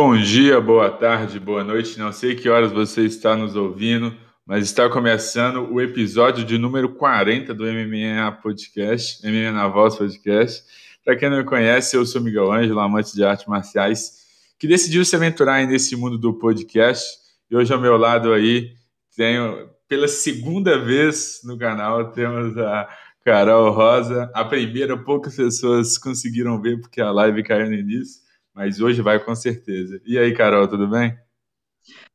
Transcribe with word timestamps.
Bom 0.00 0.16
dia, 0.16 0.60
boa 0.60 0.92
tarde, 0.92 1.40
boa 1.40 1.64
noite. 1.64 1.98
Não 1.98 2.12
sei 2.12 2.36
que 2.36 2.48
horas 2.48 2.70
você 2.70 3.04
está 3.04 3.34
nos 3.34 3.56
ouvindo, 3.56 4.16
mas 4.46 4.62
está 4.62 4.88
começando 4.88 5.72
o 5.72 5.80
episódio 5.80 6.44
de 6.44 6.56
número 6.56 6.90
40 6.90 7.52
do 7.52 7.64
MMA 7.64 8.30
Podcast, 8.40 9.26
MMA 9.26 9.50
na 9.50 9.66
Voz 9.66 9.96
Podcast. 9.96 10.62
Para 11.04 11.16
quem 11.16 11.28
não 11.28 11.38
me 11.38 11.44
conhece, 11.44 11.96
eu 11.96 12.06
sou 12.06 12.22
Miguel 12.22 12.52
Ângelo, 12.52 12.78
amante 12.78 13.12
de 13.12 13.24
artes 13.24 13.46
marciais, 13.46 14.18
que 14.56 14.68
decidiu 14.68 15.04
se 15.04 15.16
aventurar 15.16 15.66
nesse 15.66 15.96
mundo 15.96 16.16
do 16.16 16.32
podcast. 16.32 17.04
E 17.50 17.56
hoje 17.56 17.72
ao 17.72 17.80
meu 17.80 17.96
lado 17.96 18.32
aí 18.32 18.74
tenho, 19.16 19.68
pela 19.88 20.06
segunda 20.06 20.78
vez 20.78 21.40
no 21.42 21.58
canal, 21.58 22.12
temos 22.12 22.56
a 22.56 22.88
Carol 23.24 23.72
Rosa. 23.72 24.30
A 24.32 24.44
primeira, 24.44 24.96
poucas 24.96 25.34
pessoas 25.34 25.98
conseguiram 25.98 26.62
ver 26.62 26.80
porque 26.80 27.00
a 27.00 27.10
live 27.10 27.42
caiu 27.42 27.66
no 27.66 27.74
início 27.74 28.27
mas 28.58 28.80
hoje 28.80 29.00
vai 29.00 29.20
com 29.20 29.36
certeza. 29.36 30.02
E 30.04 30.18
aí, 30.18 30.34
Carol, 30.34 30.66
tudo 30.66 30.88
bem? 30.88 31.16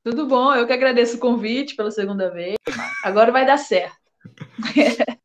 Tudo 0.03 0.27
bom, 0.27 0.53
eu 0.53 0.67
que 0.67 0.73
agradeço 0.73 1.15
o 1.15 1.19
convite 1.19 1.73
pela 1.73 1.89
segunda 1.89 2.29
vez. 2.29 2.55
Agora 3.01 3.31
vai 3.31 3.45
dar 3.45 3.57
certo. 3.57 3.95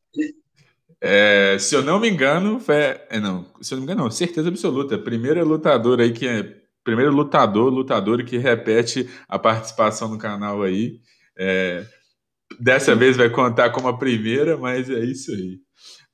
É, 1.01 1.57
se 1.61 1.77
eu 1.77 1.85
não 1.85 2.01
me 2.01 2.11
engano, 2.11 2.59
foi, 2.59 2.75
é, 2.75 3.21
não, 3.21 3.47
se 3.61 3.73
eu 3.73 3.77
não 3.77 3.87
me 3.87 3.93
engano, 3.93 4.03
não, 4.03 4.11
certeza 4.11 4.49
absoluta. 4.49 4.99
Primeira 4.99 5.45
lutadora 5.45 6.03
aí 6.03 6.13
que 6.13 6.27
é 6.27 6.43
primeiro 6.83 7.13
lutador, 7.13 7.73
lutadora 7.73 8.25
que 8.25 8.37
repete 8.37 9.09
a 9.29 9.39
participação 9.39 10.09
no 10.09 10.19
canal 10.19 10.61
aí. 10.61 10.99
É, 11.39 11.87
dessa 12.59 12.97
vez 12.97 13.17
vai 13.17 13.31
contar 13.31 13.71
como 13.71 13.87
a 13.87 13.97
primeira, 13.97 14.57
mas 14.57 14.91
é 14.91 14.99
isso 15.05 15.31
aí. 15.31 15.61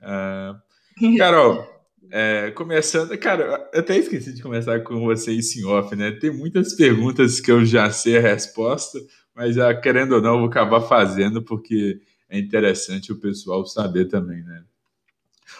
Uh, 0.02 1.16
Carol, 1.16 1.73
é, 2.16 2.52
começando, 2.52 3.18
cara, 3.18 3.68
eu 3.72 3.80
até 3.80 3.98
esqueci 3.98 4.32
de 4.32 4.40
começar 4.40 4.78
com 4.84 5.00
você 5.00 5.32
isso 5.32 5.58
em 5.58 5.64
off, 5.64 5.96
né? 5.96 6.12
Tem 6.12 6.30
muitas 6.30 6.72
perguntas 6.72 7.40
que 7.40 7.50
eu 7.50 7.66
já 7.66 7.90
sei 7.90 8.16
a 8.16 8.20
resposta, 8.20 9.00
mas 9.34 9.56
já, 9.56 9.74
querendo 9.74 10.12
ou 10.12 10.22
não, 10.22 10.34
eu 10.34 10.38
vou 10.38 10.48
acabar 10.48 10.80
fazendo 10.82 11.42
porque 11.42 12.00
é 12.28 12.38
interessante 12.38 13.10
o 13.10 13.18
pessoal 13.18 13.66
saber 13.66 14.04
também, 14.04 14.44
né? 14.44 14.62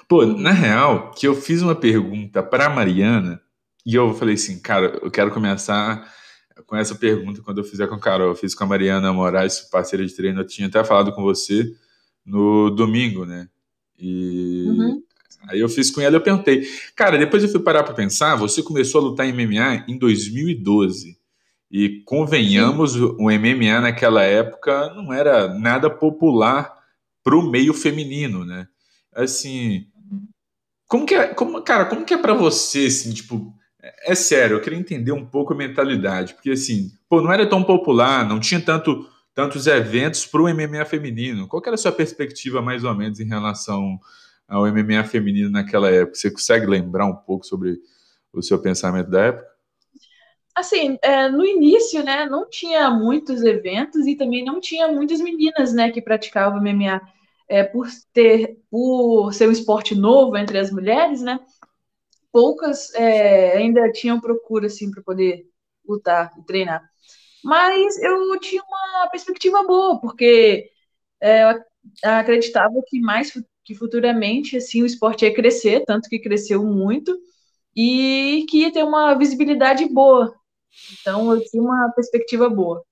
Pô, 0.07 0.25
na 0.25 0.53
real, 0.53 1.11
que 1.11 1.27
eu 1.27 1.35
fiz 1.35 1.61
uma 1.61 1.75
pergunta 1.75 2.41
para 2.41 2.71
Mariana 2.71 3.43
e 3.85 3.97
eu 3.97 4.15
falei 4.15 4.37
assim, 4.37 4.61
cara, 4.61 5.01
eu 5.03 5.11
quero 5.11 5.33
começar 5.33 6.09
com 6.67 6.77
essa 6.77 6.95
pergunta 6.95 7.43
quando 7.43 7.59
eu 7.59 7.65
fizer 7.65 7.89
com 7.89 7.97
a 7.97 8.01
Carol. 8.01 8.29
Eu 8.29 8.37
fiz 8.37 8.55
com 8.55 8.63
a 8.63 8.69
Mariana 8.69 9.13
Moraes, 9.13 9.59
parceira 9.59 10.07
de 10.07 10.15
treino, 10.15 10.43
eu 10.43 10.47
tinha 10.47 10.69
até 10.69 10.85
falado 10.85 11.13
com 11.13 11.23
você 11.23 11.75
no 12.25 12.71
domingo, 12.71 13.27
né? 13.27 13.49
E 13.99 14.67
uhum. 14.69 15.03
Aí 15.49 15.61
eu 15.61 15.69
fiz 15.69 15.91
com 15.91 16.01
ela, 16.01 16.17
eu 16.17 16.21
perguntei, 16.21 16.67
cara, 16.97 17.19
depois 17.19 17.43
eu 17.43 17.49
fui 17.49 17.61
parar 17.61 17.83
para 17.83 17.95
pensar, 17.95 18.37
você 18.37 18.63
começou 18.63 19.01
a 19.01 19.05
lutar 19.05 19.27
em 19.27 19.33
MMA 19.33 19.85
em 19.89 19.99
2012. 19.99 21.19
E 21.71 22.03
convenhamos, 22.05 22.95
o 22.95 23.31
MMA 23.31 23.81
naquela 23.81 24.23
época 24.23 24.95
não 24.95 25.13
era 25.13 25.49
nada 25.49 25.91
popular 25.91 26.73
para 27.23 27.37
o 27.37 27.51
meio 27.51 27.75
feminino, 27.75 28.45
né? 28.45 28.69
Assim, 29.13 29.87
como 30.87 31.07
que 31.07 31.15
é, 31.15 31.29
como, 31.29 31.63
cara, 31.63 31.87
como 31.87 32.05
que 32.05 32.15
é 32.15 32.19
para 32.19 32.35
você, 32.35 32.87
assim, 32.87 33.13
tipo, 33.13 33.53
é, 33.83 34.13
é 34.13 34.15
sério, 34.15 34.57
eu 34.57 34.61
queria 34.61 34.79
entender 34.79 35.13
um 35.13 35.25
pouco 35.25 35.53
a 35.53 35.57
mentalidade, 35.57 36.35
porque 36.35 36.51
assim, 36.51 36.91
pô, 37.09 37.21
não 37.21 37.33
era 37.33 37.49
tão 37.49 37.65
popular, 37.65 38.29
não 38.29 38.39
tinha 38.39 38.61
tanto 38.61 39.09
tantos 39.35 39.67
eventos 39.67 40.25
para 40.25 40.41
o 40.41 40.49
MMA 40.49 40.85
feminino. 40.85 41.49
Qual 41.49 41.61
era 41.67 41.75
a 41.75 41.79
sua 41.79 41.91
perspectiva 41.91 42.63
mais 42.63 42.85
ou 42.85 42.95
menos 42.95 43.19
em 43.19 43.27
relação 43.27 43.99
ao 44.49 44.67
MMA 44.67 45.05
feminino 45.05 45.51
naquela 45.51 45.91
época? 45.91 46.17
Você 46.17 46.31
consegue 46.31 46.67
lembrar 46.67 47.07
um 47.07 47.17
pouco 47.17 47.47
sobre 47.47 47.79
o 48.33 48.43
seu 48.43 48.61
pensamento 48.61 49.11
da 49.11 49.25
época? 49.25 49.55
Assim, 50.55 50.97
é, 51.03 51.29
no 51.29 51.45
início, 51.45 52.05
né, 52.05 52.27
não 52.27 52.49
tinha 52.49 52.89
muitos 52.89 53.43
eventos 53.43 54.07
e 54.07 54.15
também 54.17 54.45
não 54.45 54.61
tinha 54.61 54.87
muitas 54.87 55.21
meninas, 55.21 55.73
né, 55.73 55.91
que 55.91 56.01
praticavam 56.01 56.61
MMA. 56.61 57.01
É, 57.47 57.63
por 57.63 57.87
ter, 58.13 58.59
por 58.71 59.33
ser 59.35 59.49
um 59.49 59.53
esporte 59.53 59.95
novo 59.95 60.35
entre 60.37 60.59
as 60.59 60.71
mulheres, 60.71 61.21
né, 61.21 61.39
poucas 62.33 62.93
é, 62.95 63.57
ainda 63.57 63.91
tinham 63.93 64.21
procura, 64.21 64.67
assim, 64.67 64.91
para 64.91 65.03
poder 65.03 65.47
lutar 65.87 66.33
e 66.39 66.45
treinar. 66.45 66.83
Mas 67.45 67.99
eu 68.03 68.41
tinha 68.41 68.63
uma 68.63 69.09
perspectiva 69.11 69.63
boa, 69.65 70.01
porque 70.01 70.71
é, 71.21 71.45
eu 71.45 71.63
acreditava 72.03 72.75
que 72.89 73.01
mais 73.01 73.31
que 73.65 73.75
futuramente 73.75 74.57
assim 74.57 74.83
o 74.83 74.87
esporte 74.87 75.25
ia 75.25 75.35
crescer, 75.35 75.85
tanto 75.85 76.09
que 76.09 76.19
cresceu 76.19 76.63
muito, 76.63 77.17
e 77.75 78.45
que 78.49 78.59
ia 78.59 78.73
ter 78.73 78.85
uma 78.85 79.15
visibilidade 79.15 79.89
boa. 79.89 80.35
Então 80.93 81.33
eu 81.33 81.43
tinha 81.45 81.63
uma 81.63 81.91
perspectiva 81.93 82.49
boa. 82.49 82.83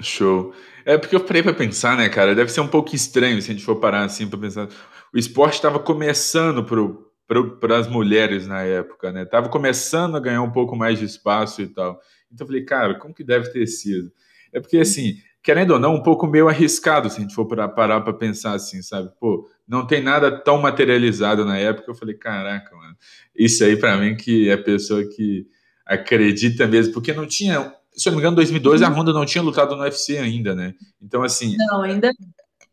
Show. 0.00 0.54
É 0.84 0.96
porque 0.96 1.16
eu 1.16 1.20
parei 1.20 1.42
para 1.42 1.52
pensar, 1.52 1.96
né, 1.96 2.08
cara? 2.08 2.34
Deve 2.34 2.50
ser 2.52 2.60
um 2.60 2.68
pouco 2.68 2.94
estranho 2.94 3.42
se 3.42 3.50
a 3.50 3.54
gente 3.54 3.64
for 3.64 3.76
parar 3.76 4.04
assim 4.04 4.28
para 4.28 4.38
pensar. 4.38 4.68
O 5.12 5.18
esporte 5.18 5.54
estava 5.54 5.78
começando 5.78 6.64
para 7.58 7.76
as 7.76 7.88
mulheres 7.88 8.46
na 8.46 8.62
época, 8.62 9.10
né? 9.10 9.24
Tava 9.24 9.48
começando 9.48 10.16
a 10.16 10.20
ganhar 10.20 10.42
um 10.42 10.52
pouco 10.52 10.76
mais 10.76 10.98
de 10.98 11.04
espaço 11.04 11.60
e 11.60 11.66
tal. 11.66 12.00
Então 12.32 12.44
eu 12.44 12.46
falei, 12.46 12.64
cara, 12.64 12.94
como 12.98 13.12
que 13.12 13.24
deve 13.24 13.50
ter 13.50 13.66
sido? 13.66 14.12
É 14.52 14.60
porque 14.60 14.78
assim, 14.78 15.20
querendo 15.42 15.72
ou 15.72 15.78
não, 15.78 15.94
um 15.94 16.02
pouco 16.02 16.26
meio 16.26 16.48
arriscado 16.48 17.08
se 17.08 17.18
a 17.18 17.20
gente 17.20 17.34
for 17.34 17.46
parar 17.46 18.00
para 18.00 18.12
pensar 18.12 18.52
assim, 18.52 18.82
sabe? 18.82 19.10
Pô, 19.18 19.48
não 19.66 19.86
tem 19.86 20.02
nada 20.02 20.30
tão 20.30 20.58
materializado 20.58 21.44
na 21.44 21.58
época. 21.58 21.90
Eu 21.90 21.94
falei, 21.94 22.14
caraca, 22.14 22.74
mano, 22.76 22.96
isso 23.34 23.64
aí 23.64 23.76
para 23.76 23.96
mim 23.96 24.16
que 24.16 24.48
é 24.48 24.56
pessoa 24.56 25.02
que 25.04 25.46
acredita 25.86 26.66
mesmo, 26.66 26.92
porque 26.92 27.14
não 27.14 27.26
tinha, 27.26 27.72
se 27.92 28.08
eu 28.08 28.12
não 28.12 28.18
me 28.18 28.22
engano, 28.22 28.34
em 28.34 28.36
2012 28.36 28.84
a 28.84 28.88
Honda 28.88 29.12
não 29.12 29.24
tinha 29.24 29.42
lutado 29.42 29.74
no 29.74 29.82
UFC 29.82 30.18
ainda, 30.18 30.54
né? 30.54 30.74
Então, 31.00 31.22
assim. 31.22 31.56
Não, 31.56 31.82
ainda. 31.82 32.12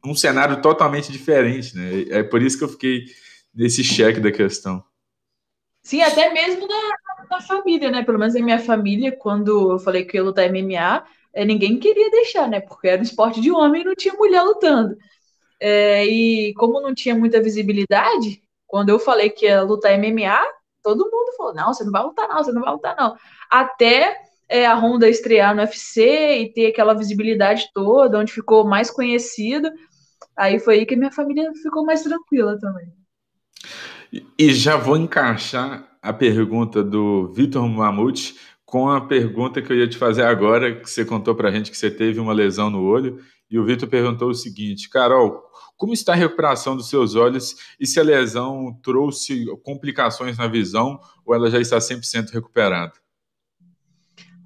Um 0.06 0.14
cenário 0.14 0.62
totalmente 0.62 1.12
diferente, 1.12 1.76
né? 1.76 2.06
É 2.10 2.22
por 2.22 2.44
isso 2.44 2.58
que 2.58 2.64
eu 2.64 2.70
fiquei 2.70 3.06
nesse 3.54 3.84
cheque 3.84 4.20
da 4.20 4.32
questão. 4.32 4.84
Sim, 5.82 6.02
até 6.02 6.32
mesmo 6.34 6.68
na, 6.68 7.28
na 7.30 7.42
família, 7.42 7.90
né? 7.90 8.04
Pelo 8.04 8.20
menos 8.20 8.34
na 8.34 8.42
minha 8.42 8.60
família, 8.60 9.16
quando 9.16 9.72
eu 9.72 9.80
falei 9.80 10.04
que 10.04 10.18
eu 10.18 10.24
ia 10.24 10.28
lutar 10.28 10.50
MMA, 10.50 11.06
ninguém 11.44 11.78
queria 11.80 12.10
deixar, 12.10 12.48
né? 12.48 12.62
Porque 12.62 12.88
era 12.88 13.02
um 13.02 13.04
esporte 13.04 13.42
de 13.42 13.52
homem 13.52 13.82
e 13.82 13.86
não 13.86 13.96
tinha 13.96 14.14
mulher 14.14 14.42
lutando. 14.44 14.96
É, 15.60 16.06
e 16.06 16.54
como 16.54 16.80
não 16.80 16.94
tinha 16.94 17.16
muita 17.16 17.42
visibilidade, 17.42 18.42
quando 18.68 18.90
eu 18.90 19.00
falei 19.00 19.30
que 19.30 19.46
ia 19.46 19.62
lutar 19.64 19.98
MMA, 19.98 20.40
todo 20.84 21.10
mundo 21.12 21.36
falou: 21.36 21.54
não, 21.54 21.74
você 21.74 21.84
não 21.84 21.92
vai 21.92 22.04
lutar, 22.04 22.28
não, 22.28 22.44
você 22.44 22.52
não 22.52 22.62
vai 22.62 22.72
lutar, 22.72 22.96
não. 22.96 23.16
Até 23.50 24.16
é, 24.48 24.66
a 24.66 24.76
Honda 24.76 25.10
estrear 25.10 25.56
no 25.56 25.62
UFC 25.62 26.40
e 26.40 26.54
ter 26.54 26.68
aquela 26.68 26.94
visibilidade 26.94 27.70
toda, 27.74 28.20
onde 28.20 28.32
ficou 28.32 28.66
mais 28.66 28.92
conhecido. 28.92 29.70
Aí 30.38 30.60
foi 30.60 30.76
aí 30.76 30.86
que 30.86 30.96
minha 30.96 31.12
família 31.12 31.52
ficou 31.62 31.86
mais 31.86 32.04
tranquila 32.04 32.60
também. 32.60 32.88
E 34.38 34.54
já 34.54 34.78
vou 34.78 34.98
encaixar 34.98 35.90
a 36.02 36.14
pergunta 36.14 36.84
do 36.84 37.32
Vitor 37.34 37.68
Mamute 37.68 38.36
com 38.66 38.90
a 38.90 39.00
pergunta 39.00 39.62
que 39.62 39.72
eu 39.72 39.78
ia 39.78 39.88
te 39.88 39.98
fazer 39.98 40.24
agora, 40.24 40.76
que 40.76 40.90
você 40.90 41.06
contou 41.06 41.36
para 41.36 41.50
a 41.50 41.52
gente 41.52 41.70
que 41.70 41.78
você 41.78 41.92
teve 41.92 42.20
uma 42.20 42.34
lesão 42.34 42.70
no 42.70 42.84
olho. 42.84 43.20
E 43.50 43.60
o 43.60 43.66
Vitor 43.66 43.88
perguntou 43.88 44.30
o 44.30 44.34
seguinte: 44.34 44.90
Carol, 44.90 45.44
como 45.78 45.94
está 45.94 46.14
a 46.14 46.16
recuperação 46.16 46.76
dos 46.76 46.90
seus 46.90 47.16
olhos 47.16 47.56
e 47.80 47.86
se 47.86 48.00
a 48.00 48.04
lesão 48.04 48.78
trouxe 48.82 49.46
complicações 49.64 50.38
na 50.38 50.48
visão 50.48 51.00
ou 51.26 51.36
ela 51.36 51.50
já 51.50 51.60
está 51.60 51.78
100% 51.78 52.32
recuperada? 52.32 52.94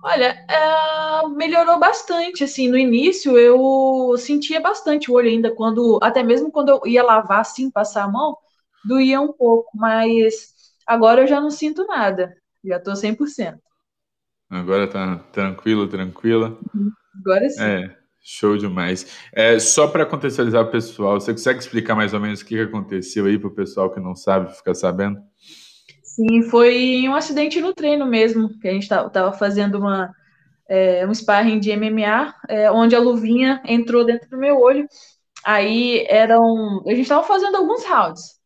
Olha, 0.02 0.46
é, 0.50 1.28
melhorou 1.28 1.78
bastante, 1.78 2.44
assim, 2.46 2.70
no 2.70 2.78
início 2.78 3.38
eu 3.38 4.16
sentia 4.18 4.62
bastante 4.62 5.12
o 5.12 5.14
olho 5.16 5.28
ainda, 5.28 5.54
quando, 5.54 6.00
até 6.02 6.24
mesmo 6.24 6.50
quando 6.50 6.70
eu 6.70 6.82
ia 6.86 7.04
lavar, 7.04 7.42
assim, 7.42 7.70
passar 7.70 8.06
a 8.06 8.08
mão, 8.08 8.38
doía 8.86 9.20
um 9.20 9.34
pouco, 9.34 9.70
mas 9.76 10.54
agora 10.88 11.22
eu 11.22 11.28
já 11.28 11.42
não 11.42 11.52
sinto 11.52 11.86
nada, 11.86 12.34
já 12.64 12.78
estou 12.78 12.94
100%. 12.94 13.60
Agora 14.50 14.88
tá 14.88 15.18
tranquilo, 15.32 15.88
tranquila? 15.88 16.58
Uhum. 16.74 16.92
Agora 17.22 17.50
sim. 17.50 17.62
É, 17.62 18.00
Show 18.32 18.58
demais. 18.58 19.18
É, 19.34 19.58
só 19.58 19.88
para 19.88 20.06
contextualizar 20.06 20.62
o 20.62 20.70
pessoal, 20.70 21.20
você 21.20 21.32
consegue 21.32 21.60
explicar 21.60 21.96
mais 21.96 22.14
ou 22.14 22.20
menos 22.20 22.42
o 22.42 22.46
que 22.46 22.60
aconteceu 22.60 23.26
aí 23.26 23.40
para 23.40 23.48
o 23.48 23.56
pessoal 23.56 23.90
que 23.90 24.00
não 24.00 24.16
sabe 24.16 24.56
ficar 24.56 24.76
sabendo? 24.76 25.20
Sim, 26.04 26.44
foi 26.44 27.08
um 27.08 27.16
acidente 27.16 27.60
no 27.60 27.74
treino 27.74 28.06
mesmo, 28.06 28.50
que 28.60 28.68
a 28.68 28.74
gente 28.74 28.84
estava 28.84 29.32
fazendo 29.34 29.80
uma, 29.80 30.14
é, 30.68 31.08
um 31.08 31.14
sparring 31.14 31.60
de 31.60 31.72
MMA, 31.72 32.36
é, 32.48 32.72
onde 32.72 32.96
a 32.96 33.00
luvinha 33.00 33.64
entrou 33.66 34.06
dentro 34.06 34.30
do 34.30 34.38
meu 34.38 34.60
olho. 34.60 34.88
Aí 35.44 36.06
eram. 36.08 36.84
A 36.86 36.90
gente 36.90 37.02
estava 37.02 37.24
fazendo 37.24 37.56
alguns 37.56 37.84
rounds. 37.86 38.38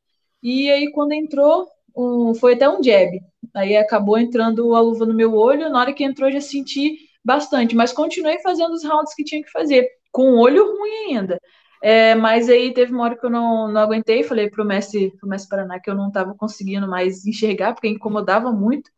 E 0.41 0.69
aí, 0.71 0.91
quando 0.93 1.13
entrou, 1.13 1.67
um, 1.93 2.33
foi 2.35 2.53
até 2.53 2.69
um 2.69 2.81
jab. 2.81 3.19
Aí 3.53 3.77
acabou 3.77 4.17
entrando 4.17 4.75
a 4.75 4.81
luva 4.81 5.05
no 5.05 5.13
meu 5.13 5.33
olho. 5.35 5.69
Na 5.69 5.79
hora 5.79 5.93
que 5.93 6.03
entrou, 6.03 6.31
já 6.31 6.41
senti 6.41 6.97
bastante, 7.23 7.75
mas 7.75 7.93
continuei 7.93 8.39
fazendo 8.41 8.73
os 8.73 8.83
rounds 8.83 9.13
que 9.15 9.23
tinha 9.23 9.43
que 9.43 9.51
fazer, 9.51 9.87
com 10.11 10.31
o 10.33 10.39
olho 10.39 10.65
ruim 10.77 11.15
ainda. 11.15 11.39
É, 11.81 12.15
mas 12.15 12.49
aí 12.49 12.73
teve 12.73 12.93
uma 12.93 13.03
hora 13.03 13.17
que 13.17 13.25
eu 13.25 13.29
não, 13.29 13.67
não 13.67 13.81
aguentei, 13.81 14.23
falei 14.23 14.49
pro 14.49 14.65
mestre, 14.65 15.11
pro 15.19 15.27
mestre 15.27 15.49
Paraná 15.49 15.79
que 15.79 15.89
eu 15.89 15.95
não 15.95 16.07
estava 16.07 16.33
conseguindo 16.35 16.87
mais 16.87 17.25
enxergar, 17.25 17.73
porque 17.73 17.87
incomodava 17.89 18.51
muito. 18.51 18.89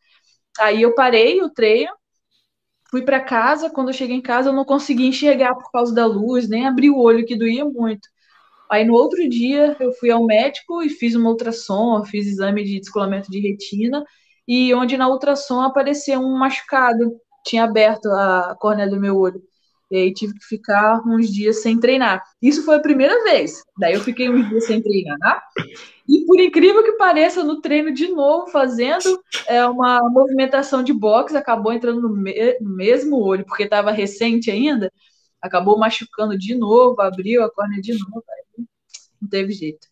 Aí 0.60 0.82
eu 0.84 0.96
parei 0.96 1.42
o 1.42 1.50
treino, 1.50 1.92
fui 2.90 3.02
para 3.04 3.20
casa. 3.22 3.70
Quando 3.70 3.90
eu 3.90 3.94
cheguei 3.94 4.16
em 4.16 4.22
casa, 4.22 4.50
eu 4.50 4.54
não 4.54 4.66
consegui 4.66 5.08
enxergar 5.08 5.56
por 5.56 5.72
causa 5.72 5.94
da 5.94 6.06
luz, 6.06 6.48
nem 6.50 6.68
abrir 6.68 6.90
o 6.90 7.00
olho, 7.00 7.26
que 7.26 7.36
doía 7.36 7.66
muito. 7.66 8.08
Aí 8.70 8.86
no 8.86 8.94
outro 8.96 9.28
dia 9.30 9.76
eu 9.80 9.94
fui 9.94 10.12
ao 10.12 10.26
médico 10.26 10.84
e 10.84 10.90
fiz 10.90 11.16
uma 11.16 11.30
ultrassom, 11.30 12.04
fiz 12.06 12.28
exame 12.28 12.64
de 12.64 12.80
descolamento 12.80 13.32
de 13.32 13.40
retina 13.40 14.04
e 14.48 14.74
onde 14.74 14.98
na 14.98 15.08
ultrassom 15.10 15.62
apareceu 15.62 16.20
um 16.20 16.38
machucado, 16.38 17.16
tinha 17.46 17.64
aberto 17.64 18.08
a 18.08 18.56
córnea 18.60 18.90
do 18.90 19.00
meu 19.00 19.18
olho. 19.18 19.42
E 19.92 19.98
aí 19.98 20.14
tive 20.14 20.34
que 20.34 20.46
ficar 20.46 21.02
uns 21.06 21.32
dias 21.32 21.62
sem 21.62 21.80
treinar. 21.80 22.24
Isso 22.42 22.66
foi 22.66 22.76
a 22.76 22.82
primeira 22.82 23.24
vez. 23.24 23.64
Daí 23.78 23.94
eu 23.94 24.02
fiquei 24.02 24.30
uns 24.30 24.50
dias 24.50 24.66
sem 24.66 24.82
treinar. 24.82 25.44
E 26.08 26.26
por 26.26 26.40
incrível 26.40 26.84
que 26.84 26.94
pareça, 26.94 27.44
no 27.44 27.62
treino 27.62 27.94
de 27.94 28.08
novo, 28.08 28.48
fazendo 28.48 29.22
é, 29.48 29.66
uma 29.66 30.02
movimentação 30.10 30.84
de 30.84 30.94
boxe, 30.94 31.38
acabou 31.38 31.72
entrando 31.72 32.02
no, 32.02 32.10
me 32.10 32.58
no 32.60 32.76
mesmo 32.76 33.22
olho, 33.22 33.46
porque 33.46 33.64
estava 33.64 33.92
recente 33.92 34.50
ainda, 34.50 34.92
acabou 35.42 35.78
machucando 35.78 36.38
de 36.38 36.56
novo, 36.56 37.00
abriu 37.02 37.44
a 37.44 37.52
córnea 37.52 37.82
de 37.82 37.94
novo. 37.94 38.24
Não 39.22 39.30
teve 39.30 39.54
jeito. 39.54 39.88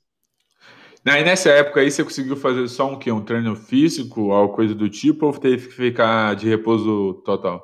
E 1.05 1.23
nessa 1.23 1.49
época 1.49 1.81
aí 1.81 1.91
você 1.91 2.03
conseguiu 2.03 2.37
fazer 2.37 2.67
só 2.67 2.89
um, 2.89 2.97
um 3.13 3.21
treino 3.21 3.55
físico, 3.55 4.31
alguma 4.31 4.55
coisa 4.55 4.73
do 4.73 4.89
tipo, 4.89 5.25
ou 5.25 5.33
teve 5.33 5.67
que 5.67 5.73
ficar 5.73 6.35
de 6.35 6.47
repouso 6.47 7.21
total? 7.25 7.61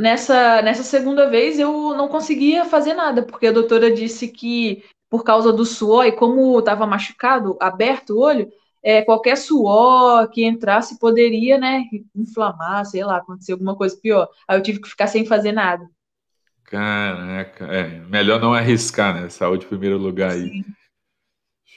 Nessa, 0.00 0.62
nessa 0.62 0.82
segunda 0.82 1.28
vez 1.28 1.58
eu 1.58 1.94
não 1.96 2.08
conseguia 2.08 2.64
fazer 2.64 2.94
nada, 2.94 3.22
porque 3.22 3.46
a 3.46 3.52
doutora 3.52 3.92
disse 3.92 4.28
que 4.28 4.82
por 5.10 5.22
causa 5.22 5.52
do 5.52 5.64
suor 5.64 6.06
e 6.06 6.12
como 6.12 6.58
estava 6.58 6.86
machucado, 6.86 7.56
aberto 7.60 8.10
o 8.10 8.20
olho, 8.20 8.50
é, 8.82 9.02
qualquer 9.02 9.36
suor 9.36 10.28
que 10.28 10.44
entrasse 10.44 10.98
poderia, 10.98 11.58
né, 11.58 11.84
inflamar, 12.14 12.84
sei 12.86 13.04
lá, 13.04 13.18
acontecer 13.18 13.52
alguma 13.52 13.76
coisa 13.76 13.96
pior. 13.96 14.28
Aí 14.46 14.58
eu 14.58 14.62
tive 14.62 14.80
que 14.80 14.88
ficar 14.88 15.06
sem 15.06 15.26
fazer 15.26 15.52
nada. 15.52 15.88
Caraca, 16.64 17.64
é, 17.66 18.00
melhor 18.00 18.40
não 18.40 18.52
arriscar, 18.52 19.18
né? 19.18 19.28
Saúde 19.30 19.64
em 19.64 19.68
primeiro 19.68 19.96
lugar 19.96 20.32
aí. 20.32 20.62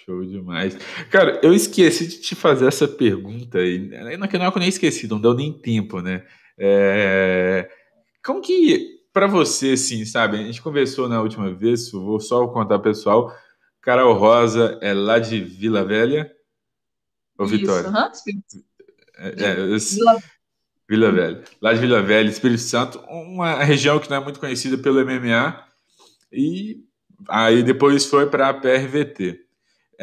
Show 0.06 0.26
demais. 0.26 0.78
Cara, 1.10 1.40
eu 1.44 1.54
esqueci 1.54 2.08
de 2.08 2.22
te 2.22 2.36
fazer 2.36 2.68
essa 2.68 2.88
pergunta 2.88 3.60
aí. 3.60 3.80
Não 4.18 4.28
que 4.28 4.38
não 4.38 4.46
é 4.46 4.48
eu 4.48 4.60
nem 4.60 4.70
esqueci, 4.70 5.08
não 5.08 5.20
deu 5.20 5.34
nem 5.34 5.54
tempo, 5.54 6.02
né? 6.02 6.26
É... 6.58 7.70
Como 8.24 8.42
que, 8.42 9.00
para 9.14 9.28
você, 9.28 9.72
assim, 9.74 10.06
sabe? 10.06 10.38
A 10.38 10.44
gente 10.44 10.62
conversou 10.62 11.08
na 11.08 11.22
última 11.22 11.54
vez, 11.54 11.92
vou 11.92 12.20
só 12.20 12.48
contar 12.48 12.80
pessoal. 12.80 13.32
Carol 13.82 14.14
Rosa 14.14 14.78
é 14.82 14.94
lá 14.94 15.20
de 15.20 15.40
Vila 15.40 15.84
Velha? 15.84 16.32
Ou 17.38 17.46
Isso, 17.46 17.58
Vitória? 17.58 17.90
Uh 17.90 17.94
-huh. 17.94 18.12
é, 19.18 19.44
é, 19.44 19.60
eu... 19.60 19.80
Vila... 19.80 20.24
Vila 20.90 21.12
Velha. 21.12 21.44
Lá 21.62 21.74
de 21.74 21.80
Vila 21.80 22.02
Velha, 22.02 22.30
Espírito 22.30 22.62
Santo, 22.62 23.00
uma 23.10 23.64
região 23.64 24.00
que 24.00 24.10
não 24.10 24.18
é 24.18 24.20
muito 24.20 24.40
conhecida 24.40 24.78
pelo 24.78 25.04
MMA. 25.06 25.64
E 26.32 26.84
aí 27.30 27.64
depois 27.64 28.06
foi 28.06 28.28
para 28.28 28.50
a 28.50 28.54
PRVT. 28.54 29.51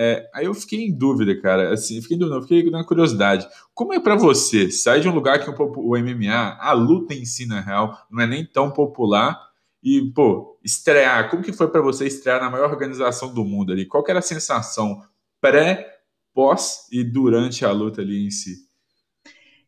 É, 0.00 0.30
aí 0.32 0.44
eu 0.44 0.54
fiquei 0.54 0.86
em 0.86 0.96
dúvida, 0.96 1.36
cara. 1.42 1.74
Assim, 1.74 2.00
fiquei 2.00 2.16
em 2.16 2.20
dúvida, 2.20 2.40
fiquei 2.42 2.70
na 2.70 2.84
curiosidade. 2.84 3.48
Como 3.74 3.92
é 3.92 3.98
para 3.98 4.14
você 4.14 4.70
sair 4.70 5.00
de 5.00 5.08
um 5.08 5.14
lugar 5.14 5.42
que 5.42 5.50
o 5.50 5.96
MMA, 5.96 6.56
a 6.60 6.72
luta 6.72 7.12
em 7.14 7.24
si, 7.24 7.46
na 7.46 7.60
real, 7.60 7.98
não 8.08 8.22
é 8.22 8.26
nem 8.28 8.46
tão 8.46 8.70
popular 8.70 9.36
e, 9.82 10.00
pô, 10.14 10.56
estrear? 10.62 11.28
Como 11.28 11.42
que 11.42 11.52
foi 11.52 11.66
para 11.68 11.80
você 11.80 12.06
estrear 12.06 12.40
na 12.40 12.48
maior 12.48 12.70
organização 12.70 13.34
do 13.34 13.44
mundo 13.44 13.72
ali? 13.72 13.86
Qual 13.86 14.04
era 14.06 14.20
a 14.20 14.22
sensação 14.22 15.02
pré, 15.40 15.98
pós 16.32 16.86
e 16.92 17.02
durante 17.02 17.64
a 17.64 17.72
luta 17.72 18.00
ali 18.00 18.24
em 18.24 18.30
si? 18.30 18.68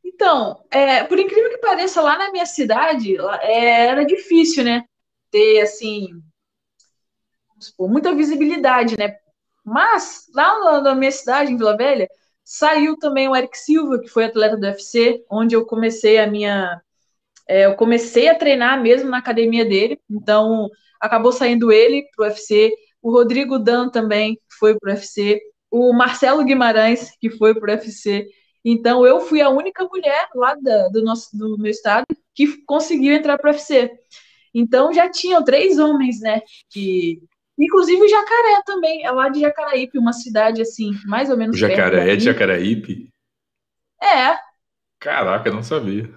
Então, 0.04 0.64
é, 0.70 1.02
por 1.02 1.18
incrível 1.18 1.50
que 1.50 1.58
pareça, 1.58 2.00
lá 2.00 2.16
na 2.16 2.30
minha 2.30 2.46
cidade 2.46 3.16
é, 3.40 3.86
era 3.86 4.04
difícil, 4.04 4.62
né? 4.62 4.84
Ter, 5.28 5.62
assim, 5.62 6.22
muita 7.80 8.14
visibilidade, 8.14 8.96
né? 8.96 9.16
Mas, 9.64 10.26
lá 10.34 10.80
na 10.82 10.94
minha 10.94 11.12
cidade, 11.12 11.52
em 11.52 11.56
Vila 11.56 11.76
Velha, 11.76 12.08
saiu 12.44 12.98
também 12.98 13.28
o 13.28 13.36
Eric 13.36 13.56
Silva, 13.56 14.00
que 14.00 14.08
foi 14.08 14.24
atleta 14.24 14.56
do 14.56 14.66
UFC, 14.66 15.24
onde 15.30 15.54
eu 15.54 15.64
comecei 15.66 16.18
a 16.18 16.26
minha. 16.26 16.80
É, 17.48 17.66
eu 17.66 17.74
comecei 17.76 18.28
a 18.28 18.34
treinar 18.34 18.80
mesmo 18.80 19.10
na 19.10 19.18
academia 19.18 19.64
dele, 19.64 20.00
então 20.08 20.68
acabou 21.00 21.32
saindo 21.32 21.72
ele 21.72 22.04
para 22.14 22.26
o 22.26 22.28
UFC, 22.28 22.72
o 23.02 23.10
Rodrigo 23.10 23.58
Dan 23.58 23.88
também 23.88 24.38
foi 24.58 24.78
para 24.78 24.90
o 24.90 24.94
UFC, 24.94 25.40
o 25.70 25.92
Marcelo 25.92 26.44
Guimarães, 26.44 27.12
que 27.20 27.30
foi 27.30 27.54
para 27.54 27.70
o 27.72 27.74
UFC. 27.74 28.26
Então 28.64 29.06
eu 29.06 29.20
fui 29.20 29.40
a 29.40 29.48
única 29.48 29.84
mulher 29.84 30.28
lá 30.34 30.54
da, 30.54 30.88
do, 30.88 31.02
nosso, 31.02 31.36
do 31.36 31.56
meu 31.58 31.70
estado 31.70 32.06
que 32.34 32.62
conseguiu 32.66 33.14
entrar 33.14 33.38
para 33.38 33.50
o 33.50 33.52
UFC. 33.52 33.90
Então 34.52 34.92
já 34.92 35.08
tinham 35.08 35.44
três 35.44 35.78
homens, 35.78 36.20
né, 36.20 36.42
que 36.68 37.22
Inclusive 37.60 38.02
o 38.02 38.08
Jacaré 38.08 38.62
também, 38.64 39.04
é 39.04 39.10
lá 39.10 39.28
de 39.28 39.40
Jacaraípe, 39.40 39.98
uma 39.98 40.14
cidade 40.14 40.62
assim, 40.62 40.92
mais 41.04 41.28
ou 41.28 41.36
menos. 41.36 41.54
O 41.54 41.58
Jacaré 41.58 42.12
é 42.12 42.16
de 42.16 42.24
Jacaraípe? 42.24 43.10
É. 44.02 44.38
Caraca, 44.98 45.50
não 45.50 45.62
sabia. 45.62 46.10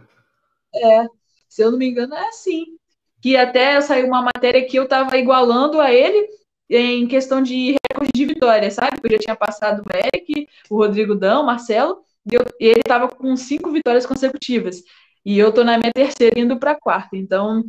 É, 0.73 1.05
se 1.49 1.61
eu 1.61 1.71
não 1.71 1.77
me 1.77 1.87
engano, 1.87 2.15
é 2.15 2.27
assim. 2.29 2.77
Que 3.21 3.35
até 3.35 3.79
saiu 3.81 4.07
uma 4.07 4.21
matéria 4.21 4.65
que 4.65 4.77
eu 4.77 4.87
tava 4.87 5.17
igualando 5.17 5.79
a 5.81 5.91
ele 5.91 6.27
em 6.69 7.07
questão 7.07 7.41
de 7.41 7.75
recorde 7.91 8.11
de 8.15 8.25
vitória, 8.25 8.71
sabe? 8.71 8.97
Eu 9.03 9.11
já 9.11 9.17
tinha 9.17 9.35
passado 9.35 9.83
o 9.83 9.95
Eric, 9.95 10.47
o 10.69 10.77
Rodrigo 10.77 11.13
Dão, 11.13 11.43
o 11.43 11.45
Marcelo, 11.45 12.03
e, 12.25 12.35
eu, 12.35 12.41
e 12.59 12.67
ele 12.67 12.83
tava 12.83 13.07
com 13.07 13.35
cinco 13.35 13.71
vitórias 13.71 14.05
consecutivas. 14.05 14.81
E 15.25 15.37
eu 15.37 15.53
tô 15.53 15.63
na 15.63 15.77
minha 15.77 15.91
terceira 15.93 16.39
indo 16.39 16.57
pra 16.57 16.75
quarta. 16.75 17.15
Então, 17.15 17.63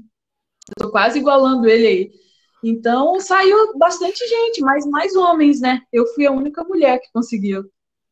eu 0.69 0.87
tô 0.87 0.91
quase 0.91 1.19
igualando 1.19 1.69
ele 1.69 1.87
aí. 1.87 2.13
Então 2.65 3.21
saiu 3.21 3.77
bastante 3.77 4.27
gente, 4.27 4.63
mas 4.63 4.87
mais 4.87 5.15
homens, 5.15 5.61
né? 5.61 5.83
Eu 5.93 6.07
fui 6.07 6.27
a 6.27 6.33
única 6.33 6.65
mulher 6.65 6.99
que 6.99 7.13
conseguiu. 7.13 7.65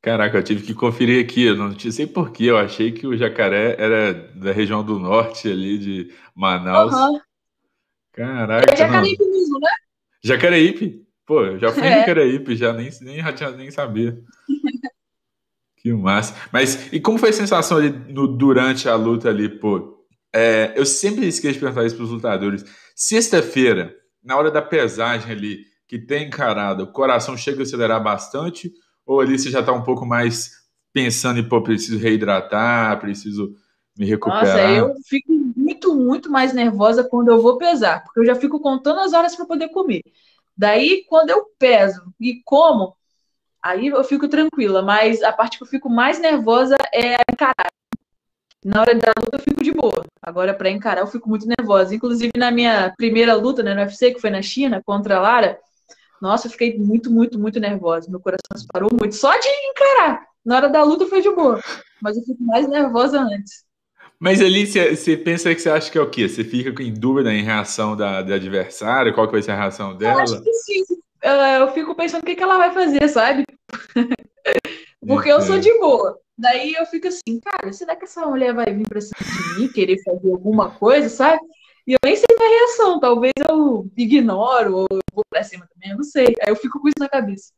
Caraca, 0.02 0.36
eu 0.36 0.42
tive 0.42 0.62
que 0.62 0.74
conferir 0.74 1.24
aqui, 1.24 1.44
eu 1.44 1.56
não 1.56 1.78
sei 1.78 2.06
porquê, 2.06 2.44
eu 2.44 2.58
achei 2.58 2.92
que 2.92 3.06
o 3.06 3.16
jacaré 3.16 3.76
era 3.78 4.12
da 4.12 4.52
região 4.52 4.84
do 4.84 4.98
norte 4.98 5.48
ali 5.50 5.78
de 5.78 6.12
Manaus. 6.34 6.92
Uhum. 6.92 7.20
Caraca. 8.12 8.74
É 8.74 8.76
Jacareípe 8.76 9.24
mesmo, 9.24 9.58
né? 9.58 9.70
Jacareípe. 10.22 11.06
Pô, 11.24 11.44
eu 11.44 11.58
já 11.58 11.72
fui 11.72 11.84
é. 11.84 11.86
em 11.86 12.00
Jacareípe, 12.00 12.56
já 12.56 12.72
nem, 12.74 12.90
nem, 13.00 13.36
já 13.36 13.50
nem 13.52 13.70
sabia. 13.70 14.18
que 15.78 15.92
massa. 15.94 16.34
Mas 16.52 16.92
e 16.92 17.00
como 17.00 17.16
foi 17.16 17.30
a 17.30 17.32
sensação 17.32 17.78
ali 17.78 17.88
no, 17.88 18.26
durante 18.26 18.88
a 18.88 18.96
luta 18.96 19.30
ali, 19.30 19.48
pô? 19.48 20.04
É, 20.34 20.72
eu 20.76 20.84
sempre 20.84 21.26
esqueço 21.26 21.54
de 21.54 21.60
perguntar 21.60 21.86
isso 21.86 21.96
para 21.96 22.04
os 22.04 22.10
lutadores. 22.10 22.64
Sexta-feira, 22.94 23.94
na 24.22 24.36
hora 24.36 24.50
da 24.50 24.62
pesagem 24.62 25.32
ali, 25.32 25.64
que 25.86 25.98
tem 25.98 26.28
encarado, 26.28 26.84
o 26.84 26.92
coração 26.92 27.36
chega 27.36 27.60
a 27.60 27.62
acelerar 27.62 28.02
bastante? 28.02 28.72
Ou 29.04 29.20
ali 29.20 29.38
você 29.38 29.50
já 29.50 29.60
está 29.60 29.72
um 29.72 29.82
pouco 29.82 30.06
mais 30.06 30.50
pensando 30.92 31.40
em, 31.40 31.48
pô, 31.48 31.62
preciso 31.62 31.98
reidratar, 31.98 32.98
preciso 33.00 33.54
me 33.98 34.06
recuperar? 34.06 34.44
Nossa, 34.44 34.60
eu 34.70 34.94
fico 35.06 35.32
muito, 35.56 35.94
muito 35.94 36.30
mais 36.30 36.52
nervosa 36.52 37.04
quando 37.04 37.28
eu 37.28 37.40
vou 37.40 37.58
pesar, 37.58 38.04
porque 38.04 38.20
eu 38.20 38.26
já 38.26 38.34
fico 38.34 38.60
contando 38.60 39.00
as 39.00 39.12
horas 39.12 39.34
para 39.34 39.46
poder 39.46 39.68
comer. 39.68 40.02
Daí, 40.56 41.04
quando 41.08 41.30
eu 41.30 41.46
peso 41.58 42.00
e 42.20 42.40
como, 42.44 42.94
aí 43.62 43.88
eu 43.88 44.04
fico 44.04 44.28
tranquila, 44.28 44.82
mas 44.82 45.22
a 45.22 45.32
parte 45.32 45.58
que 45.58 45.64
eu 45.64 45.68
fico 45.68 45.88
mais 45.90 46.18
nervosa 46.20 46.76
é 46.92 47.16
encarar. 47.30 47.70
Na 48.64 48.80
hora 48.80 48.94
da 48.94 49.12
luta 49.18 49.36
eu 49.36 49.40
fico 49.40 49.62
de 49.62 49.72
boa. 49.72 50.04
Agora, 50.22 50.54
para 50.54 50.70
encarar, 50.70 51.00
eu 51.00 51.06
fico 51.06 51.28
muito 51.28 51.46
nervosa. 51.46 51.94
Inclusive, 51.94 52.30
na 52.36 52.50
minha 52.50 52.94
primeira 52.96 53.34
luta 53.34 53.62
né, 53.62 53.74
no 53.74 53.80
UFC, 53.80 54.12
que 54.12 54.20
foi 54.20 54.30
na 54.30 54.40
China, 54.40 54.80
contra 54.84 55.16
a 55.16 55.20
Lara, 55.20 55.58
nossa, 56.20 56.46
eu 56.46 56.52
fiquei 56.52 56.78
muito, 56.78 57.10
muito, 57.10 57.38
muito 57.38 57.58
nervosa. 57.58 58.08
Meu 58.08 58.20
coração 58.20 58.54
disparou 58.54 58.88
muito. 58.92 59.16
Só 59.16 59.36
de 59.36 59.48
encarar. 59.70 60.24
Na 60.44 60.56
hora 60.56 60.68
da 60.68 60.84
luta 60.84 61.06
foi 61.06 61.20
de 61.20 61.30
boa. 61.30 61.60
Mas 62.00 62.16
eu 62.16 62.22
fico 62.22 62.42
mais 62.44 62.68
nervosa 62.68 63.20
antes. 63.20 63.64
Mas 64.18 64.40
ali 64.40 64.64
você 64.64 65.16
pensa 65.16 65.52
que 65.52 65.60
você 65.60 65.68
acha 65.68 65.90
que 65.90 65.98
é 65.98 66.00
o 66.00 66.08
quê? 66.08 66.28
Você 66.28 66.44
fica 66.44 66.80
em 66.80 66.94
dúvida 66.94 67.32
em 67.32 67.42
reação 67.42 67.96
da, 67.96 68.22
da 68.22 68.36
adversária? 68.36 69.12
Qual 69.12 69.26
que 69.26 69.32
vai 69.32 69.42
ser 69.42 69.50
a 69.50 69.56
reação 69.56 69.96
dela? 69.96 70.20
Eu 70.20 70.22
acho 70.22 70.42
que 70.42 70.52
sim. 70.52 70.84
Eu 71.24 71.72
fico 71.72 71.94
pensando 71.96 72.22
o 72.22 72.26
que, 72.26 72.36
que 72.36 72.42
ela 72.42 72.58
vai 72.58 72.72
fazer, 72.72 73.08
sabe? 73.08 73.44
Porque 75.06 75.28
eu 75.30 75.40
sou 75.40 75.58
de 75.58 75.72
boa. 75.78 76.18
Daí 76.36 76.74
eu 76.74 76.86
fico 76.86 77.08
assim, 77.08 77.40
cara, 77.40 77.72
será 77.72 77.94
que 77.94 78.04
essa 78.04 78.26
mulher 78.26 78.54
vai 78.54 78.66
vir 78.66 78.88
pra 78.88 79.00
cima 79.00 79.18
de 79.20 79.60
mim, 79.60 79.68
querer 79.68 80.02
fazer 80.02 80.30
alguma 80.30 80.70
coisa, 80.70 81.08
sabe? 81.08 81.40
E 81.86 81.92
eu 81.92 81.98
nem 82.04 82.16
sei 82.16 82.24
a 82.38 82.48
reação, 82.48 83.00
talvez 83.00 83.32
eu 83.48 83.90
ignoro 83.96 84.76
ou 84.76 84.86
eu 84.90 85.00
vou 85.12 85.24
pra 85.28 85.42
cima 85.42 85.68
também, 85.72 85.90
eu 85.90 85.96
não 85.96 86.04
sei. 86.04 86.34
Aí 86.40 86.48
eu 86.48 86.56
fico 86.56 86.80
com 86.80 86.88
isso 86.88 86.98
na 86.98 87.08
cabeça. 87.08 87.52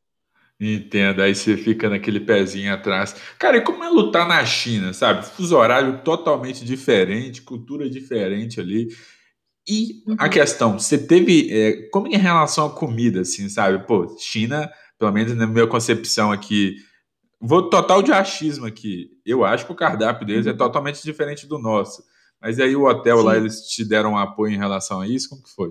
Entendo, 0.61 1.21
aí 1.21 1.35
você 1.35 1.57
fica 1.57 1.91
naquele 1.91 2.21
pezinho 2.21 2.73
atrás. 2.73 3.14
Cara, 3.38 3.59
e 3.59 3.61
como 3.61 3.85
é 3.85 3.88
lutar 3.88 4.26
na 4.26 4.45
China, 4.45 4.93
sabe? 4.93 5.26
Fuso 5.26 5.57
horário 5.57 6.00
totalmente 6.03 6.64
diferente, 6.64 7.43
cultura 7.43 7.88
diferente 7.91 8.61
ali. 8.61 8.88
E 9.69 10.03
uhum. 10.07 10.17
a 10.19 10.29
questão, 10.29 10.79
você 10.79 10.97
teve. 10.97 11.49
É, 11.50 11.88
como 11.91 12.07
em 12.07 12.17
relação 12.17 12.67
à 12.67 12.71
comida, 12.71 13.23
assim, 13.23 13.49
sabe? 13.49 13.85
Pô, 13.87 14.17
China, 14.19 14.71
pelo 14.99 15.13
menos 15.13 15.35
na 15.35 15.47
minha 15.47 15.67
concepção 15.67 16.33
aqui, 16.33 16.77
Vou 17.47 17.69
total 17.69 18.03
de 18.03 18.11
achismo 18.11 18.65
aqui. 18.65 19.11
Eu 19.23 19.45
acho 19.45 19.67
que 19.67 19.73
o 19.73 19.77
cardápio 19.77 20.27
deles 20.27 20.47
é 20.47 20.53
uhum. 20.53 20.57
totalmente 20.57 21.03
diferente 21.03 21.47
do 21.47 21.59
nosso. 21.59 22.03
Mas 22.41 22.59
aí 22.59 22.75
o 22.75 22.87
hotel 22.87 23.19
Sim. 23.19 23.25
lá, 23.25 23.37
eles 23.37 23.69
te 23.69 23.85
deram 23.87 24.17
apoio 24.17 24.55
em 24.55 24.57
relação 24.57 25.03
a 25.03 25.07
isso? 25.07 25.29
Como 25.29 25.43
que 25.43 25.51
foi? 25.51 25.71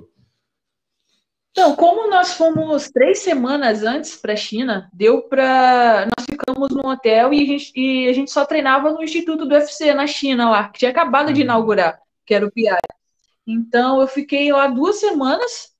Então, 1.50 1.75
como 1.75 2.12
nós 2.12 2.36
fomos 2.36 2.92
três 2.92 3.20
semanas 3.20 3.82
antes 3.82 4.15
para 4.15 4.34
a 4.34 4.36
China, 4.36 4.88
deu 4.94 5.24
para. 5.24 6.08
Nós 6.15 6.27
ficamos 6.30 6.70
num 6.70 6.88
hotel 6.88 7.34
e 7.34 7.42
a, 7.42 7.46
gente, 7.46 7.72
e 7.75 8.08
a 8.08 8.13
gente 8.13 8.30
só 8.30 8.46
treinava 8.46 8.92
no 8.92 9.03
Instituto 9.03 9.44
do 9.44 9.56
UFC 9.56 9.96
na 9.96 10.06
China 10.06 10.51
lá, 10.51 10.70
que 10.70 10.77
tinha 10.77 10.92
acabado 10.92 11.34
de 11.34 11.39
uhum. 11.39 11.46
inaugurar, 11.46 12.00
que 12.24 12.36
era 12.36 12.46
o 12.46 12.51
PI. 12.51 12.70
Então, 13.48 14.00
eu 14.00 14.08
fiquei 14.08 14.51
lá 14.51 14.68
duas 14.68 15.00
semanas 15.00 15.73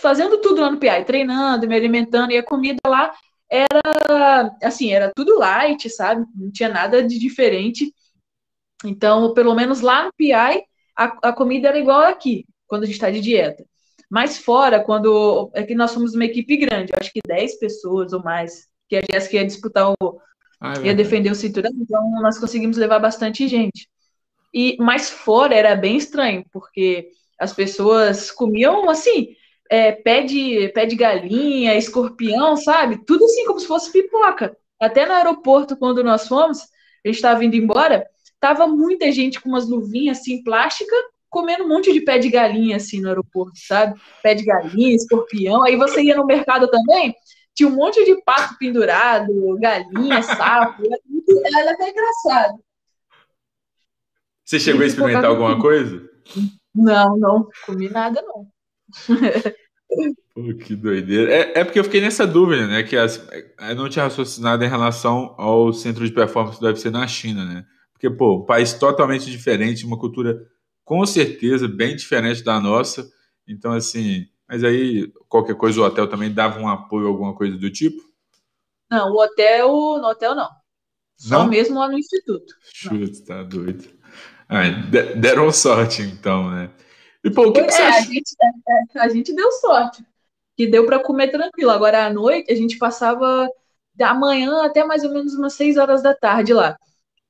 fazendo 0.00 0.38
tudo 0.38 0.60
lá 0.60 0.70
no 0.70 0.78
PI, 0.78 1.04
treinando, 1.04 1.68
me 1.68 1.74
alimentando, 1.76 2.32
e 2.32 2.38
a 2.38 2.42
comida 2.42 2.78
lá 2.86 3.12
era 3.48 4.56
assim, 4.62 4.92
era 4.92 5.12
tudo 5.14 5.38
light, 5.38 5.88
sabe? 5.90 6.24
Não 6.34 6.50
tinha 6.50 6.68
nada 6.68 7.02
de 7.02 7.18
diferente. 7.18 7.92
Então, 8.84 9.34
pelo 9.34 9.54
menos 9.54 9.80
lá 9.80 10.04
no 10.04 10.12
PI, 10.12 10.32
a, 10.96 11.04
a 11.28 11.32
comida 11.32 11.68
era 11.68 11.78
igual 11.78 12.02
aqui, 12.02 12.46
quando 12.66 12.84
a 12.84 12.86
gente 12.86 12.94
está 12.94 13.10
de 13.10 13.20
dieta. 13.20 13.64
Mas 14.08 14.38
fora, 14.38 14.82
quando. 14.82 15.50
É 15.54 15.62
que 15.62 15.74
nós 15.74 15.92
somos 15.92 16.14
uma 16.14 16.24
equipe 16.24 16.56
grande, 16.56 16.92
acho 16.98 17.12
que 17.12 17.20
10 17.24 17.58
pessoas 17.58 18.12
ou 18.12 18.22
mais, 18.22 18.66
que 18.88 18.96
a 18.96 19.02
Jéssica 19.10 19.36
ia 19.36 19.46
disputar 19.46 19.92
o. 19.92 20.20
Ah, 20.60 20.74
é 20.78 20.86
ia 20.86 20.94
defender 20.94 21.30
o 21.30 21.34
cinturão, 21.34 21.70
então 21.74 22.10
nós 22.20 22.38
conseguimos 22.38 22.76
levar 22.76 22.98
bastante 22.98 23.46
gente. 23.48 23.88
E 24.52 24.76
mais 24.78 25.08
fora 25.08 25.54
era 25.54 25.76
bem 25.76 25.96
estranho, 25.96 26.44
porque 26.52 27.08
as 27.38 27.52
pessoas 27.52 28.30
comiam 28.30 28.90
assim, 28.90 29.34
é, 29.70 29.92
pé, 29.92 30.22
de, 30.22 30.68
pé 30.74 30.84
de 30.84 30.96
galinha, 30.96 31.76
escorpião, 31.76 32.56
sabe? 32.56 33.04
Tudo 33.06 33.24
assim, 33.24 33.44
como 33.46 33.60
se 33.60 33.68
fosse 33.68 33.92
pipoca. 33.92 34.56
Até 34.80 35.06
no 35.06 35.12
aeroporto, 35.12 35.76
quando 35.76 36.02
nós 36.02 36.26
fomos, 36.26 36.58
a 37.04 37.08
gente 37.08 37.16
estava 37.16 37.44
indo 37.44 37.54
embora, 37.54 38.04
tava 38.40 38.66
muita 38.66 39.12
gente 39.12 39.40
com 39.40 39.48
umas 39.48 39.68
luvinhas 39.68 40.18
assim, 40.18 40.42
plástica, 40.42 40.94
comendo 41.28 41.64
um 41.64 41.68
monte 41.68 41.92
de 41.92 42.00
pé 42.00 42.18
de 42.18 42.28
galinha 42.28 42.76
assim 42.76 43.00
no 43.00 43.08
aeroporto, 43.08 43.56
sabe? 43.56 44.00
Pé 44.22 44.34
de 44.34 44.44
galinha, 44.44 44.96
escorpião. 44.96 45.62
Aí 45.62 45.76
você 45.76 46.02
ia 46.02 46.16
no 46.16 46.26
mercado 46.26 46.68
também, 46.68 47.14
tinha 47.54 47.68
um 47.68 47.76
monte 47.76 48.04
de 48.04 48.20
pato 48.22 48.58
pendurado, 48.58 49.56
galinha, 49.60 50.20
sapo. 50.22 50.82
Era 50.82 51.72
até 51.72 51.90
engraçado. 51.90 52.58
Você 54.44 54.58
chegou 54.58 54.82
a 54.82 54.86
experimentar 54.86 55.26
alguma 55.26 55.60
coisa? 55.60 56.10
Não, 56.74 57.16
não 57.16 57.48
comi 57.64 57.88
nada, 57.88 58.20
não. 58.22 58.48
Pô, 60.34 60.54
que 60.54 60.74
doideira. 60.74 61.32
É, 61.32 61.60
é, 61.60 61.64
porque 61.64 61.78
eu 61.78 61.84
fiquei 61.84 62.00
nessa 62.00 62.26
dúvida, 62.26 62.66
né? 62.66 62.82
Que 62.82 62.96
as, 62.96 63.26
eu 63.68 63.74
não 63.74 63.88
tinha 63.88 64.04
raciocinado 64.04 64.64
em 64.64 64.68
relação 64.68 65.34
ao 65.36 65.72
centro 65.72 66.06
de 66.06 66.12
performance 66.12 66.60
do 66.60 66.66
UFC 66.66 66.90
na 66.90 67.06
China, 67.06 67.44
né? 67.44 67.66
Porque, 67.92 68.08
pô, 68.08 68.38
um 68.38 68.46
país 68.46 68.72
totalmente 68.72 69.30
diferente, 69.30 69.84
uma 69.84 69.98
cultura 69.98 70.40
com 70.84 71.04
certeza 71.04 71.68
bem 71.68 71.94
diferente 71.94 72.42
da 72.42 72.58
nossa. 72.60 73.10
Então, 73.46 73.72
assim, 73.72 74.26
mas 74.48 74.64
aí 74.64 75.12
qualquer 75.28 75.54
coisa 75.54 75.80
o 75.80 75.84
hotel 75.84 76.08
também 76.08 76.32
dava 76.32 76.58
um 76.58 76.68
apoio, 76.68 77.06
alguma 77.06 77.34
coisa 77.34 77.56
do 77.56 77.70
tipo? 77.70 78.02
Não, 78.90 79.12
o 79.12 79.22
hotel, 79.22 79.68
no 79.68 80.08
hotel 80.08 80.34
não. 80.34 80.48
Só 81.16 81.40
não? 81.40 81.48
mesmo 81.48 81.78
lá 81.78 81.88
no 81.88 81.98
instituto. 81.98 82.54
Chute, 82.74 83.24
tá 83.24 83.42
doido. 83.42 83.88
Ah, 84.48 84.62
deram 85.16 85.52
sorte, 85.52 86.02
então, 86.02 86.50
né? 86.50 86.70
E, 87.24 87.30
pô, 87.30 87.48
o 87.48 87.52
que, 87.52 87.62
que 87.64 87.72
você 87.72 87.82
é, 87.82 87.86
acha? 87.86 87.98
A 87.98 88.02
gente, 88.02 88.36
é, 88.42 88.98
é, 88.98 89.00
a 89.00 89.08
gente 89.08 89.34
deu 89.34 89.52
sorte, 89.52 90.04
que 90.56 90.66
deu 90.66 90.86
para 90.86 90.98
comer 91.02 91.28
tranquilo. 91.28 91.70
Agora, 91.70 92.06
à 92.06 92.12
noite, 92.12 92.52
a 92.52 92.56
gente 92.56 92.78
passava 92.78 93.48
da 93.94 94.14
manhã 94.14 94.64
até 94.64 94.84
mais 94.84 95.04
ou 95.04 95.10
menos 95.10 95.34
umas 95.34 95.54
6 95.54 95.76
horas 95.76 96.02
da 96.02 96.14
tarde 96.14 96.52
lá. 96.54 96.78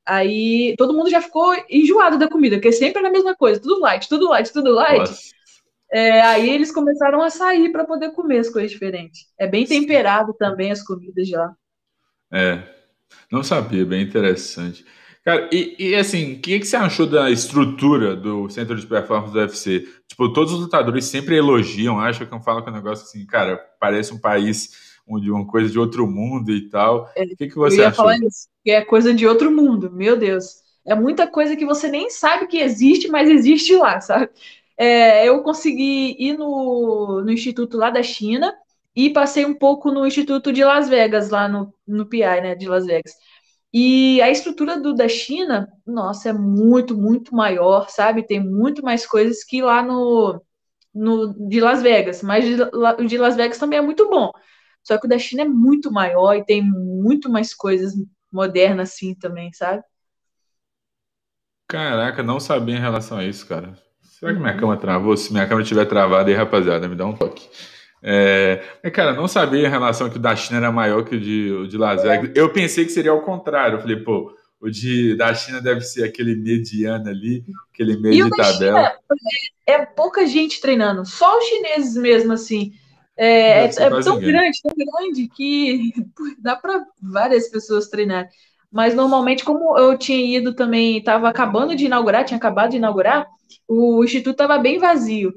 Aí 0.06 0.74
todo 0.78 0.94
mundo 0.94 1.10
já 1.10 1.20
ficou 1.20 1.54
enjoado 1.68 2.18
da 2.18 2.28
comida, 2.28 2.56
porque 2.56 2.72
sempre 2.72 3.00
era 3.00 3.08
a 3.08 3.12
mesma 3.12 3.34
coisa, 3.34 3.60
tudo 3.60 3.80
light, 3.80 4.08
tudo 4.08 4.28
light, 4.28 4.52
tudo 4.52 4.72
light. 4.72 5.10
É, 5.92 6.20
aí 6.22 6.48
eles 6.48 6.72
começaram 6.72 7.20
a 7.20 7.30
sair 7.30 7.70
para 7.70 7.84
poder 7.84 8.12
comer 8.12 8.38
as 8.38 8.48
coisas 8.48 8.70
diferentes. 8.70 9.26
É 9.38 9.46
bem 9.46 9.66
temperado 9.66 10.32
também 10.34 10.70
as 10.70 10.82
comidas 10.82 11.28
já. 11.28 11.52
É, 12.32 12.62
não 13.30 13.42
sabia, 13.42 13.84
bem 13.84 14.02
interessante. 14.02 14.84
Cara, 15.30 15.48
e, 15.52 15.76
e 15.78 15.94
assim, 15.94 16.32
o 16.32 16.40
que, 16.40 16.58
que 16.58 16.66
você 16.66 16.74
achou 16.74 17.06
da 17.06 17.30
estrutura 17.30 18.16
do 18.16 18.48
centro 18.48 18.74
de 18.74 18.84
performance 18.84 19.32
do 19.32 19.38
UFC? 19.38 19.86
Tipo, 20.08 20.32
todos 20.32 20.52
os 20.52 20.58
lutadores 20.58 21.04
sempre 21.04 21.36
elogiam, 21.36 22.00
acham 22.00 22.26
que 22.26 22.34
eu 22.34 22.40
falo 22.40 22.64
com 22.64 22.70
um 22.70 22.74
negócio 22.74 23.04
assim, 23.04 23.24
cara, 23.24 23.56
parece 23.78 24.12
um 24.12 24.18
país 24.18 24.90
de 25.20 25.30
uma 25.30 25.46
coisa 25.46 25.70
de 25.70 25.78
outro 25.78 26.04
mundo 26.04 26.50
e 26.50 26.68
tal. 26.68 27.08
É, 27.14 27.22
o 27.22 27.36
que, 27.36 27.46
que 27.46 27.54
você 27.54 27.76
eu 27.76 27.82
ia 27.82 27.88
achou? 27.90 28.06
Falar 28.06 28.18
isso, 28.18 28.48
que 28.64 28.72
é 28.72 28.84
coisa 28.84 29.14
de 29.14 29.24
outro 29.24 29.52
mundo, 29.52 29.88
meu 29.92 30.16
Deus. 30.16 30.64
É 30.84 30.96
muita 30.96 31.28
coisa 31.28 31.54
que 31.54 31.64
você 31.64 31.86
nem 31.86 32.10
sabe 32.10 32.48
que 32.48 32.58
existe, 32.58 33.06
mas 33.06 33.28
existe 33.28 33.76
lá, 33.76 34.00
sabe? 34.00 34.30
É, 34.76 35.28
eu 35.28 35.44
consegui 35.44 36.16
ir 36.18 36.36
no, 36.36 37.22
no 37.24 37.30
instituto 37.30 37.76
lá 37.76 37.90
da 37.90 38.02
China 38.02 38.52
e 38.96 39.10
passei 39.10 39.44
um 39.44 39.54
pouco 39.54 39.92
no 39.92 40.04
instituto 40.04 40.52
de 40.52 40.64
Las 40.64 40.88
Vegas, 40.88 41.30
lá 41.30 41.46
no, 41.46 41.72
no 41.86 42.04
PI, 42.04 42.40
né, 42.40 42.54
de 42.56 42.68
Las 42.68 42.84
Vegas. 42.84 43.14
E 43.72 44.20
a 44.20 44.30
estrutura 44.30 44.80
do 44.80 44.94
da 44.94 45.08
China, 45.08 45.68
nossa, 45.86 46.30
é 46.30 46.32
muito, 46.32 46.96
muito 46.96 47.34
maior, 47.34 47.88
sabe? 47.88 48.26
Tem 48.26 48.40
muito 48.40 48.82
mais 48.82 49.06
coisas 49.06 49.44
que 49.44 49.62
lá 49.62 49.82
no, 49.82 50.42
no 50.94 51.48
de 51.48 51.60
Las 51.60 51.80
Vegas. 51.80 52.22
Mas 52.22 52.44
o 52.98 53.04
de 53.04 53.16
Las 53.16 53.36
Vegas 53.36 53.58
também 53.58 53.78
é 53.78 53.82
muito 53.82 54.08
bom. 54.10 54.32
Só 54.82 54.98
que 54.98 55.06
o 55.06 55.08
da 55.08 55.18
China 55.18 55.42
é 55.42 55.48
muito 55.48 55.92
maior 55.92 56.34
e 56.34 56.44
tem 56.44 56.62
muito 56.62 57.30
mais 57.30 57.54
coisas 57.54 57.94
modernas 58.32 58.90
assim 58.90 59.14
também, 59.14 59.52
sabe? 59.52 59.82
Caraca, 61.68 62.22
não 62.22 62.40
sabia 62.40 62.76
em 62.76 62.80
relação 62.80 63.18
a 63.18 63.24
isso, 63.24 63.46
cara. 63.46 63.78
Será 64.02 64.32
que 64.32 64.40
minha 64.40 64.52
uhum. 64.52 64.58
câmera 64.58 64.80
travou? 64.80 65.16
Se 65.16 65.32
minha 65.32 65.44
câmera 65.44 65.62
estiver 65.62 65.86
travada 65.86 66.28
aí, 66.28 66.34
rapaziada, 66.34 66.88
me 66.88 66.96
dá 66.96 67.06
um 67.06 67.14
toque. 67.14 67.48
É, 68.02 68.62
cara, 68.92 69.12
não 69.12 69.28
sabia 69.28 69.66
em 69.66 69.70
relação 69.70 70.08
que 70.08 70.16
o 70.16 70.20
da 70.20 70.34
China 70.34 70.58
era 70.58 70.72
maior 70.72 71.04
que 71.04 71.16
o 71.16 71.20
de, 71.20 71.52
o 71.52 71.68
de 71.68 71.76
Las 71.76 72.02
Vegas. 72.02 72.30
Eu 72.34 72.52
pensei 72.52 72.84
que 72.84 72.92
seria 72.92 73.10
ao 73.10 73.22
contrário. 73.22 73.76
Eu 73.76 73.80
falei, 73.80 73.96
pô, 73.96 74.34
o 74.60 74.70
de, 74.70 75.16
da 75.16 75.34
China 75.34 75.60
deve 75.60 75.80
ser 75.80 76.04
aquele 76.04 76.34
mediano 76.34 77.08
ali, 77.08 77.44
aquele 77.72 77.98
meio 77.98 78.26
e 78.26 78.30
de 78.30 78.36
tabela. 78.36 78.92
É, 79.66 79.72
é 79.72 79.86
pouca 79.86 80.26
gente 80.26 80.60
treinando, 80.60 81.04
só 81.06 81.38
os 81.38 81.44
chineses 81.44 81.96
mesmo, 81.96 82.32
assim. 82.32 82.72
É, 83.16 83.64
é, 83.64 83.66
é 83.66 83.70
tão 84.02 84.18
grande, 84.18 84.60
tão 84.62 84.72
grande 84.74 85.28
que 85.28 85.92
dá 86.40 86.56
para 86.56 86.82
várias 87.02 87.48
pessoas 87.48 87.88
treinar. 87.88 88.28
Mas 88.72 88.94
normalmente, 88.94 89.44
como 89.44 89.76
eu 89.78 89.98
tinha 89.98 90.38
ido 90.38 90.54
também, 90.54 90.98
estava 90.98 91.28
acabando 91.28 91.74
de 91.74 91.86
inaugurar, 91.86 92.24
tinha 92.24 92.38
acabado 92.38 92.70
de 92.70 92.76
inaugurar, 92.76 93.26
o 93.66 94.04
instituto 94.04 94.32
estava 94.32 94.58
bem 94.58 94.78
vazio. 94.78 95.34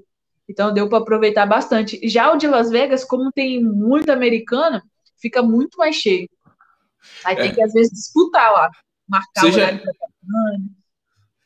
Então 0.50 0.73
deu 0.73 0.89
para 0.89 1.00
aproveitar 1.00 1.45
bastante. 1.45 2.00
Já 2.07 2.31
o 2.31 2.38
de 2.38 2.47
Las 2.47 2.69
Vegas, 2.69 3.05
como 3.05 3.31
tem 3.31 3.63
muito 3.63 4.12
americano, 4.12 4.81
fica 5.17 5.41
muito 5.41 5.77
mais 5.77 5.95
cheio. 5.95 6.29
Aí 7.25 7.35
é. 7.35 7.41
tem 7.43 7.53
que, 7.53 7.62
às 7.62 7.73
vezes, 7.73 7.91
disputar 7.91 8.51
lá, 8.51 8.69
marcar 9.07 9.41
Você 9.41 9.47
o 9.47 9.53
horário 9.53 9.79
já... 9.79 9.91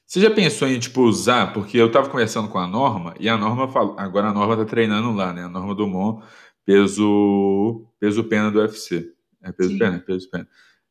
Você 0.05 0.21
já 0.21 0.31
pensou 0.31 0.69
em, 0.69 0.79
tipo, 0.79 1.01
usar? 1.01 1.51
Porque 1.51 1.77
eu 1.77 1.91
tava 1.91 2.09
conversando 2.09 2.47
com 2.47 2.57
a 2.57 2.65
Norma, 2.65 3.13
e 3.19 3.27
a 3.27 3.35
Norma 3.35 3.67
falou, 3.67 3.93
agora 3.99 4.27
a 4.29 4.33
Norma 4.33 4.55
tá 4.55 4.63
treinando 4.63 5.11
lá, 5.11 5.33
né? 5.33 5.43
A 5.43 5.49
Norma 5.49 5.75
do 5.75 5.85
Mon, 5.85 6.21
peso, 6.65 7.85
peso 7.99 8.23
pena 8.23 8.49
do 8.49 8.59
UFC. 8.59 9.11
É 9.43 9.51
peso 9.51 9.71
Sim. 9.71 9.77
pena, 9.77 9.99
peso 9.99 10.29
pena. 10.29 10.47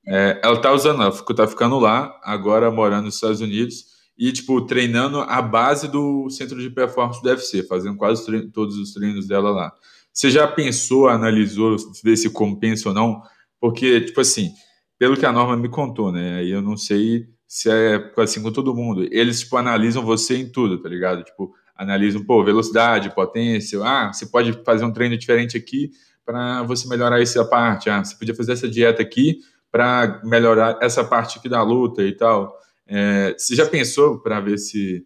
É, 0.06 0.38
ela 0.44 0.60
tá 0.60 0.70
usando, 0.70 1.02
ela 1.02 1.12
tá 1.12 1.46
ficando 1.46 1.78
lá, 1.78 2.20
agora 2.22 2.70
morando 2.70 3.06
nos 3.06 3.14
Estados 3.14 3.40
Unidos, 3.40 3.95
e, 4.18 4.32
tipo, 4.32 4.60
treinando 4.62 5.20
a 5.20 5.42
base 5.42 5.88
do 5.88 6.28
centro 6.30 6.60
de 6.60 6.70
performance 6.70 7.22
do 7.22 7.28
UFC, 7.28 7.62
fazendo 7.62 7.96
quase 7.96 8.48
todos 8.48 8.76
os 8.78 8.92
treinos 8.92 9.26
dela 9.26 9.50
lá. 9.50 9.72
Você 10.12 10.30
já 10.30 10.46
pensou, 10.48 11.08
analisou, 11.08 11.76
ver 12.02 12.16
se 12.16 12.30
compensa 12.30 12.88
ou 12.88 12.94
não? 12.94 13.20
Porque, 13.60 14.00
tipo 14.00 14.20
assim, 14.20 14.50
pelo 14.98 15.16
que 15.16 15.26
a 15.26 15.32
Norma 15.32 15.56
me 15.56 15.68
contou, 15.68 16.10
né? 16.10 16.38
Aí 16.38 16.50
eu 16.50 16.62
não 16.62 16.76
sei 16.76 17.26
se 17.46 17.70
é 17.70 18.12
assim 18.16 18.42
com 18.42 18.50
todo 18.50 18.74
mundo. 18.74 19.06
Eles, 19.10 19.40
tipo, 19.40 19.56
analisam 19.56 20.02
você 20.02 20.38
em 20.38 20.50
tudo, 20.50 20.80
tá 20.80 20.88
ligado? 20.88 21.22
Tipo, 21.22 21.52
analisam, 21.76 22.24
pô, 22.24 22.42
velocidade, 22.42 23.14
potência. 23.14 23.78
Ah, 23.84 24.12
você 24.12 24.26
pode 24.26 24.52
fazer 24.64 24.84
um 24.84 24.92
treino 24.92 25.16
diferente 25.18 25.56
aqui 25.56 25.90
para 26.24 26.62
você 26.62 26.88
melhorar 26.88 27.20
essa 27.20 27.44
parte. 27.44 27.90
Ah, 27.90 28.02
você 28.02 28.16
podia 28.16 28.34
fazer 28.34 28.52
essa 28.52 28.68
dieta 28.68 29.02
aqui 29.02 29.40
para 29.70 30.20
melhorar 30.24 30.78
essa 30.80 31.04
parte 31.04 31.38
aqui 31.38 31.48
da 31.48 31.62
luta 31.62 32.02
e 32.02 32.12
tal. 32.12 32.56
É, 32.88 33.34
você 33.36 33.54
já 33.54 33.66
pensou 33.66 34.20
para 34.20 34.40
ver 34.40 34.58
se, 34.58 35.04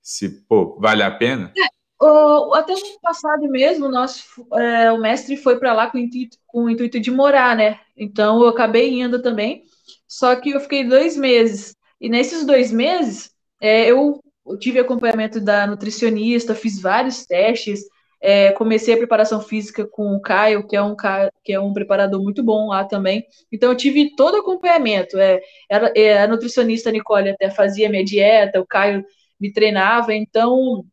se 0.00 0.28
pô, 0.46 0.78
vale 0.80 1.02
a 1.02 1.10
pena? 1.10 1.52
É, 1.56 2.04
o, 2.04 2.54
até 2.54 2.72
ano 2.72 3.00
passado 3.02 3.42
mesmo, 3.48 3.88
nosso, 3.88 4.24
é, 4.54 4.90
o 4.90 4.98
mestre 4.98 5.36
foi 5.36 5.58
para 5.58 5.72
lá 5.72 5.90
com 5.90 5.98
o, 5.98 6.00
intuito, 6.00 6.38
com 6.46 6.64
o 6.64 6.70
intuito 6.70 6.98
de 6.98 7.10
morar, 7.10 7.54
né? 7.54 7.78
Então 7.96 8.40
eu 8.40 8.48
acabei 8.48 9.00
indo 9.00 9.20
também. 9.22 9.64
Só 10.08 10.34
que 10.36 10.50
eu 10.50 10.60
fiquei 10.60 10.84
dois 10.84 11.16
meses. 11.16 11.76
E 12.00 12.08
nesses 12.08 12.46
dois 12.46 12.72
meses, 12.72 13.30
é, 13.60 13.90
eu 13.90 14.20
tive 14.58 14.78
acompanhamento 14.78 15.40
da 15.40 15.66
nutricionista, 15.66 16.54
fiz 16.54 16.80
vários 16.80 17.26
testes, 17.26 17.84
é, 18.20 18.52
comecei 18.52 18.92
a 18.92 18.98
preparação 18.98 19.40
física 19.40 19.86
com 19.86 20.14
o 20.14 20.20
Caio, 20.20 20.66
que 20.66 20.76
é 20.76 20.82
um 20.82 20.94
que 21.42 21.52
é 21.52 21.58
um 21.60 21.72
preparador 21.72 22.22
muito 22.22 22.42
bom 22.42 22.68
lá 22.68 22.84
também. 22.84 23.24
Então 23.50 23.70
eu 23.70 23.76
tive 23.76 24.14
todo 24.14 24.36
acompanhamento. 24.36 25.18
É, 25.18 25.40
ela, 25.68 25.90
é, 25.96 26.22
a 26.22 26.28
nutricionista 26.28 26.90
Nicole 26.90 27.30
até 27.30 27.50
fazia 27.50 27.88
minha 27.88 28.04
dieta, 28.04 28.60
o 28.60 28.66
Caio 28.66 29.04
me 29.40 29.52
treinava, 29.52 30.14
então 30.14 30.84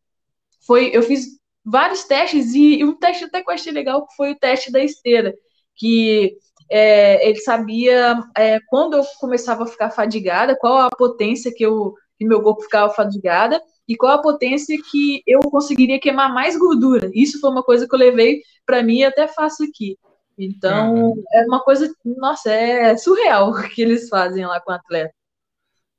foi, 0.66 0.90
eu 0.94 1.02
fiz 1.02 1.26
vários 1.64 2.04
testes 2.04 2.54
e, 2.54 2.78
e 2.78 2.84
um 2.84 2.98
teste 2.98 3.24
até 3.24 3.42
que 3.42 3.50
eu 3.50 3.54
achei 3.54 3.72
legal 3.72 4.06
foi 4.16 4.32
o 4.32 4.38
teste 4.38 4.72
da 4.72 4.82
esteira, 4.82 5.34
que 5.76 6.34
é, 6.70 7.28
ele 7.28 7.38
sabia 7.40 8.18
é, 8.36 8.58
quando 8.68 8.96
eu 8.96 9.04
começava 9.20 9.64
a 9.64 9.66
ficar 9.66 9.90
fadigada, 9.90 10.56
qual 10.56 10.78
a 10.78 10.90
potência 10.90 11.52
que, 11.54 11.64
eu, 11.64 11.94
que 12.18 12.26
meu 12.26 12.42
corpo 12.42 12.62
ficava 12.62 12.92
fadigada 12.92 13.60
e 13.88 13.96
qual 13.96 14.12
a 14.12 14.22
potência 14.22 14.76
que 14.90 15.22
eu 15.26 15.40
conseguiria 15.40 15.98
queimar 15.98 16.32
mais 16.32 16.56
gordura. 16.56 17.10
Isso 17.14 17.40
foi 17.40 17.50
uma 17.50 17.62
coisa 17.62 17.88
que 17.88 17.94
eu 17.94 17.98
levei 17.98 18.42
para 18.66 18.82
mim 18.82 18.98
e 18.98 19.04
até 19.04 19.26
faço 19.26 19.64
aqui. 19.64 19.96
Então, 20.36 20.94
uhum. 20.94 21.24
é 21.32 21.44
uma 21.46 21.60
coisa, 21.60 21.90
nossa, 22.04 22.52
é 22.52 22.96
surreal 22.96 23.50
o 23.50 23.68
que 23.68 23.80
eles 23.80 24.08
fazem 24.08 24.46
lá 24.46 24.60
com 24.60 24.70
o 24.70 24.74
atleta. 24.74 25.12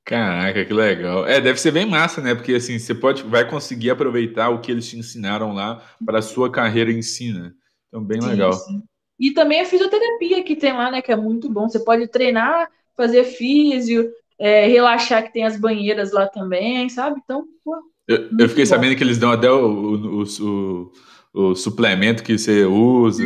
Caraca, 0.05 0.65
que 0.65 0.73
legal. 0.73 1.27
É, 1.27 1.41
deve 1.41 1.59
ser 1.59 1.71
bem 1.71 1.85
massa, 1.85 2.21
né? 2.21 2.33
Porque 2.33 2.53
assim, 2.53 2.79
você 2.79 2.95
pode, 2.95 3.21
vai 3.23 3.47
conseguir 3.47 3.91
aproveitar 3.91 4.49
o 4.49 4.59
que 4.59 4.71
eles 4.71 4.87
te 4.87 4.97
ensinaram 4.97 5.53
lá 5.53 5.83
para 6.03 6.19
a 6.19 6.21
sua 6.21 6.51
carreira 6.51 6.91
em 6.91 7.01
si, 7.01 7.31
né? 7.33 7.51
Então, 7.87 8.03
bem 8.03 8.21
sim, 8.21 8.27
legal. 8.27 8.53
Sim. 8.53 8.81
E 9.19 9.31
também 9.31 9.61
a 9.61 9.65
fisioterapia 9.65 10.43
que 10.43 10.55
tem 10.55 10.73
lá, 10.73 10.89
né? 10.89 11.01
Que 11.01 11.11
é 11.11 11.15
muito 11.15 11.49
bom. 11.49 11.67
Você 11.67 11.79
pode 11.79 12.07
treinar, 12.07 12.69
fazer 12.95 13.23
físio, 13.23 14.11
é, 14.39 14.67
relaxar, 14.67 15.23
que 15.23 15.33
tem 15.33 15.43
as 15.43 15.59
banheiras 15.59 16.11
lá 16.11 16.27
também, 16.27 16.87
sabe? 16.87 17.19
Então, 17.23 17.43
pô, 17.63 17.75
eu, 18.07 18.29
eu, 18.39 18.49
fiquei 18.49 18.63
bom. 18.63 18.69
sabendo 18.69 18.95
que 18.95 19.03
eles 19.03 19.17
dão 19.17 19.31
até 19.31 19.51
o, 19.51 19.65
o, 19.65 20.23
o, 20.23 20.91
o, 21.33 21.55
suplemento 21.55 22.23
que 22.23 22.37
você 22.37 22.65
usa. 22.65 23.23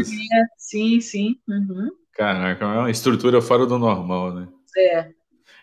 Sim, 0.58 1.00
sim. 1.00 1.36
Uhum. 1.48 1.90
Caraca, 2.14 2.66
é 2.66 2.80
uma 2.80 2.92
estrutura 2.92 3.42
fora 3.42 3.66
do 3.66 3.78
normal, 3.78 4.34
né? 4.34 4.48
É. 4.76 5.08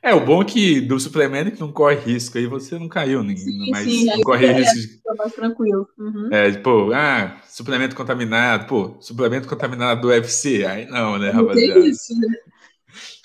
É, 0.02 0.14
o 0.14 0.24
bom 0.24 0.40
é 0.40 0.44
que 0.46 0.80
do 0.80 0.98
suplemento 0.98 1.50
que 1.50 1.60
não 1.60 1.70
corre 1.70 1.96
risco, 1.96 2.38
aí 2.38 2.46
você 2.46 2.78
não 2.78 2.88
caiu, 2.88 3.22
sim, 3.36 3.70
mas 3.70 3.84
sim, 3.84 4.06
não 4.06 4.22
corre 4.22 4.46
é, 4.46 4.52
risco. 4.52 4.74
De... 4.74 5.18
mais 5.18 5.34
tranquilo. 5.34 5.86
Uhum. 5.98 6.28
É, 6.32 6.52
pô, 6.52 6.90
ah, 6.94 7.38
suplemento 7.46 7.94
contaminado, 7.94 8.66
pô, 8.66 8.96
suplemento 8.98 9.46
contaminado 9.46 10.00
do 10.00 10.08
UFC, 10.08 10.64
aí 10.64 10.86
não, 10.86 11.18
né, 11.18 11.28
rapaziada? 11.28 11.80
Isso, 11.80 12.18
né? 12.18 12.34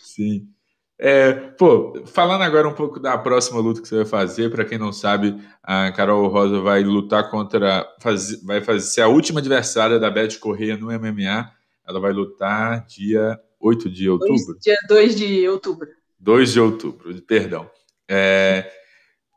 Sim. 0.02 0.50
É, 0.98 1.34
pô, 1.34 2.06
falando 2.06 2.44
agora 2.44 2.68
um 2.68 2.74
pouco 2.74 3.00
da 3.00 3.18
próxima 3.18 3.60
luta 3.60 3.82
que 3.82 3.88
você 3.88 3.98
vai 3.98 4.06
fazer, 4.06 4.50
para 4.50 4.64
quem 4.64 4.78
não 4.78 4.94
sabe, 4.94 5.38
a 5.62 5.92
Carol 5.92 6.28
Rosa 6.28 6.62
vai 6.62 6.84
lutar 6.84 7.30
contra, 7.30 7.86
faz, 8.00 8.42
vai 8.44 8.62
fazer 8.62 8.86
ser 8.86 9.02
a 9.02 9.08
última 9.08 9.42
adversária 9.42 10.00
da 10.00 10.10
Beth 10.10 10.40
Correia 10.40 10.78
no 10.78 10.88
MMA. 10.88 11.52
Ela 11.88 12.00
vai 12.00 12.14
lutar 12.14 12.86
dia 12.86 13.40
8 13.60 13.90
de 13.90 14.10
outubro. 14.10 14.36
Dois, 14.36 14.60
dia 14.62 14.78
2 14.88 15.16
de 15.16 15.48
outubro. 15.50 15.88
2 16.18 16.54
de 16.54 16.60
outubro, 16.60 17.22
perdão. 17.24 17.70
É, 18.10 18.72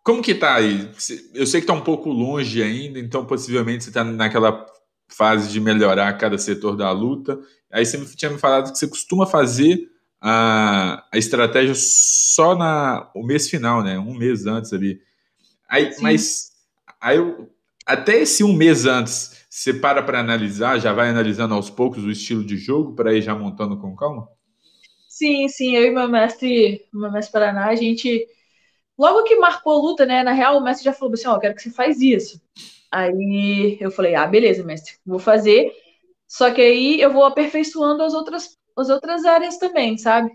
como 0.05 0.23
que 0.23 0.35
tá 0.35 0.55
aí? 0.55 0.89
Eu 1.35 1.47
sei 1.47 1.61
que 1.61 1.67
tá 1.67 1.73
um 1.73 1.83
pouco 1.83 2.09
longe 2.11 2.63
ainda, 2.63 2.99
então 2.99 3.27
possivelmente 3.27 3.85
você 3.85 3.91
tá 3.91 4.05
naquela 4.05 4.65
fase 5.09 5.51
de 5.51 5.61
melhorar 5.61 6.17
cada 6.19 6.39
setor 6.39 6.77
da 6.77 6.91
luta. 6.93 7.39
Aí 7.71 7.85
você 7.85 7.99
tinha 8.15 8.31
me 8.31 8.39
falado 8.39 8.71
que 8.73 8.79
você 8.79 8.87
costuma 8.87 9.27
fazer 9.27 9.91
a, 10.21 11.05
a 11.13 11.19
estratégia 11.19 11.75
só 11.77 12.55
na 12.55 13.11
o 13.15 13.25
mês 13.25 13.49
final, 13.49 13.83
né? 13.83 13.99
Um 13.99 14.15
mês 14.15 14.47
antes 14.47 14.73
ali. 14.73 15.01
Aí, 15.69 15.91
mas 16.01 16.53
aí 17.01 17.17
eu, 17.17 17.51
até 17.87 18.19
esse 18.21 18.43
um 18.43 18.53
mês 18.53 18.87
antes, 18.87 19.47
você 19.49 19.73
para 19.73 20.03
para 20.03 20.21
analisar, 20.21 20.79
já 20.79 20.93
vai 20.93 21.09
analisando 21.09 21.55
aos 21.55 21.71
poucos 21.71 22.05
o 22.05 22.11
estilo 22.11 22.45
de 22.45 22.57
jogo 22.57 22.95
para 22.95 23.15
ir 23.15 23.23
já 23.23 23.35
montando 23.35 23.79
com 23.79 23.97
calma? 23.97 24.29
Sim, 25.09 25.49
sim, 25.49 25.75
eu 25.75 25.85
e 25.87 25.91
meu 25.91 26.09
mestre, 26.09 26.87
meu 26.93 27.11
mestre 27.11 27.33
Paraná, 27.33 27.67
a 27.69 27.75
gente. 27.75 28.27
Logo 28.99 29.25
que 29.25 29.37
marcou 29.37 29.73
a 29.73 29.83
luta, 29.83 30.07
né? 30.07 30.23
Na 30.23 30.33
real, 30.33 30.59
o 30.59 30.63
mestre 30.63 30.85
já 30.85 30.93
falou 30.93 31.15
assim: 31.15 31.29
Ó, 31.29 31.37
oh, 31.37 31.41
quero 31.41 31.55
que 31.55 31.63
você 31.63 31.71
faz 31.71 32.01
isso. 32.01 32.41
Aí 32.91 33.79
eu 33.81 33.91
falei: 33.91 34.15
Ah, 34.15 34.27
beleza, 34.27 34.63
mestre, 34.65 34.95
vou 35.07 35.19
fazer. 35.19 35.73
Só 36.27 36.53
que 36.53 36.61
aí 36.61 37.01
eu 37.01 37.13
vou 37.13 37.25
aperfeiçoando 37.25 38.03
as 38.03 38.15
outras, 38.15 38.58
as 38.81 38.89
outras 38.89 39.25
áreas 39.25 39.59
também, 39.59 39.99
sabe? 39.99 40.31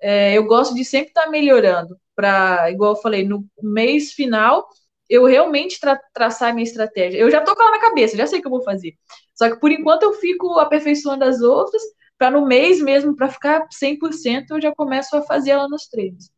É, 0.00 0.36
eu 0.36 0.44
gosto 0.44 0.74
de 0.74 0.84
sempre 0.84 1.08
estar 1.08 1.24
tá 1.24 1.30
melhorando. 1.30 1.98
Para, 2.14 2.70
igual 2.70 2.92
eu 2.92 3.00
falei, 3.00 3.24
no 3.24 3.46
mês 3.62 4.12
final, 4.12 4.68
eu 5.08 5.24
realmente 5.24 5.80
tra 5.80 5.98
traçar 6.12 6.52
minha 6.54 6.64
estratégia. 6.64 7.18
Eu 7.18 7.30
já 7.30 7.40
tô 7.40 7.54
com 7.54 7.62
ela 7.62 7.72
na 7.72 7.80
cabeça, 7.80 8.16
já 8.16 8.26
sei 8.26 8.38
o 8.38 8.42
que 8.42 8.46
eu 8.46 8.52
vou 8.52 8.62
fazer. 8.62 8.94
Só 9.34 9.48
que 9.48 9.60
por 9.60 9.70
enquanto 9.70 10.02
eu 10.02 10.12
fico 10.14 10.58
aperfeiçoando 10.58 11.24
as 11.24 11.40
outras 11.40 11.82
para 12.18 12.30
no 12.30 12.46
mês 12.46 12.80
mesmo, 12.80 13.14
para 13.14 13.28
ficar 13.28 13.66
100%, 13.70 14.50
eu 14.50 14.60
já 14.60 14.74
começo 14.74 15.16
a 15.16 15.22
fazer 15.22 15.50
ela 15.50 15.68
nos 15.68 15.86
treinos. 15.86 16.30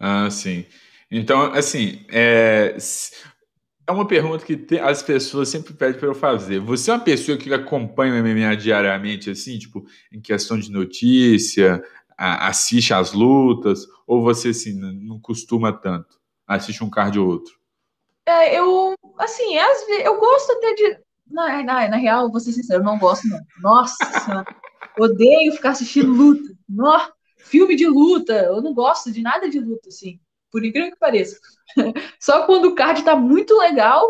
Ah, 0.00 0.30
sim. 0.30 0.64
Então, 1.10 1.52
assim, 1.52 2.04
é, 2.10 2.76
é 3.86 3.92
uma 3.92 4.06
pergunta 4.06 4.44
que 4.44 4.56
te, 4.56 4.78
as 4.78 5.02
pessoas 5.02 5.48
sempre 5.48 5.74
pedem 5.74 5.98
para 5.98 6.08
eu 6.08 6.14
fazer. 6.14 6.58
Você 6.60 6.90
é 6.90 6.94
uma 6.94 7.00
pessoa 7.00 7.36
que 7.36 7.52
acompanha 7.52 8.14
o 8.14 8.26
MMA 8.26 8.56
diariamente, 8.56 9.30
assim, 9.30 9.58
tipo, 9.58 9.84
em 10.12 10.20
questão 10.20 10.58
de 10.58 10.70
notícia, 10.70 11.82
a, 12.16 12.48
assiste 12.48 12.94
às 12.94 13.12
lutas, 13.12 13.86
ou 14.06 14.22
você, 14.22 14.48
assim, 14.48 14.72
não 14.74 15.18
costuma 15.20 15.72
tanto? 15.72 16.18
Assiste 16.46 16.82
um 16.82 16.90
card 16.90 17.18
ou 17.18 17.28
outro? 17.28 17.54
É, 18.26 18.58
eu, 18.58 18.94
assim, 19.18 19.56
eu 20.02 20.18
gosto 20.18 20.52
até 20.52 20.74
de. 20.74 20.98
Na, 21.26 21.62
na, 21.62 21.88
na 21.88 21.96
real, 21.96 22.30
vou 22.30 22.40
ser 22.40 22.52
sincero, 22.52 22.80
eu 22.80 22.84
não 22.84 22.98
gosto, 22.98 23.26
não. 23.28 23.40
Nossa 23.62 24.44
Odeio 24.98 25.52
ficar 25.52 25.70
assistindo 25.70 26.12
luta. 26.12 26.54
Nossa, 26.68 27.12
filme 27.38 27.74
de 27.74 27.86
luta. 27.86 28.32
Eu 28.32 28.62
não 28.62 28.72
gosto 28.72 29.10
de 29.10 29.22
nada 29.22 29.48
de 29.48 29.58
luta, 29.58 29.88
assim. 29.88 30.20
Por 30.54 30.64
incrível 30.64 30.92
que 30.92 30.98
pareça. 31.00 31.36
Só 32.20 32.46
quando 32.46 32.66
o 32.66 32.76
card 32.76 33.04
tá 33.04 33.16
muito 33.16 33.58
legal, 33.58 34.06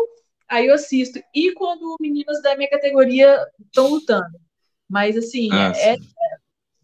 aí 0.47 0.67
eu 0.67 0.75
assisto. 0.75 1.19
E 1.33 1.51
quando 1.53 1.97
meninas 1.99 2.39
da 2.43 2.55
minha 2.55 2.69
categoria 2.69 3.43
estão 3.65 3.87
lutando. 3.87 4.37
Mas, 4.87 5.17
assim, 5.17 5.49
ah, 5.51 5.73
é, 5.75 5.93
é, 5.93 5.97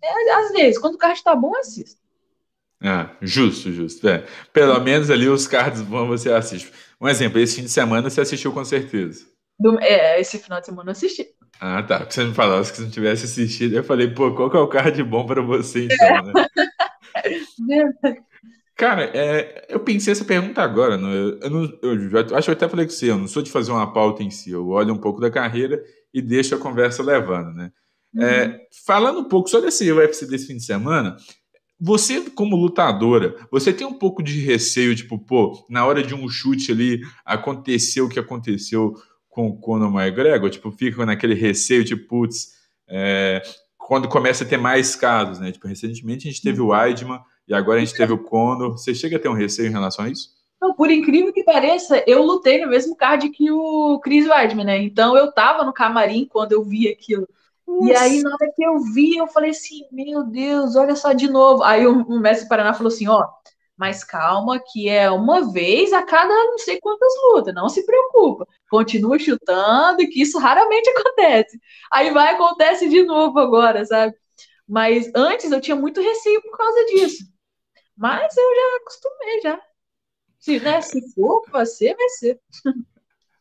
é, 0.01 0.33
às 0.33 0.51
vezes, 0.51 0.79
quando 0.79 0.95
o 0.95 0.97
card 0.97 1.23
tá 1.23 1.35
bom, 1.35 1.53
eu 1.53 1.59
assisto. 1.59 2.01
Ah, 2.81 3.15
justo, 3.21 3.71
justo. 3.71 4.09
É. 4.09 4.25
Pelo 4.51 4.79
menos 4.79 5.11
ali 5.11 5.29
os 5.29 5.45
cards 5.45 5.83
bons 5.83 6.07
você 6.07 6.31
assiste. 6.31 6.71
Um 6.99 7.07
exemplo, 7.07 7.39
esse 7.39 7.57
fim 7.57 7.65
de 7.65 7.69
semana 7.69 8.09
você 8.09 8.19
assistiu 8.19 8.51
com 8.51 8.65
certeza. 8.65 9.27
Do, 9.59 9.79
é, 9.79 10.19
esse 10.19 10.39
final 10.39 10.59
de 10.59 10.65
semana 10.65 10.89
eu 10.89 10.93
assisti. 10.93 11.27
Ah, 11.59 11.83
tá. 11.83 11.99
Porque 11.99 12.15
você 12.15 12.23
me 12.23 12.33
falasse 12.33 12.71
que 12.71 12.77
você 12.77 12.83
não 12.85 12.89
tivesse 12.89 13.25
assistido, 13.25 13.75
eu 13.75 13.83
falei, 13.83 14.07
pô, 14.07 14.33
qual 14.33 14.49
que 14.49 14.57
é 14.57 14.59
o 14.59 14.67
card 14.67 15.03
bom 15.03 15.23
para 15.23 15.43
você, 15.43 15.85
então, 15.85 16.07
é. 16.07 16.23
né? 17.93 18.23
Cara, 18.81 19.03
é, 19.15 19.67
eu 19.69 19.79
pensei 19.79 20.11
essa 20.11 20.25
pergunta 20.25 20.59
agora. 20.59 20.97
Né? 20.97 21.07
Eu, 21.07 21.39
eu, 21.39 21.49
não, 21.51 21.79
eu, 21.83 22.35
acho 22.35 22.45
que 22.45 22.49
eu 22.49 22.55
até 22.55 22.67
falei 22.67 22.87
com 22.87 22.91
você, 22.91 23.11
eu 23.11 23.17
não 23.19 23.27
sou 23.27 23.43
de 23.43 23.51
fazer 23.51 23.71
uma 23.71 23.93
pauta 23.93 24.23
em 24.23 24.31
si, 24.31 24.49
eu 24.49 24.69
olho 24.69 24.91
um 24.91 24.97
pouco 24.97 25.21
da 25.21 25.29
carreira 25.29 25.79
e 26.11 26.19
deixo 26.19 26.55
a 26.55 26.57
conversa 26.57 27.03
levando, 27.03 27.53
né? 27.53 27.71
Uhum. 28.11 28.23
É, 28.23 28.59
falando 28.83 29.19
um 29.19 29.25
pouco 29.25 29.51
só 29.51 29.61
desse 29.61 29.91
UFC 29.91 30.25
desse 30.25 30.47
fim 30.47 30.57
de 30.57 30.63
semana, 30.63 31.15
você, 31.79 32.27
como 32.31 32.55
lutadora, 32.55 33.35
você 33.51 33.71
tem 33.71 33.85
um 33.85 33.93
pouco 33.93 34.23
de 34.23 34.43
receio, 34.43 34.95
tipo, 34.95 35.19
pô, 35.19 35.63
na 35.69 35.85
hora 35.85 36.01
de 36.01 36.15
um 36.15 36.27
chute 36.27 36.71
ali, 36.71 37.01
aconteceu 37.23 38.05
o 38.05 38.09
que 38.09 38.19
aconteceu 38.19 38.95
com 39.29 39.45
o 39.45 39.59
Conor 39.59 39.95
McGregor, 39.95 40.49
tipo, 40.49 40.71
fica 40.71 41.05
naquele 41.05 41.35
receio, 41.35 41.85
tipo, 41.85 42.07
putz, 42.07 42.53
é, 42.89 43.43
quando 43.77 44.07
começa 44.07 44.43
a 44.43 44.47
ter 44.47 44.57
mais 44.57 44.95
casos, 44.95 45.37
né? 45.37 45.51
Tipo, 45.51 45.67
recentemente 45.67 46.27
a 46.27 46.31
gente 46.31 46.41
teve 46.41 46.59
o 46.59 46.69
uhum. 46.69 46.71
Weidman 46.71 47.19
e 47.51 47.53
agora 47.53 47.81
a 47.81 47.83
gente 47.83 47.97
teve 47.97 48.13
o 48.13 48.23
Conor. 48.23 48.77
Você 48.77 48.95
chega 48.95 49.17
a 49.17 49.19
ter 49.19 49.27
um 49.27 49.33
receio 49.33 49.67
em 49.67 49.73
relação 49.73 50.05
a 50.05 50.09
isso? 50.09 50.29
Não, 50.61 50.73
por 50.73 50.89
incrível 50.89 51.33
que 51.33 51.43
pareça, 51.43 52.01
eu 52.07 52.23
lutei 52.23 52.63
no 52.63 52.69
mesmo 52.69 52.95
card 52.95 53.27
que 53.29 53.51
o 53.51 53.99
Chris 53.99 54.25
Weidman, 54.25 54.65
né? 54.65 54.77
Então 54.77 55.17
eu 55.17 55.33
tava 55.33 55.65
no 55.65 55.73
camarim 55.73 56.25
quando 56.25 56.53
eu 56.53 56.63
vi 56.63 56.87
aquilo. 56.87 57.27
Nossa. 57.67 57.91
E 57.91 57.93
aí, 57.93 58.21
na 58.21 58.29
hora 58.29 58.53
que 58.55 58.63
eu 58.63 58.79
vi, 58.79 59.17
eu 59.17 59.27
falei 59.27 59.49
assim, 59.49 59.81
meu 59.91 60.23
Deus, 60.23 60.77
olha 60.77 60.95
só 60.95 61.11
de 61.11 61.29
novo. 61.29 61.61
Aí 61.61 61.85
o, 61.85 62.03
o 62.03 62.21
mestre 62.21 62.47
Paraná 62.47 62.73
falou 62.73 62.87
assim, 62.87 63.09
ó, 63.09 63.27
mas 63.75 64.01
calma, 64.01 64.57
que 64.71 64.87
é 64.87 65.11
uma 65.11 65.51
vez 65.51 65.91
a 65.91 66.03
cada 66.03 66.33
não 66.33 66.57
sei 66.57 66.79
quantas 66.79 67.11
lutas, 67.33 67.53
não 67.53 67.67
se 67.67 67.85
preocupa. 67.85 68.47
Continua 68.69 69.19
chutando, 69.19 70.07
que 70.07 70.21
isso 70.21 70.39
raramente 70.39 70.87
acontece. 70.95 71.59
Aí 71.91 72.11
vai, 72.11 72.33
acontece 72.33 72.87
de 72.87 73.03
novo 73.03 73.37
agora, 73.39 73.83
sabe? 73.83 74.15
Mas 74.65 75.11
antes 75.13 75.51
eu 75.51 75.59
tinha 75.59 75.75
muito 75.75 75.99
receio 75.99 76.41
por 76.43 76.57
causa 76.57 76.85
disso. 76.85 77.30
Mas 78.01 78.35
eu 78.35 78.55
já 78.55 78.77
acostumei 78.77 79.41
já. 79.43 79.61
Se, 80.39 80.59
né, 80.59 80.81
se 80.81 81.13
for 81.13 81.43
pra 81.43 81.63
ser, 81.67 81.95
vai 81.95 82.09
ser. 82.09 82.39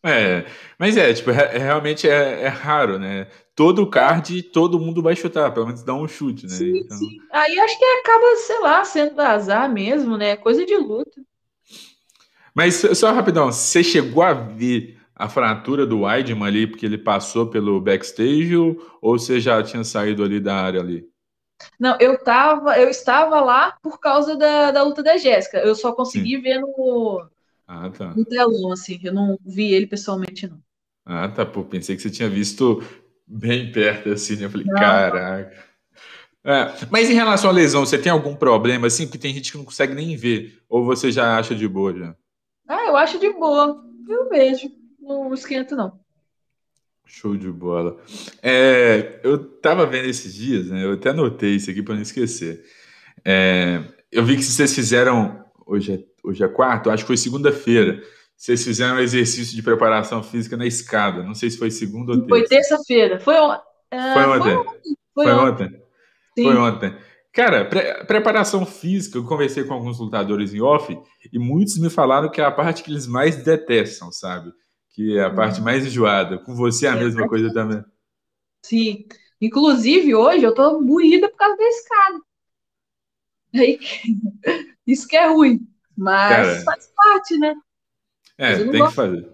É, 0.02 0.46
mas 0.78 0.96
é, 0.96 1.12
tipo, 1.12 1.30
é, 1.30 1.58
realmente 1.58 2.08
é, 2.08 2.42
é, 2.42 2.48
raro, 2.48 2.98
né? 2.98 3.26
Todo 3.54 3.88
card, 3.88 4.42
todo 4.44 4.78
mundo 4.78 5.02
vai 5.02 5.16
chutar, 5.16 5.52
pelo 5.52 5.66
menos 5.66 5.82
dá 5.82 5.94
um 5.94 6.08
chute, 6.08 6.46
né? 6.46 6.52
Sim, 6.52 6.78
então... 6.78 6.96
sim. 6.96 7.18
Aí 7.30 7.58
acho 7.58 7.78
que 7.78 7.84
acaba, 7.84 8.36
sei 8.36 8.58
lá, 8.60 8.84
sendo 8.84 9.20
azar 9.20 9.70
mesmo, 9.70 10.16
né? 10.16 10.36
Coisa 10.36 10.64
de 10.64 10.76
luta. 10.76 11.22
Mas 12.54 12.82
só 12.94 13.12
rapidão, 13.12 13.52
você 13.52 13.82
chegou 13.82 14.22
a 14.22 14.32
ver 14.32 14.98
a 15.14 15.28
fratura 15.28 15.86
do 15.86 16.00
Weidman 16.00 16.46
ali, 16.46 16.66
porque 16.66 16.84
ele 16.84 16.98
passou 16.98 17.46
pelo 17.46 17.80
backstage, 17.80 18.56
ou 18.56 19.18
você 19.18 19.40
já 19.40 19.62
tinha 19.62 19.84
saído 19.84 20.22
ali 20.24 20.40
da 20.40 20.56
área 20.56 20.80
ali? 20.80 21.09
Não, 21.78 21.96
eu 22.00 22.22
tava, 22.22 22.78
eu 22.78 22.88
estava 22.88 23.40
lá 23.40 23.76
por 23.82 23.98
causa 23.98 24.36
da, 24.36 24.70
da 24.70 24.82
luta 24.82 25.02
da 25.02 25.16
Jéssica. 25.16 25.58
Eu 25.58 25.74
só 25.74 25.92
consegui 25.92 26.36
Sim. 26.36 26.42
ver 26.42 26.60
no, 26.60 27.26
Ah, 27.66 27.90
tá. 27.90 28.14
No 28.14 28.24
telão, 28.24 28.72
assim. 28.72 29.00
Eu 29.02 29.12
não 29.14 29.38
vi 29.44 29.72
ele 29.72 29.86
pessoalmente, 29.86 30.46
não. 30.46 30.60
Ah, 31.04 31.28
tá. 31.28 31.44
Pô, 31.46 31.64
pensei 31.64 31.96
que 31.96 32.02
você 32.02 32.10
tinha 32.10 32.28
visto 32.28 32.82
bem 33.26 33.70
perto, 33.72 34.10
assim, 34.10 34.36
né? 34.36 34.44
Eu 34.46 34.50
falei, 34.50 34.66
não. 34.66 34.74
caraca. 34.74 35.70
É, 36.42 36.72
mas 36.90 37.10
em 37.10 37.14
relação 37.14 37.50
à 37.50 37.52
lesão, 37.52 37.84
você 37.84 37.98
tem 37.98 38.10
algum 38.10 38.34
problema, 38.34 38.86
assim? 38.86 39.06
Porque 39.06 39.18
tem 39.18 39.34
gente 39.34 39.52
que 39.52 39.58
não 39.58 39.64
consegue 39.64 39.94
nem 39.94 40.16
ver. 40.16 40.62
Ou 40.68 40.84
você 40.84 41.12
já 41.12 41.38
acha 41.38 41.54
de 41.54 41.68
boa, 41.68 41.94
já? 41.94 42.16
Ah, 42.66 42.86
eu 42.86 42.96
acho 42.96 43.18
de 43.18 43.30
boa. 43.32 43.84
Eu 44.08 44.28
vejo. 44.28 44.70
Não 44.98 45.34
esquento, 45.34 45.76
não. 45.76 45.99
Show 47.12 47.36
de 47.36 47.50
bola. 47.50 47.96
É, 48.40 49.18
eu 49.24 49.36
tava 49.36 49.84
vendo 49.84 50.08
esses 50.08 50.32
dias, 50.32 50.68
né? 50.68 50.84
Eu 50.84 50.92
até 50.92 51.10
anotei 51.10 51.56
isso 51.56 51.68
aqui 51.68 51.82
para 51.82 51.96
não 51.96 52.02
esquecer. 52.02 52.64
É, 53.24 53.82
eu 54.12 54.24
vi 54.24 54.36
que 54.36 54.44
vocês 54.44 54.72
fizeram 54.72 55.44
hoje 55.66 55.92
é, 55.94 55.98
hoje 56.22 56.44
é 56.44 56.48
quarto, 56.48 56.88
acho 56.88 57.02
que 57.02 57.08
foi 57.08 57.16
segunda-feira. 57.16 58.00
Vocês 58.36 58.62
fizeram 58.62 58.96
um 58.96 59.00
exercício 59.00 59.56
de 59.56 59.62
preparação 59.62 60.22
física 60.22 60.56
na 60.56 60.66
escada. 60.66 61.24
Não 61.24 61.34
sei 61.34 61.50
se 61.50 61.58
foi 61.58 61.70
segunda 61.70 62.12
ou 62.12 62.18
terça. 62.18 62.28
Foi 62.28 62.44
terça-feira. 62.44 63.20
Foi, 63.20 63.34
uh, 63.34 63.58
foi, 64.14 64.24
ontem. 64.24 64.54
Foi 64.54 64.56
ontem. 64.56 64.96
Foi, 65.14 65.24
foi 65.24 65.34
ontem. 65.34 65.66
ontem. 65.66 66.44
Foi 66.44 66.56
ontem. 66.56 66.96
Cara, 67.32 67.64
pre 67.64 68.04
preparação 68.04 68.64
física, 68.64 69.18
eu 69.18 69.24
conversei 69.24 69.64
com 69.64 69.74
alguns 69.74 69.98
lutadores 69.98 70.54
em 70.54 70.60
off 70.60 70.96
e 71.32 71.38
muitos 71.38 71.76
me 71.78 71.90
falaram 71.90 72.30
que 72.30 72.40
é 72.40 72.44
a 72.44 72.52
parte 72.52 72.84
que 72.84 72.90
eles 72.90 73.06
mais 73.06 73.36
detestam, 73.36 74.12
sabe? 74.12 74.52
Que 74.90 75.18
é 75.18 75.24
a 75.24 75.34
parte 75.34 75.60
hum. 75.60 75.64
mais 75.64 75.86
enjoada. 75.86 76.38
Com 76.38 76.54
você 76.54 76.86
é 76.86 76.90
a 76.90 76.96
é 76.96 77.00
mesma 77.00 77.28
coisa 77.28 77.52
também. 77.52 77.84
Sim. 78.64 79.06
Inclusive, 79.40 80.14
hoje 80.14 80.44
eu 80.44 80.54
tô 80.54 80.80
moída 80.80 81.28
por 81.28 81.36
causa 81.36 81.56
da 81.56 81.64
escada. 81.64 82.20
Isso 84.86 85.08
que 85.08 85.16
é 85.16 85.26
ruim, 85.26 85.66
mas 85.96 86.36
Cara, 86.36 86.62
faz 86.62 86.92
parte, 86.94 87.38
né? 87.38 87.54
É, 88.36 88.56
tem 88.56 88.86
que 88.86 88.92
fazer. 88.92 89.28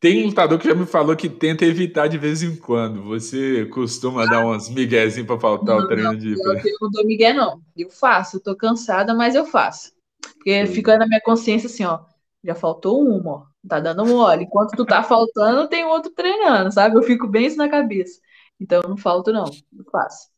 Tem 0.00 0.22
um 0.22 0.26
lutador 0.28 0.58
que 0.58 0.68
já 0.68 0.74
me 0.74 0.86
falou 0.86 1.16
que 1.16 1.28
tenta 1.28 1.64
evitar 1.64 2.06
de 2.06 2.16
vez 2.16 2.42
em 2.42 2.54
quando. 2.54 3.02
Você 3.02 3.66
costuma 3.66 4.22
ah, 4.22 4.26
dar 4.26 4.44
umas 4.44 4.68
miguezinhos 4.68 5.26
para 5.26 5.40
faltar 5.40 5.76
não, 5.76 5.84
o 5.84 5.88
treino 5.88 6.12
não, 6.12 6.18
de. 6.18 6.32
Eu, 6.32 6.54
eu 6.54 6.76
não 6.80 6.90
dou 6.90 7.04
migué, 7.04 7.32
não. 7.32 7.60
Eu 7.76 7.90
faço, 7.90 8.36
eu 8.36 8.40
tô 8.40 8.54
cansada, 8.54 9.12
mas 9.12 9.34
eu 9.34 9.44
faço. 9.44 9.92
Porque 10.34 10.66
Sim. 10.66 10.72
fica 10.72 10.96
na 10.96 11.06
minha 11.06 11.20
consciência 11.20 11.66
assim, 11.66 11.84
ó. 11.84 12.00
Já 12.48 12.54
faltou 12.54 13.06
uma, 13.06 13.30
ó. 13.30 13.46
Tá 13.68 13.78
dando 13.78 14.06
mole. 14.06 14.44
Enquanto 14.44 14.74
tu 14.74 14.86
tá 14.86 15.02
faltando, 15.02 15.68
tem 15.68 15.84
outro 15.84 16.10
treinando, 16.12 16.72
sabe? 16.72 16.96
Eu 16.96 17.02
fico 17.02 17.28
bem 17.28 17.44
isso 17.44 17.58
na 17.58 17.68
cabeça. 17.68 18.18
Então 18.58 18.80
eu 18.82 18.88
não 18.88 18.96
falto, 18.96 19.30
não. 19.30 19.44
Eu 19.44 19.84
faço. 19.92 20.28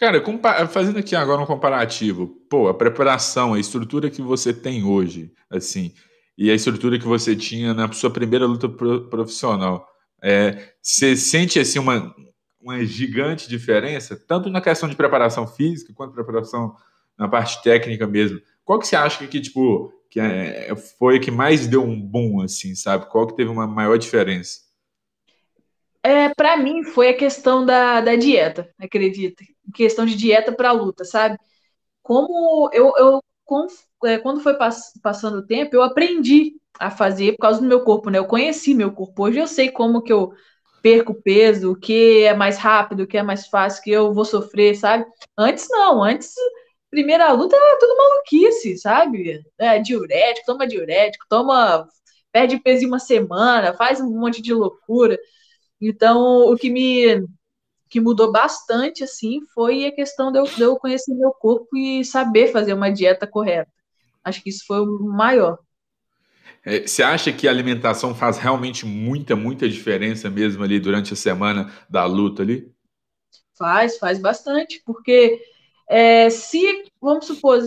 Cara, 0.00 0.20
fazendo 0.66 0.98
aqui 0.98 1.14
agora 1.14 1.40
um 1.40 1.46
comparativo, 1.46 2.26
pô, 2.50 2.66
a 2.66 2.74
preparação, 2.74 3.54
a 3.54 3.60
estrutura 3.60 4.10
que 4.10 4.20
você 4.20 4.52
tem 4.52 4.82
hoje, 4.82 5.32
assim, 5.48 5.94
e 6.36 6.50
a 6.50 6.54
estrutura 6.54 6.98
que 6.98 7.06
você 7.06 7.36
tinha 7.36 7.72
na 7.72 7.90
sua 7.92 8.10
primeira 8.10 8.44
luta 8.44 8.68
profissional, 8.68 9.86
é, 10.20 10.72
você 10.82 11.14
sente 11.14 11.60
assim 11.60 11.78
uma, 11.78 12.12
uma 12.60 12.84
gigante 12.84 13.48
diferença, 13.48 14.16
tanto 14.26 14.50
na 14.50 14.60
questão 14.60 14.88
de 14.88 14.96
preparação 14.96 15.46
física 15.46 15.92
quanto 15.94 16.14
preparação 16.14 16.74
na 17.16 17.28
parte 17.28 17.62
técnica 17.62 18.08
mesmo. 18.08 18.40
Qual 18.64 18.80
que 18.80 18.88
você 18.88 18.96
acha 18.96 19.24
que 19.28 19.40
tipo 19.40 19.92
que 20.12 20.20
é, 20.20 20.76
foi 20.98 21.16
a 21.16 21.20
que 21.20 21.30
mais 21.30 21.66
deu 21.66 21.82
um 21.82 21.98
boom 21.98 22.42
assim, 22.42 22.74
sabe? 22.74 23.06
Qual 23.06 23.26
que 23.26 23.34
teve 23.34 23.48
uma 23.48 23.66
maior 23.66 23.96
diferença? 23.96 24.60
É, 26.02 26.28
para 26.34 26.54
mim 26.58 26.84
foi 26.84 27.08
a 27.08 27.16
questão 27.16 27.64
da, 27.64 27.98
da 28.02 28.14
dieta, 28.14 28.68
acredita? 28.78 29.42
Questão 29.72 30.04
de 30.04 30.14
dieta 30.14 30.52
para 30.52 30.70
luta, 30.70 31.02
sabe? 31.02 31.38
Como 32.02 32.68
eu, 32.74 32.92
eu 32.98 33.22
com, 33.42 33.66
é, 34.04 34.18
quando 34.18 34.42
foi 34.42 34.52
pass, 34.58 34.92
passando 35.02 35.38
o 35.38 35.46
tempo, 35.46 35.74
eu 35.74 35.82
aprendi 35.82 36.56
a 36.78 36.90
fazer 36.90 37.32
por 37.32 37.38
causa 37.38 37.60
do 37.62 37.66
meu 37.66 37.82
corpo, 37.82 38.10
né? 38.10 38.18
Eu 38.18 38.26
conheci 38.26 38.74
meu 38.74 38.92
corpo. 38.92 39.24
Hoje 39.24 39.38
eu 39.38 39.46
sei 39.46 39.70
como 39.70 40.02
que 40.02 40.12
eu 40.12 40.34
perco 40.82 41.14
peso, 41.14 41.72
o 41.72 41.76
que 41.76 42.24
é 42.24 42.34
mais 42.34 42.58
rápido, 42.58 43.04
o 43.04 43.06
que 43.06 43.16
é 43.16 43.22
mais 43.22 43.46
fácil, 43.46 43.82
que 43.82 43.90
eu 43.90 44.12
vou 44.12 44.26
sofrer, 44.26 44.74
sabe? 44.74 45.06
Antes 45.38 45.68
não, 45.70 46.02
antes 46.04 46.34
primeira 46.92 47.32
luta 47.32 47.56
era 47.56 47.78
tudo 47.78 47.96
maluquice, 47.96 48.76
sabe? 48.76 49.42
É, 49.58 49.78
diurético, 49.78 50.46
toma 50.46 50.66
diurético, 50.66 51.24
toma 51.28 51.88
perde 52.30 52.58
peso 52.60 52.84
em 52.84 52.86
uma 52.86 52.98
semana, 52.98 53.72
faz 53.72 53.98
um 54.00 54.10
monte 54.10 54.42
de 54.42 54.52
loucura. 54.52 55.18
Então, 55.80 56.52
o 56.52 56.56
que 56.56 56.70
me 56.70 57.26
que 57.88 58.00
mudou 58.00 58.32
bastante 58.32 59.04
assim 59.04 59.40
foi 59.54 59.84
a 59.84 59.92
questão 59.92 60.32
de 60.32 60.38
eu, 60.38 60.44
de 60.44 60.62
eu 60.62 60.76
conhecer 60.76 61.14
meu 61.14 61.30
corpo 61.30 61.76
e 61.76 62.02
saber 62.04 62.50
fazer 62.50 62.72
uma 62.72 62.90
dieta 62.90 63.26
correta. 63.26 63.70
Acho 64.24 64.42
que 64.42 64.48
isso 64.48 64.64
foi 64.66 64.80
o 64.80 65.00
maior. 65.00 65.58
É, 66.64 66.86
você 66.86 67.02
acha 67.02 67.32
que 67.32 67.46
a 67.46 67.50
alimentação 67.50 68.14
faz 68.14 68.38
realmente 68.38 68.86
muita, 68.86 69.36
muita 69.36 69.68
diferença 69.68 70.30
mesmo 70.30 70.62
ali 70.62 70.80
durante 70.80 71.12
a 71.12 71.16
semana 71.16 71.70
da 71.88 72.04
luta 72.06 72.42
ali? 72.42 72.72
Faz, 73.58 73.98
faz 73.98 74.18
bastante, 74.18 74.82
porque 74.86 75.42
é, 75.92 76.30
se, 76.30 76.84
vamos 77.00 77.26
supor, 77.26 77.58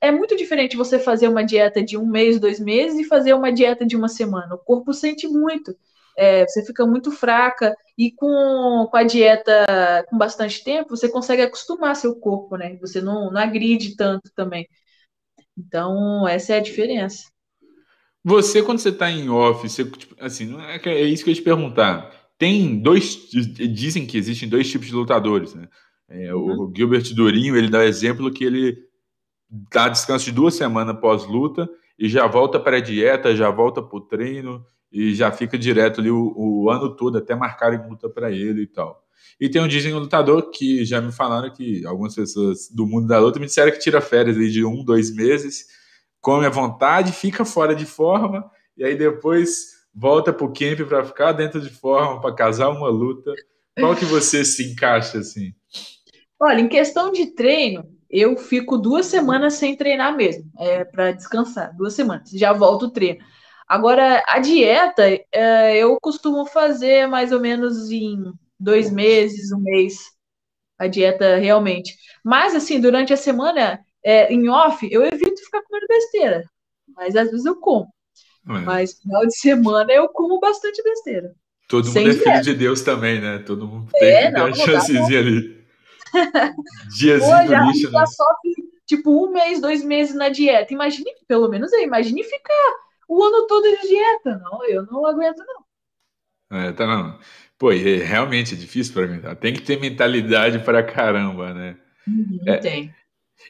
é 0.00 0.10
muito 0.10 0.36
diferente 0.36 0.76
você 0.76 0.98
fazer 0.98 1.28
uma 1.28 1.44
dieta 1.44 1.82
de 1.82 1.96
um 1.96 2.06
mês, 2.06 2.38
dois 2.38 2.60
meses 2.60 2.98
e 2.98 3.04
fazer 3.04 3.34
uma 3.34 3.52
dieta 3.52 3.86
de 3.86 3.96
uma 3.96 4.08
semana. 4.08 4.54
O 4.54 4.58
corpo 4.58 4.92
sente 4.92 5.26
muito 5.26 5.74
é, 6.16 6.46
você 6.46 6.64
fica 6.64 6.86
muito 6.86 7.12
fraca, 7.12 7.76
e 7.96 8.10
com, 8.10 8.88
com 8.90 8.96
a 8.96 9.02
dieta 9.04 10.06
com 10.08 10.16
bastante 10.16 10.64
tempo, 10.64 10.96
você 10.96 11.08
consegue 11.08 11.42
acostumar 11.42 11.94
seu 11.94 12.16
corpo, 12.16 12.56
né? 12.56 12.76
Você 12.80 13.00
não, 13.00 13.30
não 13.30 13.40
agride 13.40 13.94
tanto 13.94 14.30
também. 14.34 14.66
Então, 15.56 16.26
essa 16.26 16.54
é 16.54 16.56
a 16.56 16.62
diferença. 16.62 17.30
Você, 18.24 18.62
quando 18.62 18.78
você 18.78 18.88
está 18.88 19.10
em 19.10 19.28
off, 19.28 19.68
você, 19.68 19.84
tipo, 19.84 20.16
assim, 20.18 20.56
é, 20.62 20.88
é 20.88 21.02
isso 21.02 21.22
que 21.22 21.30
eu 21.30 21.32
ia 21.32 21.40
te 21.40 21.44
perguntar. 21.44 22.10
Tem 22.38 22.80
dois, 22.80 23.28
dizem 23.30 24.06
que 24.06 24.18
existem 24.18 24.48
dois 24.48 24.68
tipos 24.68 24.88
de 24.88 24.94
lutadores, 24.94 25.54
né? 25.54 25.68
É, 26.08 26.34
uhum. 26.34 26.64
O 26.64 26.72
Gilbert 26.74 27.14
Durinho, 27.14 27.56
ele 27.56 27.68
dá 27.68 27.84
exemplo 27.84 28.32
que 28.32 28.44
ele 28.44 28.76
dá 29.72 29.88
descanso 29.88 30.24
de 30.24 30.32
duas 30.32 30.54
semanas 30.54 30.98
pós-luta 31.00 31.68
e 31.98 32.08
já 32.08 32.26
volta 32.26 32.60
para 32.60 32.76
a 32.76 32.80
dieta, 32.80 33.34
já 33.34 33.50
volta 33.50 33.82
para 33.82 33.96
o 33.96 34.00
treino, 34.00 34.64
e 34.90 35.14
já 35.14 35.32
fica 35.32 35.58
direto 35.58 36.00
ali 36.00 36.10
o, 36.10 36.32
o 36.36 36.70
ano 36.70 36.94
todo 36.94 37.18
até 37.18 37.34
marcarem 37.34 37.86
luta 37.88 38.08
para 38.08 38.30
ele 38.30 38.62
e 38.62 38.66
tal. 38.66 39.04
E 39.40 39.48
tem 39.48 39.60
um 39.60 39.68
dizem 39.68 39.92
lutador 39.92 40.50
que 40.50 40.84
já 40.84 41.00
me 41.00 41.12
falaram 41.12 41.52
que 41.52 41.84
algumas 41.84 42.14
pessoas 42.14 42.70
do 42.70 42.86
mundo 42.86 43.06
da 43.06 43.18
luta 43.18 43.38
me 43.38 43.46
disseram 43.46 43.72
que 43.72 43.78
tira 43.78 44.00
férias 44.00 44.36
aí 44.36 44.50
de 44.50 44.64
um, 44.64 44.84
dois 44.84 45.14
meses, 45.14 45.66
come 46.20 46.46
à 46.46 46.50
vontade, 46.50 47.12
fica 47.12 47.44
fora 47.44 47.74
de 47.74 47.84
forma 47.84 48.48
e 48.76 48.84
aí 48.84 48.96
depois 48.96 49.76
volta 49.94 50.32
pro 50.32 50.52
camp 50.52 50.86
para 50.88 51.04
ficar 51.04 51.32
dentro 51.32 51.60
de 51.60 51.70
forma 51.70 52.20
para 52.20 52.34
casar 52.34 52.70
uma 52.70 52.88
luta. 52.88 53.32
Qual 53.78 53.94
que 53.94 54.04
você 54.06 54.44
se 54.44 54.72
encaixa 54.72 55.18
assim? 55.18 55.52
Olha, 56.38 56.60
em 56.60 56.68
questão 56.68 57.12
de 57.12 57.26
treino, 57.26 57.88
eu 58.10 58.36
fico 58.36 58.76
duas 58.76 59.06
semanas 59.06 59.54
sem 59.54 59.76
treinar 59.76 60.16
mesmo, 60.16 60.50
é 60.58 60.84
para 60.84 61.12
descansar, 61.12 61.74
duas 61.76 61.94
semanas. 61.94 62.30
Já 62.30 62.52
volto 62.52 62.86
o 62.86 62.90
treino. 62.90 63.24
Agora, 63.66 64.22
a 64.28 64.38
dieta, 64.38 65.02
é, 65.32 65.76
eu 65.76 65.98
costumo 66.00 66.46
fazer 66.46 67.06
mais 67.08 67.32
ou 67.32 67.40
menos 67.40 67.90
em 67.90 68.32
dois 68.60 68.90
meses, 68.90 69.50
um 69.50 69.58
mês, 69.58 69.98
a 70.78 70.86
dieta 70.86 71.36
realmente. 71.36 71.96
Mas, 72.24 72.54
assim, 72.54 72.80
durante 72.80 73.12
a 73.12 73.16
semana, 73.16 73.80
é, 74.04 74.32
em 74.32 74.48
off, 74.48 74.86
eu 74.90 75.04
evito 75.04 75.42
ficar 75.44 75.62
comendo 75.62 75.86
besteira. 75.88 76.44
Mas 76.94 77.16
às 77.16 77.30
vezes 77.30 77.44
eu 77.44 77.56
como. 77.56 77.88
É. 78.48 78.60
Mas 78.60 79.00
final 79.00 79.26
de 79.26 79.36
semana 79.36 79.92
eu 79.92 80.08
como 80.08 80.38
bastante 80.38 80.80
besteira. 80.82 81.34
Todo 81.68 81.86
mundo 81.86 81.98
é 81.98 82.12
filho 82.12 82.42
de 82.42 82.54
Deus 82.54 82.82
também, 82.82 83.20
né? 83.20 83.40
Todo 83.40 83.66
mundo 83.66 83.90
tem 83.92 84.08
é, 84.08 84.26
que 84.26 84.34
ter 84.34 84.40
uma 84.40 84.54
chancezinha 84.54 85.18
ali. 85.18 85.55
Diazinho 86.96 87.36
Hoje, 87.36 87.48
do 87.48 87.66
lixo, 87.66 87.90
né? 87.92 88.06
Sofre, 88.06 88.54
tipo, 88.86 89.24
um 89.24 89.32
mês, 89.32 89.60
dois 89.60 89.84
meses 89.84 90.14
na 90.14 90.28
dieta. 90.28 90.72
Imagine, 90.72 91.10
pelo 91.26 91.48
menos 91.48 91.72
aí, 91.72 91.84
imagine 91.84 92.22
ficar 92.24 92.74
o 93.08 93.22
ano 93.22 93.46
todo 93.46 93.62
de 93.64 93.88
dieta. 93.88 94.38
Não, 94.38 94.64
eu 94.66 94.84
não 94.86 95.06
aguento, 95.06 95.38
não. 95.38 96.58
É, 96.58 96.72
tá 96.72 96.86
não. 96.86 97.18
Pô, 97.58 97.72
e 97.72 97.96
realmente 97.98 98.54
é 98.54 98.56
difícil 98.56 98.92
para 98.92 99.06
mim. 99.06 99.20
Tem 99.36 99.54
que 99.54 99.62
ter 99.62 99.80
mentalidade 99.80 100.58
para 100.60 100.82
caramba, 100.82 101.54
né? 101.54 101.76
Uhum, 102.06 102.40
é, 102.46 102.56
tem. 102.58 102.94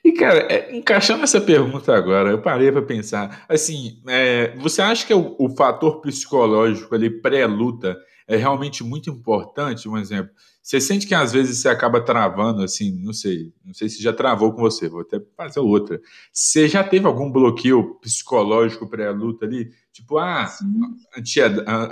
E, 0.05 0.13
cara, 0.13 0.47
é, 0.53 0.77
encaixando 0.77 1.25
essa 1.25 1.41
pergunta 1.41 1.95
agora, 1.95 2.31
eu 2.31 2.41
parei 2.41 2.71
para 2.71 2.83
pensar. 2.83 3.45
Assim, 3.49 4.01
é, 4.07 4.55
você 4.57 4.81
acha 4.83 5.07
que 5.07 5.13
é 5.13 5.17
o, 5.17 5.35
o 5.39 5.49
fator 5.57 6.01
psicológico 6.01 6.95
ali 6.95 7.11
pré-luta 7.11 7.97
é 8.27 8.37
realmente 8.37 8.83
muito 8.83 9.11
importante? 9.11 9.89
Um 9.89 9.97
exemplo, 9.97 10.33
você 10.63 10.81
sente 10.81 11.07
que 11.07 11.15
às 11.15 11.33
vezes 11.33 11.59
você 11.59 11.69
acaba 11.69 12.01
travando, 12.01 12.63
assim, 12.63 12.91
não 13.03 13.13
sei, 13.13 13.53
não 13.65 13.73
sei 13.73 13.89
se 13.89 14.03
já 14.03 14.13
travou 14.13 14.53
com 14.53 14.61
você, 14.61 14.89
vou 14.89 15.03
até 15.03 15.21
fazer 15.37 15.61
outra. 15.61 16.01
Você 16.33 16.69
já 16.69 16.83
teve 16.83 17.07
algum 17.07 17.31
bloqueio 17.31 17.95
psicológico 18.01 18.89
pré-luta 18.89 19.47
ali? 19.47 19.71
Tipo, 19.93 20.19
ah, 20.19 20.49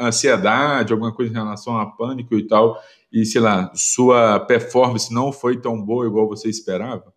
ansiedade, 0.01 0.93
alguma 0.93 1.15
coisa 1.15 1.31
em 1.31 1.37
relação 1.37 1.79
a 1.79 1.87
pânico 1.87 2.35
e 2.35 2.47
tal, 2.47 2.77
e 3.13 3.25
sei 3.25 3.41
lá, 3.41 3.71
sua 3.75 4.41
performance 4.41 5.15
não 5.15 5.33
foi 5.33 5.61
tão 5.61 5.81
boa 5.81 6.07
igual 6.07 6.29
você 6.29 6.49
esperava? 6.49 7.15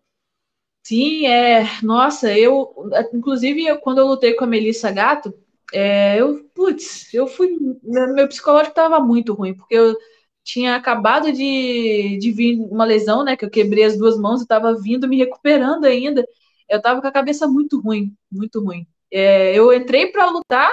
Sim, 0.84 1.26
é. 1.26 1.66
Nossa, 1.82 2.32
eu. 2.32 2.72
Inclusive, 3.12 3.66
eu, 3.66 3.78
quando 3.78 3.98
eu 3.98 4.06
lutei 4.06 4.32
com 4.34 4.44
a 4.44 4.46
Melissa 4.46 4.90
Gato, 4.90 5.34
é, 5.72 6.20
eu. 6.20 6.44
Putz, 6.54 7.12
eu 7.14 7.26
fui. 7.26 7.56
Meu 7.82 8.28
psicológico 8.28 8.70
estava 8.70 9.00
muito 9.00 9.34
ruim, 9.34 9.54
porque 9.54 9.74
eu 9.74 9.96
tinha 10.44 10.76
acabado 10.76 11.32
de, 11.32 12.18
de 12.18 12.32
vir 12.32 12.60
uma 12.70 12.84
lesão, 12.84 13.24
né? 13.24 13.36
Que 13.36 13.44
eu 13.44 13.50
quebrei 13.50 13.84
as 13.84 13.98
duas 13.98 14.18
mãos, 14.18 14.40
eu 14.40 14.44
estava 14.44 14.74
vindo, 14.80 15.08
me 15.08 15.18
recuperando 15.18 15.84
ainda. 15.84 16.24
Eu 16.68 16.78
estava 16.78 17.00
com 17.00 17.06
a 17.06 17.12
cabeça 17.12 17.46
muito 17.48 17.80
ruim, 17.80 18.14
muito 18.30 18.62
ruim. 18.62 18.86
É, 19.12 19.54
eu 19.58 19.72
entrei 19.72 20.06
para 20.08 20.30
lutar, 20.30 20.70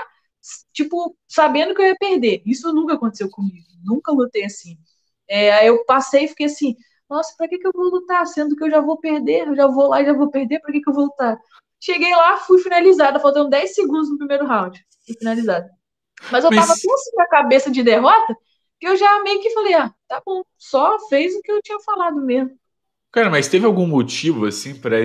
tipo, 0.73 1.17
sabendo 1.27 1.73
que 1.75 1.81
eu 1.81 1.86
ia 1.88 1.95
perder. 1.97 2.41
Isso 2.45 2.71
nunca 2.73 2.93
aconteceu 2.95 3.29
comigo. 3.29 3.67
Nunca 3.84 4.12
lutei 4.12 4.45
assim. 4.45 4.77
É, 5.27 5.51
aí 5.53 5.67
eu 5.67 5.84
passei 5.86 6.25
e 6.25 6.27
fiquei 6.29 6.47
assim, 6.47 6.75
nossa, 7.10 7.34
para 7.38 7.47
que, 7.47 7.58
que 7.58 7.67
eu 7.67 7.71
vou 7.73 7.86
lutar? 7.89 8.25
Sendo 8.27 8.55
que 8.55 8.63
eu 8.63 8.71
já 8.71 8.81
vou 8.81 8.97
perder, 8.99 9.47
eu 9.47 9.55
já 9.55 9.67
vou 9.67 9.89
lá 9.89 10.01
e 10.01 10.05
já 10.05 10.13
vou 10.13 10.29
perder, 10.29 10.60
para 10.62 10.71
que, 10.71 10.81
que 10.81 10.89
eu 10.89 10.93
vou 10.93 11.05
lutar? 11.05 11.38
Cheguei 11.85 12.15
lá, 12.15 12.37
fui 12.37 12.57
finalizada, 12.57 13.19
faltando 13.19 13.51
10 13.51 13.75
segundos 13.75 14.09
no 14.09 14.17
primeiro 14.17 14.47
round. 14.47 14.83
Fui 15.05 15.15
finalizada. 15.19 15.69
Mas 16.31 16.43
eu 16.43 16.49
Mas... 16.49 16.65
tava 16.65 16.79
tão 16.81 16.95
assim 16.95 17.11
a 17.19 17.27
cabeça 17.27 17.69
de 17.69 17.83
derrota 17.83 18.35
que 18.79 18.87
eu 18.87 18.97
já 18.97 19.21
meio 19.21 19.39
que 19.39 19.51
falei, 19.51 19.75
ah, 19.75 19.93
tá 20.07 20.19
bom, 20.25 20.43
só 20.57 20.97
fez 21.07 21.35
o 21.35 21.41
que 21.41 21.51
eu 21.51 21.61
tinha 21.61 21.79
falado 21.81 22.19
mesmo. 22.19 22.57
Cara, 23.11 23.29
mas 23.29 23.47
teve 23.47 23.67
algum 23.67 23.85
motivo, 23.85 24.47
assim, 24.47 24.73
para 24.73 24.97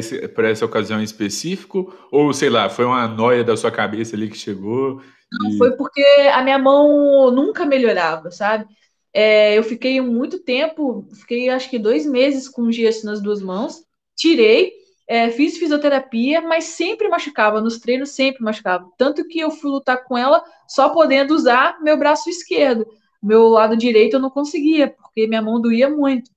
essa 0.50 0.64
ocasião 0.64 0.98
em 1.00 1.04
específico? 1.04 1.94
Ou, 2.10 2.32
sei 2.32 2.48
lá, 2.48 2.70
foi 2.70 2.86
uma 2.86 3.06
noia 3.06 3.44
da 3.44 3.58
sua 3.58 3.70
cabeça 3.70 4.16
ali 4.16 4.30
que 4.30 4.38
chegou? 4.38 5.02
Não, 5.30 5.50
e... 5.50 5.58
foi 5.58 5.76
porque 5.76 6.02
a 6.32 6.42
minha 6.42 6.58
mão 6.58 7.30
nunca 7.30 7.66
melhorava, 7.66 8.30
sabe? 8.30 8.66
É, 9.12 9.56
eu 9.56 9.62
fiquei 9.62 10.00
muito 10.00 10.38
tempo, 10.38 11.06
fiquei 11.20 11.50
acho 11.50 11.68
que 11.68 11.78
dois 11.78 12.06
meses 12.06 12.48
com 12.48 12.72
gesso 12.72 13.04
nas 13.04 13.20
duas 13.20 13.42
mãos, 13.42 13.84
tirei, 14.16 14.79
é, 15.11 15.29
fiz 15.29 15.59
fisioterapia, 15.59 16.40
mas 16.40 16.66
sempre 16.66 17.09
machucava, 17.09 17.61
nos 17.61 17.81
treinos 17.81 18.11
sempre 18.11 18.44
machucava. 18.44 18.88
Tanto 18.96 19.27
que 19.27 19.40
eu 19.40 19.51
fui 19.51 19.68
lutar 19.68 20.05
com 20.05 20.16
ela 20.16 20.40
só 20.68 20.90
podendo 20.90 21.35
usar 21.35 21.83
meu 21.83 21.96
braço 21.99 22.31
esquerdo. 22.31 22.87
Meu 23.20 23.49
lado 23.49 23.77
direito 23.77 24.14
eu 24.14 24.20
não 24.20 24.31
conseguia, 24.31 24.88
porque 24.88 25.27
minha 25.27 25.42
mão 25.42 25.61
doía 25.61 25.90
muito. 25.90 26.31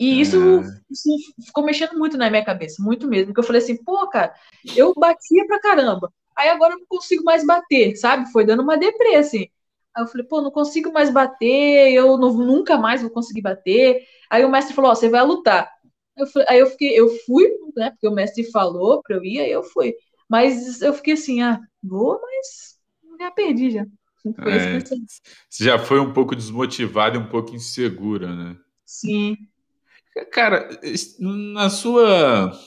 E 0.00 0.20
isso, 0.20 0.36
é. 0.36 0.80
isso, 0.90 1.08
ficou 1.44 1.64
mexendo 1.64 1.96
muito 1.96 2.18
na 2.18 2.28
minha 2.28 2.44
cabeça, 2.44 2.82
muito 2.82 3.06
mesmo. 3.06 3.26
Porque 3.26 3.38
eu 3.38 3.44
falei 3.44 3.62
assim, 3.62 3.76
pô, 3.84 4.08
cara, 4.08 4.34
eu 4.74 4.92
batia 4.92 5.46
pra 5.46 5.60
caramba. 5.60 6.12
Aí 6.36 6.48
agora 6.48 6.74
eu 6.74 6.80
não 6.80 6.86
consigo 6.88 7.22
mais 7.22 7.46
bater, 7.46 7.94
sabe? 7.94 8.32
Foi 8.32 8.44
dando 8.44 8.64
uma 8.64 8.76
deprê, 8.76 9.14
assim. 9.14 9.46
Aí 9.94 10.02
eu 10.02 10.08
falei, 10.08 10.26
pô, 10.26 10.42
não 10.42 10.50
consigo 10.50 10.92
mais 10.92 11.08
bater, 11.08 11.92
eu 11.92 12.18
não, 12.18 12.32
nunca 12.32 12.76
mais 12.76 13.00
vou 13.00 13.12
conseguir 13.12 13.42
bater. 13.42 14.04
Aí 14.28 14.44
o 14.44 14.50
mestre 14.50 14.74
falou, 14.74 14.90
ó, 14.90 14.94
você 14.96 15.08
vai 15.08 15.24
lutar. 15.24 15.70
Eu 16.16 16.26
aí 16.48 16.58
eu 16.60 16.66
fiquei, 16.66 16.98
eu 16.98 17.08
fui, 17.26 17.48
né? 17.76 17.90
Porque 17.90 18.08
o 18.08 18.12
mestre 18.12 18.50
falou 18.50 19.02
pra 19.02 19.16
eu 19.16 19.24
ir, 19.24 19.40
aí 19.40 19.50
eu 19.50 19.62
fui. 19.62 19.94
Mas 20.28 20.80
eu 20.82 20.92
fiquei 20.92 21.14
assim, 21.14 21.42
ah, 21.42 21.60
vou, 21.82 22.20
mas 22.20 22.78
já 23.18 23.30
perdi 23.30 23.70
já. 23.70 23.86
É, 24.40 24.80
você 25.48 25.64
já 25.64 25.78
foi 25.78 26.00
um 26.00 26.12
pouco 26.12 26.34
desmotivada 26.34 27.16
e 27.16 27.20
um 27.20 27.28
pouco 27.28 27.54
insegura, 27.54 28.34
né? 28.34 28.56
Sim. 28.84 29.36
Cara, 30.32 30.68
na 31.18 31.70
sua 31.70 32.58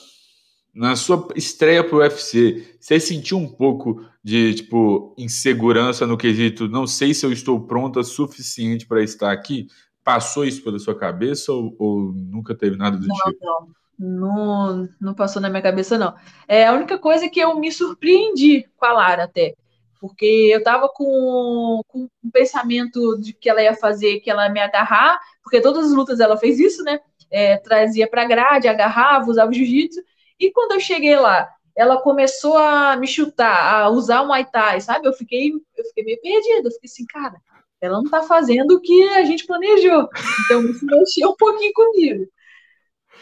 na 0.72 0.94
sua 0.94 1.28
estreia 1.34 1.82
pro 1.82 1.98
UFC, 1.98 2.76
você 2.80 3.00
sentiu 3.00 3.36
um 3.36 3.48
pouco 3.48 4.06
de 4.22 4.54
tipo 4.54 5.14
insegurança 5.18 6.06
no 6.06 6.16
quesito, 6.16 6.68
não 6.68 6.86
sei 6.86 7.12
se 7.12 7.26
eu 7.26 7.32
estou 7.32 7.66
pronta 7.66 8.02
suficiente 8.04 8.86
para 8.86 9.02
estar 9.02 9.32
aqui? 9.32 9.66
Passou 10.02 10.44
isso 10.44 10.62
pela 10.62 10.78
sua 10.78 10.98
cabeça 10.98 11.52
ou, 11.52 11.74
ou 11.78 12.12
nunca 12.12 12.54
teve 12.54 12.76
nada 12.76 12.96
do 12.96 13.06
não, 13.06 13.16
tipo? 13.16 13.38
Não, 13.44 13.68
não, 13.98 14.88
não 15.00 15.14
passou 15.14 15.42
na 15.42 15.50
minha 15.50 15.62
cabeça 15.62 15.98
não. 15.98 16.14
É 16.48 16.66
a 16.66 16.72
única 16.72 16.98
coisa 16.98 17.28
que 17.28 17.40
eu 17.40 17.58
me 17.58 17.70
surpreendi 17.70 18.66
com 18.76 18.86
a 18.86 18.92
Lara 18.92 19.24
até, 19.24 19.54
porque 20.00 20.50
eu 20.52 20.62
tava 20.62 20.88
com, 20.88 21.82
com 21.86 22.08
um 22.24 22.30
pensamento 22.30 23.18
de 23.18 23.34
que 23.34 23.50
ela 23.50 23.62
ia 23.62 23.74
fazer, 23.74 24.20
que 24.20 24.30
ela 24.30 24.46
ia 24.46 24.52
me 24.52 24.60
agarrar, 24.60 25.18
porque 25.42 25.60
todas 25.60 25.86
as 25.86 25.92
lutas 25.92 26.18
ela 26.18 26.38
fez 26.38 26.58
isso, 26.58 26.82
né? 26.82 26.98
É, 27.30 27.58
trazia 27.58 28.08
para 28.08 28.24
grade, 28.24 28.66
agarrava, 28.66 29.30
usava 29.30 29.52
jiu-jitsu. 29.52 30.00
E 30.38 30.50
quando 30.50 30.72
eu 30.72 30.80
cheguei 30.80 31.16
lá, 31.16 31.46
ela 31.76 32.00
começou 32.00 32.56
a 32.56 32.96
me 32.96 33.06
chutar, 33.06 33.82
a 33.82 33.90
usar 33.90 34.22
o 34.22 34.28
Muay 34.28 34.44
Thai, 34.46 34.80
sabe? 34.80 35.06
Eu 35.06 35.12
fiquei, 35.12 35.52
eu 35.52 35.84
fiquei 35.84 36.04
meio 36.04 36.20
perdida. 36.20 36.68
Eu 36.68 36.72
fiquei 36.72 36.88
assim, 36.90 37.06
cara, 37.06 37.40
ela 37.80 38.02
não 38.02 38.10
tá 38.10 38.22
fazendo 38.22 38.72
o 38.72 38.80
que 38.80 39.08
a 39.10 39.24
gente 39.24 39.46
planejou. 39.46 40.08
Então 40.44 40.64
isso 40.64 40.84
mexeu 40.84 41.30
um 41.30 41.36
pouquinho 41.36 41.72
comigo. 41.72 42.26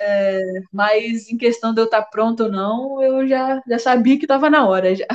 É, 0.01 0.41
mas 0.73 1.29
em 1.29 1.37
questão 1.37 1.75
de 1.75 1.81
eu 1.81 1.85
estar 1.85 2.03
tá 2.03 2.09
pronta 2.09 2.45
ou 2.45 2.51
não, 2.51 3.03
eu 3.03 3.27
já, 3.27 3.61
já 3.69 3.79
sabia 3.79 4.17
que 4.17 4.25
estava 4.25 4.49
na 4.49 4.67
hora 4.67 4.95
já. 4.95 5.07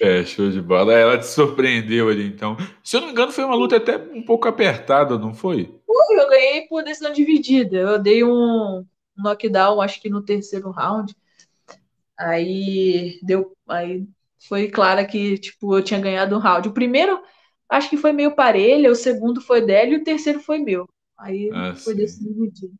É, 0.00 0.22
show 0.24 0.50
de 0.50 0.60
bola. 0.60 0.92
Ela 0.92 1.18
te 1.18 1.26
surpreendeu 1.26 2.08
ali, 2.08 2.26
então. 2.26 2.56
Se 2.84 2.96
eu 2.96 3.00
não 3.00 3.08
me 3.08 3.12
engano, 3.12 3.32
foi 3.32 3.44
uma 3.44 3.54
luta 3.54 3.76
até 3.76 3.96
um 3.96 4.22
pouco 4.22 4.46
apertada, 4.46 5.18
não 5.18 5.34
foi? 5.34 5.74
Eu 6.10 6.28
ganhei 6.28 6.66
por 6.68 6.84
decisão 6.84 7.12
dividida. 7.12 7.76
Eu 7.76 7.98
dei 7.98 8.22
um 8.22 8.84
knockdown, 9.16 9.80
acho 9.80 10.00
que 10.00 10.08
no 10.08 10.22
terceiro 10.22 10.70
round. 10.70 11.14
Aí 12.16 13.18
deu. 13.22 13.56
Aí 13.68 14.06
foi 14.48 14.68
claro 14.68 15.06
que, 15.06 15.38
tipo, 15.38 15.76
eu 15.76 15.82
tinha 15.82 16.00
ganhado 16.00 16.36
um 16.36 16.38
round. 16.38 16.68
O 16.68 16.72
primeiro, 16.72 17.20
acho 17.68 17.90
que 17.90 17.96
foi 17.96 18.12
meio 18.12 18.34
parelho, 18.34 18.90
o 18.90 18.96
segundo 18.96 19.40
foi 19.40 19.60
dela 19.60 19.90
e 19.90 19.96
o 19.96 20.04
terceiro 20.04 20.40
foi 20.40 20.58
meu. 20.58 20.88
Aí 21.18 21.50
ah, 21.52 21.74
foi 21.74 21.94
decisão 21.94 22.32
dividida. 22.32 22.72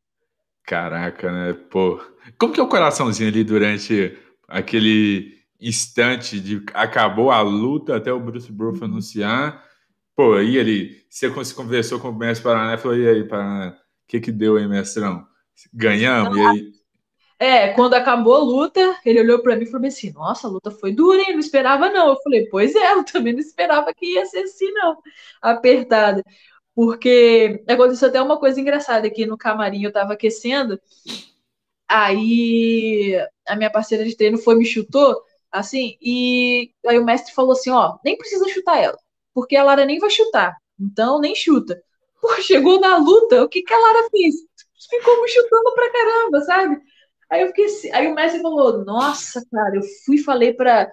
Caraca, 0.64 1.32
né? 1.32 1.52
Pô. 1.70 2.00
Como 2.38 2.52
que 2.52 2.60
é 2.60 2.62
o 2.62 2.68
coraçãozinho 2.68 3.28
ali 3.28 3.42
durante 3.42 4.16
aquele 4.46 5.38
instante 5.60 6.38
de 6.38 6.62
acabou 6.72 7.30
a 7.30 7.40
luta 7.40 7.96
até 7.96 8.12
o 8.12 8.20
Bruce 8.20 8.50
Bruff 8.52 8.78
uhum. 8.78 8.84
anunciar. 8.84 9.64
Pô, 10.14 10.34
aí 10.34 10.56
ele, 10.56 11.02
você 11.08 11.30
conversou 11.54 11.98
com 11.98 12.10
o 12.10 12.14
mestre 12.14 12.44
Paraná 12.44 12.74
e 12.74 12.78
falou: 12.78 12.96
e 12.96 13.08
aí, 13.08 13.24
Paraná, 13.24 13.70
o 13.70 13.76
que 14.06 14.20
que 14.20 14.32
deu 14.32 14.56
aí, 14.56 14.66
mestrão? 14.66 15.26
Ganhamos? 15.72 16.36
e 16.36 16.40
aí? 16.40 16.72
É, 17.40 17.68
quando 17.74 17.94
acabou 17.94 18.34
a 18.34 18.38
luta, 18.38 18.98
ele 19.04 19.20
olhou 19.20 19.40
para 19.40 19.54
mim 19.56 19.62
e 19.64 19.70
falou 19.70 19.86
assim: 19.86 20.12
Nossa, 20.12 20.46
a 20.48 20.50
luta 20.50 20.70
foi 20.70 20.92
dura, 20.92 21.20
hein? 21.20 21.32
Não 21.32 21.38
esperava, 21.40 21.88
não. 21.90 22.08
Eu 22.10 22.16
falei: 22.22 22.46
Pois 22.50 22.74
é, 22.74 22.92
eu 22.92 23.04
também 23.04 23.32
não 23.32 23.40
esperava 23.40 23.92
que 23.94 24.14
ia 24.14 24.26
ser 24.26 24.40
assim, 24.40 24.70
não. 24.72 24.98
Apertada. 25.40 26.24
Porque 26.74 27.62
aconteceu 27.68 28.08
até 28.08 28.20
uma 28.22 28.38
coisa 28.38 28.60
engraçada 28.60 29.06
aqui 29.06 29.26
no 29.26 29.38
camarim, 29.38 29.82
eu 29.84 29.92
tava 29.92 30.14
aquecendo. 30.14 30.80
Aí 31.88 33.14
a 33.46 33.56
minha 33.56 33.70
parceira 33.70 34.04
de 34.04 34.16
treino 34.16 34.38
foi 34.38 34.54
me 34.56 34.64
chutou 34.66 35.22
Assim, 35.50 35.96
e 36.02 36.72
aí 36.86 36.98
o 36.98 37.04
mestre 37.04 37.34
falou 37.34 37.52
assim: 37.52 37.70
ó, 37.70 37.98
nem 38.04 38.16
precisa 38.18 38.46
chutar 38.48 38.78
ela, 38.82 38.98
porque 39.32 39.56
a 39.56 39.64
Lara 39.64 39.84
nem 39.86 39.98
vai 39.98 40.10
chutar, 40.10 40.54
então 40.78 41.20
nem 41.20 41.34
chuta. 41.34 41.82
Pô, 42.20 42.34
chegou 42.42 42.78
na 42.80 42.98
luta, 42.98 43.42
o 43.44 43.48
que, 43.48 43.62
que 43.62 43.72
a 43.72 43.78
Lara 43.78 44.08
fez? 44.10 44.34
Ficou 44.90 45.22
me 45.22 45.28
chutando 45.28 45.74
pra 45.74 45.90
caramba, 45.92 46.40
sabe? 46.42 46.80
Aí 47.30 47.42
eu 47.42 47.48
fiquei 47.48 47.66
assim, 47.66 47.90
aí 47.92 48.06
o 48.06 48.14
mestre 48.14 48.40
falou: 48.40 48.84
Nossa, 48.84 49.42
cara, 49.50 49.76
eu 49.76 49.82
fui 50.04 50.16
e 50.16 50.22
falei 50.22 50.52
pra, 50.54 50.90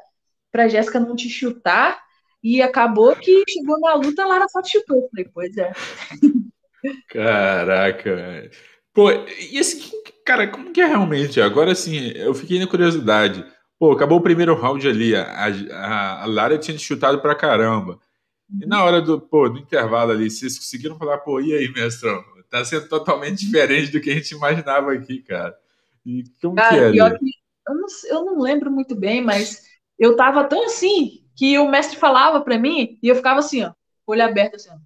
pra 0.51 0.67
Jéssica 0.67 0.99
não 0.99 1.15
te 1.15 1.29
chutar, 1.29 1.99
e 2.45 2.61
acabou 2.61 3.15
que 3.15 3.43
chegou 3.49 3.79
na 3.79 3.95
luta, 3.95 4.21
a 4.21 4.27
Lara 4.27 4.47
só 4.47 4.61
te 4.61 4.73
chutou. 4.73 4.97
Eu 4.97 5.09
falei, 5.09 5.29
pois 5.33 5.57
é. 5.57 5.71
Caraca, 7.09 8.51
Pô, 8.93 9.09
e 9.11 9.57
assim, 9.57 9.91
cara, 10.23 10.47
como 10.47 10.71
que 10.71 10.79
é 10.79 10.85
realmente? 10.85 11.41
Agora 11.41 11.73
sim, 11.73 12.11
eu 12.15 12.35
fiquei 12.35 12.59
na 12.59 12.67
curiosidade. 12.67 13.43
Pô, 13.79 13.91
acabou 13.91 14.19
o 14.19 14.21
primeiro 14.21 14.53
round 14.53 14.87
ali, 14.87 15.15
a, 15.15 15.23
a, 15.23 16.23
a 16.23 16.25
Lara 16.27 16.57
tinha 16.59 16.77
chutado 16.77 17.19
pra 17.19 17.33
caramba. 17.33 17.99
E 18.61 18.67
na 18.67 18.83
hora 18.83 19.01
do, 19.01 19.19
pô, 19.19 19.49
do 19.49 19.57
intervalo 19.57 20.11
ali, 20.11 20.29
vocês 20.29 20.57
conseguiram 20.57 20.99
falar, 20.99 21.17
pô, 21.17 21.41
e 21.41 21.51
aí, 21.51 21.67
mestrão? 21.73 22.23
Tá 22.47 22.63
sendo 22.63 22.87
totalmente 22.87 23.43
diferente 23.43 23.91
do 23.91 23.99
que 23.99 24.11
a 24.11 24.13
gente 24.13 24.35
imaginava 24.35 24.93
aqui, 24.93 25.23
cara. 25.23 25.57
E 26.05 26.23
como 26.41 26.55
cara, 26.55 26.75
que 26.75 26.83
é? 26.83 26.91
Pior 26.91 27.17
que, 27.17 27.25
eu, 27.67 27.75
não, 27.75 27.87
eu 28.09 28.25
não 28.25 28.39
lembro 28.41 28.71
muito 28.71 28.95
bem, 28.95 29.23
mas 29.23 29.63
eu 29.97 30.15
tava 30.15 30.43
tão 30.43 30.65
assim 30.65 31.25
que 31.35 31.57
o 31.57 31.69
mestre 31.69 31.97
falava 31.97 32.41
pra 32.41 32.57
mim 32.59 32.99
e 33.01 33.07
eu 33.07 33.15
ficava 33.15 33.39
assim, 33.39 33.63
ó, 33.63 33.73
olho 34.05 34.23
aberto 34.23 34.55
assim, 34.55 34.69
ó. 34.69 34.77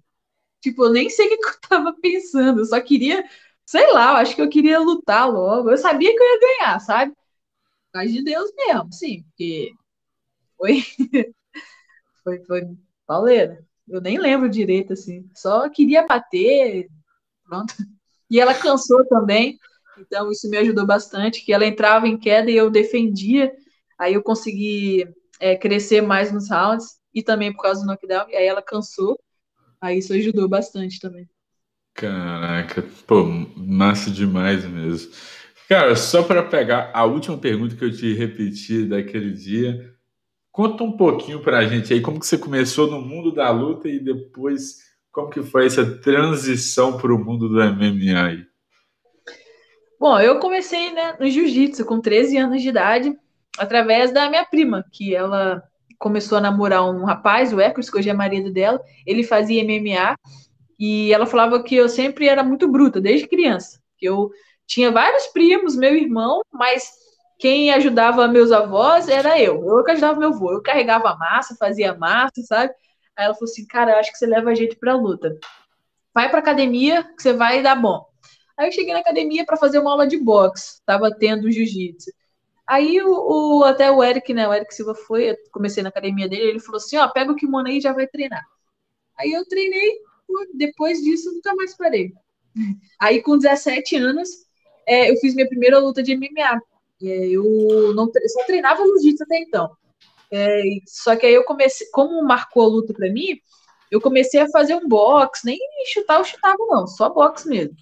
Tipo, 0.60 0.86
eu 0.86 0.92
nem 0.92 1.10
sei 1.10 1.26
o 1.26 1.38
que 1.38 1.46
eu 1.46 1.60
tava 1.68 1.94
pensando, 2.00 2.60
eu 2.60 2.64
só 2.66 2.80
queria, 2.80 3.24
sei 3.66 3.92
lá, 3.92 4.12
eu 4.12 4.16
acho 4.18 4.34
que 4.34 4.42
eu 4.42 4.48
queria 4.48 4.80
lutar 4.80 5.30
logo. 5.30 5.70
Eu 5.70 5.78
sabia 5.78 6.14
que 6.14 6.22
eu 6.22 6.26
ia 6.26 6.40
ganhar, 6.40 6.80
sabe? 6.80 7.14
causa 7.92 8.08
de 8.10 8.22
Deus 8.22 8.52
mesmo, 8.56 8.92
sim, 8.92 9.22
porque 9.24 9.72
foi, 10.56 10.82
foi, 12.24 12.44
foi 12.44 12.62
pauleira. 13.06 13.64
Eu 13.88 14.00
nem 14.00 14.18
lembro 14.18 14.48
direito, 14.48 14.92
assim, 14.92 15.28
só 15.34 15.68
queria 15.68 16.06
bater, 16.06 16.88
pronto. 17.44 17.74
E 18.30 18.40
ela 18.40 18.54
cansou 18.54 19.06
também, 19.08 19.58
então 20.00 20.30
isso 20.30 20.48
me 20.48 20.56
ajudou 20.58 20.86
bastante, 20.86 21.44
que 21.44 21.52
ela 21.52 21.66
entrava 21.66 22.08
em 22.08 22.18
queda 22.18 22.50
e 22.50 22.56
eu 22.56 22.70
defendia, 22.70 23.52
aí 23.98 24.14
eu 24.14 24.22
consegui 24.22 25.06
é, 25.38 25.56
crescer 25.56 26.00
mais 26.00 26.32
nos 26.32 26.50
rounds, 26.50 27.00
e 27.14 27.22
também 27.22 27.52
por 27.52 27.62
causa 27.62 27.80
do 27.80 27.86
knockdown, 27.86 28.28
e 28.28 28.36
aí 28.36 28.46
ela 28.46 28.62
cansou, 28.62 29.18
aí 29.80 29.98
isso 29.98 30.12
ajudou 30.12 30.48
bastante 30.48 31.00
também. 31.00 31.28
Caraca, 31.94 32.82
pô, 33.06 33.24
massa 33.56 34.10
demais 34.10 34.64
mesmo. 34.64 35.12
Cara, 35.68 35.94
só 35.96 36.22
para 36.22 36.42
pegar 36.42 36.90
a 36.94 37.04
última 37.04 37.36
pergunta 37.38 37.76
que 37.76 37.84
eu 37.84 37.94
te 37.94 38.12
repeti 38.14 38.84
daquele 38.84 39.32
dia, 39.32 39.94
conta 40.50 40.82
um 40.82 40.96
pouquinho 40.96 41.40
para 41.40 41.58
a 41.58 41.66
gente 41.66 41.92
aí 41.92 42.00
como 42.00 42.18
que 42.18 42.26
você 42.26 42.38
começou 42.38 42.90
no 42.90 43.00
mundo 43.00 43.32
da 43.32 43.50
luta 43.50 43.88
e 43.88 44.00
depois 44.00 44.78
como 45.12 45.30
que 45.30 45.42
foi 45.42 45.66
essa 45.66 45.84
transição 45.98 46.96
para 46.96 47.14
o 47.14 47.18
mundo 47.18 47.48
do 47.48 47.60
MMA 47.60 48.26
aí. 48.26 48.49
Bom, 50.00 50.18
eu 50.18 50.40
comecei 50.40 50.90
né, 50.92 51.14
no 51.20 51.28
jiu-jitsu 51.28 51.84
com 51.84 52.00
13 52.00 52.38
anos 52.38 52.62
de 52.62 52.70
idade, 52.70 53.14
através 53.58 54.10
da 54.10 54.30
minha 54.30 54.46
prima, 54.46 54.82
que 54.90 55.14
ela 55.14 55.62
começou 55.98 56.38
a 56.38 56.40
namorar 56.40 56.88
um 56.88 57.04
rapaz, 57.04 57.52
o 57.52 57.60
Ecos, 57.60 57.90
que 57.90 57.98
hoje 57.98 58.08
é 58.08 58.14
marido 58.14 58.50
dela. 58.50 58.80
Ele 59.06 59.22
fazia 59.22 59.62
MMA 59.62 60.16
e 60.78 61.12
ela 61.12 61.26
falava 61.26 61.62
que 61.62 61.76
eu 61.76 61.86
sempre 61.86 62.28
era 62.28 62.42
muito 62.42 62.66
bruta, 62.66 62.98
desde 62.98 63.28
criança. 63.28 63.78
Eu 64.00 64.30
tinha 64.66 64.90
vários 64.90 65.26
primos, 65.26 65.76
meu 65.76 65.94
irmão, 65.94 66.40
mas 66.50 66.90
quem 67.38 67.70
ajudava 67.70 68.26
meus 68.26 68.50
avós 68.52 69.06
era 69.06 69.38
eu. 69.38 69.62
Eu 69.68 69.84
que 69.84 69.90
ajudava 69.90 70.18
meu 70.18 70.30
avô. 70.30 70.50
Eu 70.50 70.62
carregava 70.62 71.14
massa, 71.16 71.54
fazia 71.56 71.94
massa, 71.94 72.40
sabe? 72.44 72.72
Aí 73.14 73.26
ela 73.26 73.34
falou 73.34 73.50
assim: 73.50 73.66
Cara, 73.66 74.00
acho 74.00 74.10
que 74.10 74.16
você 74.16 74.24
leva 74.26 74.48
a 74.48 74.54
gente 74.54 74.76
pra 74.76 74.94
luta. 74.96 75.36
Vai 76.14 76.30
pra 76.30 76.38
academia 76.38 77.04
que 77.04 77.22
você 77.22 77.34
vai 77.34 77.62
dar 77.62 77.76
bom. 77.76 78.09
Aí 78.60 78.68
eu 78.68 78.72
cheguei 78.72 78.92
na 78.92 79.00
academia 79.00 79.42
para 79.46 79.56
fazer 79.56 79.78
uma 79.78 79.90
aula 79.90 80.06
de 80.06 80.18
boxe, 80.18 80.82
tava 80.84 81.10
tendo 81.10 81.50
jiu-jitsu. 81.50 82.12
Aí 82.66 83.00
o, 83.00 83.60
o, 83.60 83.64
até 83.64 83.90
o 83.90 84.04
Eric, 84.04 84.34
né? 84.34 84.46
O 84.46 84.52
Eric 84.52 84.74
Silva 84.74 84.94
foi, 84.94 85.30
eu 85.30 85.36
comecei 85.50 85.82
na 85.82 85.88
academia 85.88 86.28
dele, 86.28 86.42
ele 86.42 86.60
falou 86.60 86.76
assim: 86.76 86.98
ó, 86.98 87.08
pega 87.08 87.32
o 87.32 87.34
kimono 87.34 87.68
aí 87.68 87.78
e 87.78 87.80
já 87.80 87.94
vai 87.94 88.06
treinar. 88.06 88.44
Aí 89.18 89.32
eu 89.32 89.46
treinei, 89.48 90.00
depois 90.52 91.00
disso 91.00 91.32
nunca 91.32 91.54
mais 91.54 91.74
parei. 91.74 92.12
Aí 93.00 93.22
com 93.22 93.38
17 93.38 93.96
anos, 93.96 94.28
é, 94.86 95.10
eu 95.10 95.16
fiz 95.16 95.34
minha 95.34 95.48
primeira 95.48 95.78
luta 95.78 96.02
de 96.02 96.14
MMA. 96.14 96.60
É, 97.02 97.28
eu 97.30 97.94
não 97.94 98.12
só 98.26 98.44
treinava 98.44 98.84
jiu-jitsu 98.84 99.24
até 99.24 99.38
então. 99.38 99.70
É, 100.30 100.62
só 100.86 101.16
que 101.16 101.24
aí 101.24 101.32
eu 101.32 101.44
comecei, 101.44 101.86
como 101.90 102.22
marcou 102.22 102.64
a 102.64 102.68
luta 102.68 102.92
para 102.92 103.10
mim, 103.10 103.40
eu 103.90 104.02
comecei 104.02 104.38
a 104.38 104.50
fazer 104.50 104.74
um 104.74 104.86
box, 104.86 105.46
nem 105.46 105.58
chutar 105.86 106.18
eu 106.18 106.24
chutava 106.24 106.58
não, 106.68 106.86
só 106.86 107.08
box 107.08 107.46
mesmo. 107.46 107.74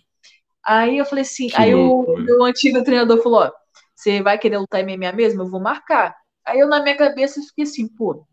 Aí 0.68 0.98
eu 0.98 1.06
falei 1.06 1.22
assim, 1.22 1.48
que 1.48 1.56
aí 1.56 1.74
o 1.74 2.04
meu 2.18 2.44
antigo 2.44 2.84
treinador 2.84 3.22
falou, 3.22 3.40
ó, 3.40 3.52
você 3.94 4.20
vai 4.20 4.36
querer 4.36 4.58
lutar 4.58 4.82
MMA 4.82 5.12
mesmo? 5.12 5.40
Eu 5.40 5.48
vou 5.48 5.58
marcar. 5.58 6.14
Aí 6.46 6.58
eu 6.58 6.68
na 6.68 6.82
minha 6.82 6.94
cabeça 6.94 7.40
fiquei 7.40 7.64
assim, 7.64 7.88
pô, 7.88 8.26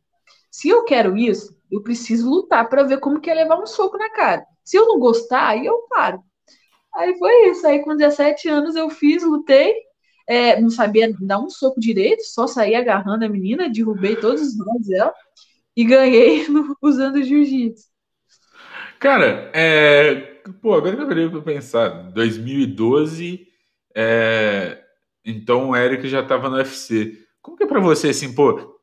se 0.51 0.67
eu 0.67 0.83
quero 0.83 1.15
isso, 1.15 1.57
eu 1.71 1.81
preciso 1.81 2.29
lutar 2.29 2.67
para 2.67 2.83
ver 2.83 2.99
como 2.99 3.21
que 3.21 3.29
é 3.29 3.33
levar 3.33 3.57
um 3.57 3.65
soco 3.65 3.97
na 3.97 4.09
cara. 4.09 4.45
Se 4.65 4.75
eu 4.75 4.85
não 4.85 4.99
gostar, 4.99 5.47
aí 5.47 5.65
eu 5.65 5.87
paro. 5.89 6.21
Aí 6.93 7.17
foi 7.17 7.51
isso. 7.51 7.65
Aí 7.65 7.81
com 7.81 7.95
17 7.95 8.49
anos 8.49 8.75
eu 8.75 8.89
fiz, 8.89 9.23
lutei. 9.23 9.73
É, 10.27 10.59
não 10.59 10.69
sabia 10.69 11.15
dar 11.21 11.39
um 11.39 11.49
soco 11.49 11.79
direito, 11.79 12.23
só 12.23 12.47
saí 12.47 12.75
agarrando 12.75 13.23
a 13.23 13.29
menina, 13.29 13.69
derrubei 13.69 14.17
todos 14.17 14.41
os 14.41 14.57
nomes 14.57 14.87
dela 14.87 15.13
e 15.73 15.85
ganhei 15.85 16.47
no, 16.49 16.75
usando 16.81 17.23
jiu-jitsu. 17.23 17.85
Cara, 18.99 19.51
é, 19.53 20.34
pô, 20.53 20.73
agora 20.73 20.95
que 20.95 21.01
eu 21.01 21.07
parei 21.07 21.29
pra 21.29 21.41
pensar, 21.41 22.11
2012, 22.11 23.47
é, 23.95 24.83
então 25.23 25.69
o 25.69 25.75
Eric 25.75 26.07
já 26.07 26.23
tava 26.25 26.49
no 26.49 26.57
UFC. 26.57 27.17
Como 27.41 27.57
que 27.57 27.63
é 27.63 27.67
pra 27.67 27.79
você, 27.79 28.09
assim, 28.09 28.33
pô, 28.33 28.79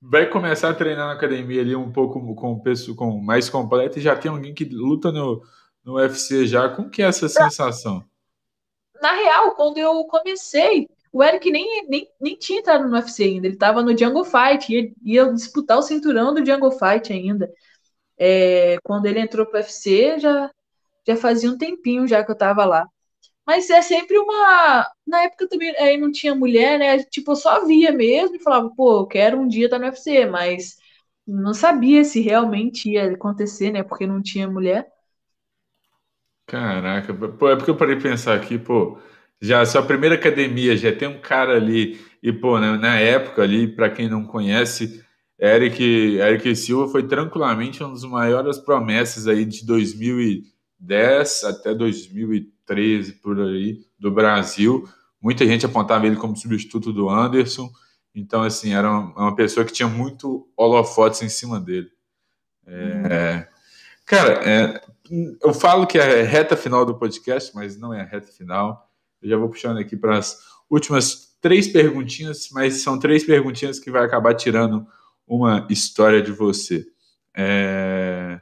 vai 0.00 0.28
começar 0.28 0.70
a 0.70 0.74
treinar 0.74 1.06
na 1.06 1.12
academia 1.12 1.62
ali 1.62 1.74
um 1.74 1.90
pouco 1.90 2.20
com, 2.20 2.34
com, 2.34 2.94
com 2.94 3.20
mais 3.20 3.48
completo 3.48 3.98
e 3.98 4.02
já 4.02 4.14
tem 4.14 4.30
alguém 4.30 4.54
que 4.54 4.64
luta 4.64 5.10
no, 5.10 5.42
no 5.84 5.94
UFC 5.94 6.46
já. 6.46 6.68
Como 6.68 6.90
que 6.90 7.02
é 7.02 7.06
essa 7.06 7.28
sensação? 7.28 8.04
Na 9.00 9.12
real, 9.12 9.54
quando 9.54 9.78
eu 9.78 10.04
comecei, 10.04 10.88
o 11.12 11.22
Eric 11.22 11.50
nem, 11.50 11.86
nem, 11.88 12.08
nem 12.20 12.36
tinha 12.36 12.58
entrado 12.58 12.88
no 12.88 12.94
UFC 12.94 13.24
ainda. 13.24 13.46
Ele 13.46 13.54
estava 13.54 13.82
no 13.82 13.96
Jungle 13.96 14.24
Fight, 14.24 14.72
ia, 14.72 14.92
ia 15.02 15.32
disputar 15.32 15.78
o 15.78 15.82
cinturão 15.82 16.34
do 16.34 16.44
Jungle 16.44 16.72
Fight 16.72 17.12
ainda. 17.12 17.50
É, 18.18 18.78
quando 18.82 19.06
ele 19.06 19.20
entrou 19.20 19.46
para 19.46 19.60
o 19.60 19.62
UFC, 19.62 20.18
já, 20.18 20.50
já 21.06 21.16
fazia 21.16 21.50
um 21.50 21.58
tempinho 21.58 22.06
já 22.06 22.24
que 22.24 22.30
eu 22.30 22.34
estava 22.34 22.64
lá. 22.64 22.86
Mas 23.46 23.70
é 23.70 23.82
sempre 23.82 24.18
uma. 24.18 24.86
Na 25.06 25.22
época 25.24 25.48
também 25.48 25.76
aí 25.78 25.96
não 25.98 26.12
tinha 26.12 26.34
mulher, 26.34 26.78
né? 26.78 27.02
Tipo, 27.04 27.32
eu 27.32 27.36
só 27.36 27.64
via 27.66 27.92
mesmo 27.92 28.36
e 28.36 28.42
falava, 28.42 28.70
pô, 28.76 29.00
eu 29.02 29.06
quero 29.06 29.38
um 29.38 29.48
dia 29.48 29.66
estar 29.66 29.78
no 29.78 29.86
UFC, 29.86 30.26
mas 30.26 30.76
não 31.26 31.54
sabia 31.54 32.04
se 32.04 32.20
realmente 32.20 32.90
ia 32.90 33.12
acontecer, 33.12 33.70
né? 33.72 33.82
Porque 33.82 34.06
não 34.06 34.22
tinha 34.22 34.48
mulher. 34.50 34.88
Caraca, 36.46 37.14
pô, 37.14 37.48
é 37.48 37.56
porque 37.56 37.70
eu 37.70 37.76
parei 37.76 37.96
de 37.96 38.02
pensar 38.02 38.34
aqui, 38.36 38.58
pô, 38.58 38.98
já 39.40 39.64
sua 39.64 39.82
primeira 39.82 40.14
academia 40.14 40.76
já 40.76 40.94
tem 40.94 41.08
um 41.08 41.18
cara 41.20 41.56
ali, 41.56 41.98
e 42.22 42.32
pô, 42.32 42.60
na, 42.60 42.76
na 42.76 42.98
época 43.00 43.42
ali, 43.42 43.66
para 43.66 43.88
quem 43.90 44.08
não 44.10 44.24
conhece, 44.26 45.02
Eric, 45.40 45.82
Eric 46.18 46.54
Silva 46.54 46.88
foi 46.92 47.06
tranquilamente 47.08 47.82
uma 47.82 47.92
das 47.92 48.04
maiores 48.04 48.58
promessas 48.58 49.26
aí 49.26 49.44
de 49.46 49.64
2010 50.84 51.44
até 51.44 51.74
2013, 51.74 53.12
por 53.14 53.40
aí, 53.40 53.78
do 53.98 54.10
Brasil. 54.10 54.88
Muita 55.20 55.46
gente 55.46 55.66
apontava 55.66 56.06
ele 56.06 56.16
como 56.16 56.36
substituto 56.36 56.92
do 56.92 57.08
Anderson, 57.08 57.70
então, 58.14 58.42
assim, 58.42 58.72
era 58.72 58.88
uma, 58.88 59.34
pessoa 59.34 59.66
que 59.66 59.72
tinha 59.72 59.88
muito 59.88 60.48
holofotes 60.56 61.20
em 61.22 61.28
cima 61.28 61.58
dele. 61.58 61.90
É, 62.66 63.48
cara, 64.06 64.32
é, 64.48 64.80
eu 65.42 65.52
falo 65.52 65.86
que 65.86 65.98
é 65.98 66.20
a 66.20 66.24
reta 66.24 66.56
final 66.56 66.86
do 66.86 66.94
podcast, 66.94 67.52
mas 67.54 67.76
não 67.76 67.92
é 67.92 68.00
a 68.00 68.04
reta 68.04 68.28
final. 68.28 68.88
Eu 69.20 69.30
já 69.30 69.36
vou 69.36 69.48
puxando 69.48 69.78
aqui 69.78 69.96
para 69.96 70.18
as 70.18 70.38
últimas 70.70 71.36
três 71.40 71.66
perguntinhas, 71.66 72.48
mas 72.52 72.82
são 72.82 72.98
três 72.98 73.24
perguntinhas 73.24 73.80
que 73.80 73.90
vai 73.90 74.04
acabar 74.04 74.34
tirando 74.34 74.86
uma 75.26 75.66
história 75.68 76.22
de 76.22 76.30
você. 76.30 76.86
É... 77.34 78.40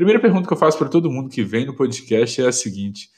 Primeira 0.00 0.18
pergunta 0.18 0.48
que 0.48 0.52
eu 0.54 0.56
faço 0.56 0.78
para 0.78 0.88
todo 0.88 1.10
mundo 1.10 1.28
que 1.28 1.42
vem 1.42 1.66
no 1.66 1.76
podcast 1.76 2.40
é 2.40 2.46
a 2.46 2.52
seguinte: 2.52 3.10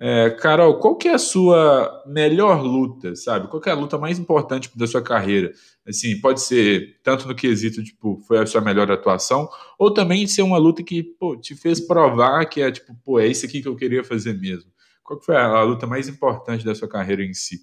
é, 0.00 0.30
Carol, 0.30 0.80
qual 0.80 0.96
que 0.96 1.06
é 1.06 1.14
a 1.14 1.18
sua 1.18 2.02
melhor 2.08 2.60
luta, 2.60 3.14
sabe? 3.14 3.46
Qual 3.46 3.62
que 3.62 3.68
é 3.68 3.72
a 3.72 3.76
luta 3.76 3.96
mais 3.96 4.18
importante 4.18 4.68
da 4.76 4.84
sua 4.84 5.00
carreira? 5.00 5.52
Assim, 5.86 6.20
pode 6.20 6.40
ser 6.40 6.98
tanto 7.04 7.28
no 7.28 7.36
quesito, 7.36 7.84
tipo, 7.84 8.18
foi 8.26 8.38
a 8.40 8.46
sua 8.46 8.60
melhor 8.60 8.90
atuação, 8.90 9.48
ou 9.78 9.94
também 9.94 10.26
ser 10.26 10.42
uma 10.42 10.58
luta 10.58 10.82
que, 10.82 11.04
pô, 11.04 11.36
te 11.36 11.54
fez 11.54 11.78
provar 11.78 12.44
que 12.46 12.60
é, 12.60 12.72
tipo, 12.72 12.92
pô, 13.04 13.20
é 13.20 13.28
isso 13.28 13.46
aqui 13.46 13.62
que 13.62 13.68
eu 13.68 13.76
queria 13.76 14.02
fazer 14.02 14.34
mesmo. 14.36 14.72
Qual 15.04 15.20
que 15.20 15.26
foi 15.26 15.36
a, 15.36 15.46
a 15.46 15.62
luta 15.62 15.86
mais 15.86 16.08
importante 16.08 16.64
da 16.64 16.74
sua 16.74 16.88
carreira 16.88 17.22
em 17.22 17.32
si? 17.32 17.60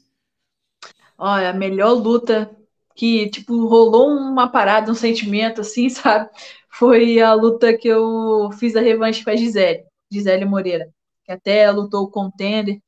Olha, 1.17 1.49
a 1.49 1.53
melhor 1.53 1.91
luta 1.91 2.49
que, 2.95 3.29
tipo, 3.29 3.67
rolou 3.67 4.09
uma 4.09 4.47
parada, 4.47 4.91
um 4.91 4.95
sentimento, 4.95 5.59
assim, 5.59 5.89
sabe? 5.91 6.29
Foi 6.73 7.19
a 7.19 7.33
luta 7.33 7.77
que 7.77 7.87
eu 7.87 8.49
fiz 8.59 8.75
a 8.75 8.81
revanche 8.81 9.23
com 9.23 9.29
a 9.29 9.35
Gisele, 9.35 9.83
Gisele 10.11 10.45
Moreira 10.45 10.91
que 11.23 11.31
até 11.31 11.71
lutou 11.71 12.03
o 12.03 12.11
contender. 12.11 12.81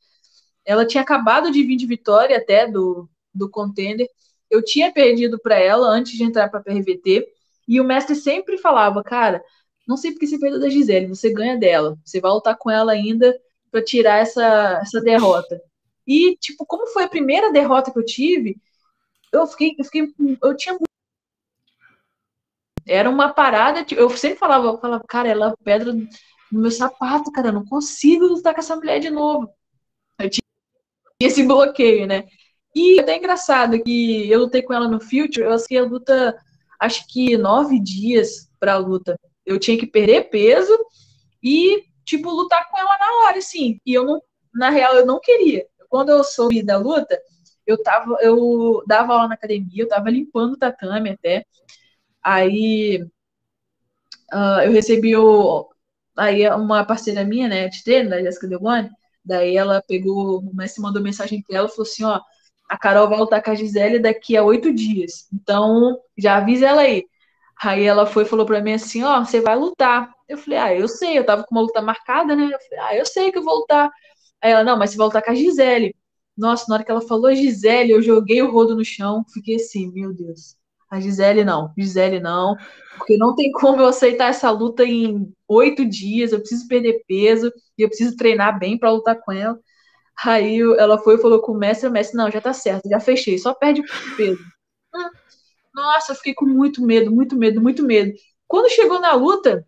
Ela 0.65 0.85
tinha 0.85 1.01
acabado 1.03 1.51
de 1.51 1.63
vir 1.63 1.75
de 1.75 1.85
vitória 1.85 2.37
até 2.37 2.67
do, 2.67 3.09
do 3.33 3.49
contender. 3.49 4.07
Eu 4.49 4.63
tinha 4.63 4.91
perdido 4.91 5.39
para 5.39 5.57
ela 5.57 5.87
antes 5.87 6.13
de 6.13 6.23
entrar 6.23 6.49
para 6.49 6.59
a 6.59 6.63
PRVT. 6.63 7.27
E 7.67 7.79
o 7.79 7.83
mestre 7.83 8.15
sempre 8.15 8.57
falava, 8.57 9.03
cara, 9.03 9.41
não 9.87 9.97
sei 9.97 10.11
porque 10.11 10.27
você 10.27 10.39
perdeu 10.39 10.59
da 10.59 10.69
Gisele, 10.69 11.07
você 11.07 11.31
ganha 11.31 11.57
dela. 11.57 11.97
Você 12.05 12.19
vai 12.19 12.31
lutar 12.31 12.57
com 12.57 12.69
ela 12.69 12.91
ainda 12.91 13.37
para 13.71 13.83
tirar 13.83 14.19
essa, 14.19 14.79
essa 14.81 15.01
derrota. 15.01 15.61
E, 16.05 16.35
tipo, 16.37 16.65
como 16.65 16.87
foi 16.87 17.03
a 17.03 17.09
primeira 17.09 17.51
derrota 17.51 17.91
que 17.91 17.99
eu 17.99 18.05
tive, 18.05 18.57
eu 19.31 19.47
fiquei, 19.47 19.75
eu 19.77 19.85
fiquei, 19.85 20.13
eu 20.43 20.55
tinha 20.55 20.77
era 22.87 23.09
uma 23.09 23.33
parada, 23.33 23.85
eu 23.91 24.09
sempre 24.11 24.39
falava, 24.39 24.67
eu 24.67 24.79
falava, 24.79 25.03
cara, 25.07 25.27
ela 25.29 25.49
é 25.51 25.63
pedra 25.63 25.93
no 25.93 26.07
meu 26.61 26.71
sapato, 26.71 27.31
cara, 27.31 27.49
eu 27.49 27.53
não 27.53 27.65
consigo 27.65 28.25
lutar 28.25 28.53
com 28.53 28.59
essa 28.59 28.75
mulher 28.75 28.99
de 28.99 29.09
novo. 29.09 29.49
Eu 30.19 30.29
tinha 30.29 30.43
esse 31.21 31.43
bloqueio, 31.43 32.07
né? 32.07 32.25
E 32.75 32.99
até 32.99 33.17
engraçado 33.17 33.81
que 33.83 34.29
eu 34.29 34.41
lutei 34.41 34.61
com 34.61 34.73
ela 34.73 34.87
no 34.87 34.99
Future, 34.99 35.41
eu 35.41 35.53
assisti 35.53 35.77
a 35.77 35.83
luta, 35.83 36.35
acho 36.79 37.05
que 37.07 37.37
nove 37.37 37.79
dias 37.79 38.49
pra 38.59 38.77
luta. 38.77 39.19
Eu 39.45 39.59
tinha 39.59 39.77
que 39.77 39.85
perder 39.85 40.29
peso 40.29 40.73
e, 41.41 41.83
tipo, 42.05 42.29
lutar 42.29 42.69
com 42.69 42.77
ela 42.77 42.97
na 42.97 43.27
hora, 43.27 43.37
assim. 43.37 43.79
E 43.85 43.93
eu 43.93 44.05
não, 44.05 44.21
na 44.53 44.69
real, 44.69 44.95
eu 44.95 45.05
não 45.05 45.19
queria. 45.19 45.65
Quando 45.89 46.09
eu 46.09 46.23
soube 46.23 46.63
da 46.63 46.77
luta, 46.77 47.19
eu 47.65 47.81
tava, 47.81 48.17
eu 48.21 48.83
dava 48.87 49.13
aula 49.13 49.27
na 49.27 49.35
academia, 49.35 49.83
eu 49.83 49.87
tava 49.87 50.09
limpando 50.09 50.53
o 50.53 50.57
tatame 50.57 51.11
até. 51.11 51.45
Aí 52.23 53.03
uh, 54.33 54.61
eu 54.65 54.71
recebi 54.71 55.15
o, 55.15 55.69
Aí 56.17 56.47
uma 56.51 56.85
parceira 56.85 57.23
minha, 57.25 57.47
né, 57.47 57.67
de 57.69 57.83
treino, 57.83 58.09
da 58.09 58.21
Jéssica 58.21 58.47
Delboni, 58.47 58.89
daí 59.25 59.55
ela 59.57 59.81
pegou, 59.87 60.39
o 60.39 60.55
mestre 60.55 60.81
mandou 60.81 61.01
mensagem 61.01 61.41
para 61.43 61.57
ela 61.57 61.69
falou 61.69 61.83
assim, 61.83 62.03
ó, 62.03 62.21
a 62.69 62.77
Carol 62.77 63.09
vai 63.09 63.19
lutar 63.19 63.43
com 63.43 63.51
a 63.51 63.55
Gisele 63.55 63.99
daqui 63.99 64.37
a 64.37 64.43
oito 64.43 64.73
dias, 64.73 65.27
então 65.33 65.97
já 66.17 66.37
avisa 66.37 66.67
ela 66.67 66.81
aí. 66.83 67.05
Aí 67.63 67.83
ela 67.85 68.05
foi 68.05 68.25
falou 68.25 68.45
para 68.45 68.61
mim 68.61 68.73
assim, 68.73 69.03
ó, 69.03 69.19
você 69.23 69.41
vai 69.41 69.55
lutar. 69.55 70.11
Eu 70.27 70.37
falei, 70.37 70.59
ah, 70.59 70.75
eu 70.75 70.87
sei, 70.87 71.17
eu 71.17 71.25
tava 71.25 71.43
com 71.43 71.55
uma 71.55 71.61
luta 71.61 71.81
marcada, 71.81 72.35
né? 72.35 72.45
Eu 72.45 72.59
falei, 72.61 72.79
ah, 72.85 72.97
eu 72.97 73.05
sei 73.05 73.31
que 73.31 73.37
eu 73.39 73.43
vou 73.43 73.59
lutar. 73.59 73.89
Aí 74.41 74.51
ela, 74.51 74.63
não, 74.63 74.77
mas 74.77 74.91
você 74.91 74.97
vai 74.97 75.07
lutar 75.07 75.23
com 75.23 75.31
a 75.31 75.35
Gisele. 75.35 75.95
Nossa, 76.37 76.65
na 76.69 76.75
hora 76.75 76.83
que 76.85 76.91
ela 76.91 77.01
falou 77.01 77.33
Gisele, 77.35 77.91
eu 77.91 78.01
joguei 78.01 78.41
o 78.41 78.51
rodo 78.51 78.75
no 78.75 78.85
chão, 78.85 79.23
fiquei 79.33 79.55
assim, 79.57 79.91
meu 79.91 80.13
Deus. 80.13 80.57
A 80.93 80.99
Gisele 80.99 81.43
não, 81.43 81.73
Gisele 81.75 82.19
não, 82.19 82.55
porque 82.95 83.17
não 83.17 83.35
tem 83.35 83.51
como 83.51 83.81
eu 83.81 83.87
aceitar 83.87 84.29
essa 84.29 84.51
luta 84.51 84.85
em 84.85 85.33
oito 85.47 85.83
dias, 85.83 86.31
eu 86.31 86.37
preciso 86.39 86.67
perder 86.67 87.03
peso 87.07 87.51
e 87.75 87.81
eu 87.81 87.87
preciso 87.87 88.15
treinar 88.15 88.59
bem 88.59 88.77
para 88.77 88.91
lutar 88.91 89.19
com 89.19 89.31
ela. 89.31 89.59
Aí 90.23 90.59
ela 90.61 90.99
foi 90.99 91.15
e 91.15 91.17
falou 91.17 91.41
com 91.41 91.53
o 91.53 91.57
mestre, 91.57 91.89
o 91.89 91.91
mestre, 91.91 92.15
não, 92.15 92.29
já 92.29 92.39
tá 92.39 92.53
certo, 92.53 92.87
já 92.87 92.99
fechei, 92.99 93.39
só 93.39 93.55
perde 93.55 93.81
peso. 94.15 94.39
Hum, 94.93 95.09
nossa, 95.73 96.11
eu 96.11 96.15
fiquei 96.15 96.35
com 96.35 96.45
muito 96.45 96.85
medo, 96.85 97.11
muito 97.11 97.35
medo, 97.35 97.59
muito 97.59 97.83
medo. 97.83 98.13
Quando 98.47 98.69
chegou 98.69 99.01
na 99.01 99.13
luta, 99.13 99.67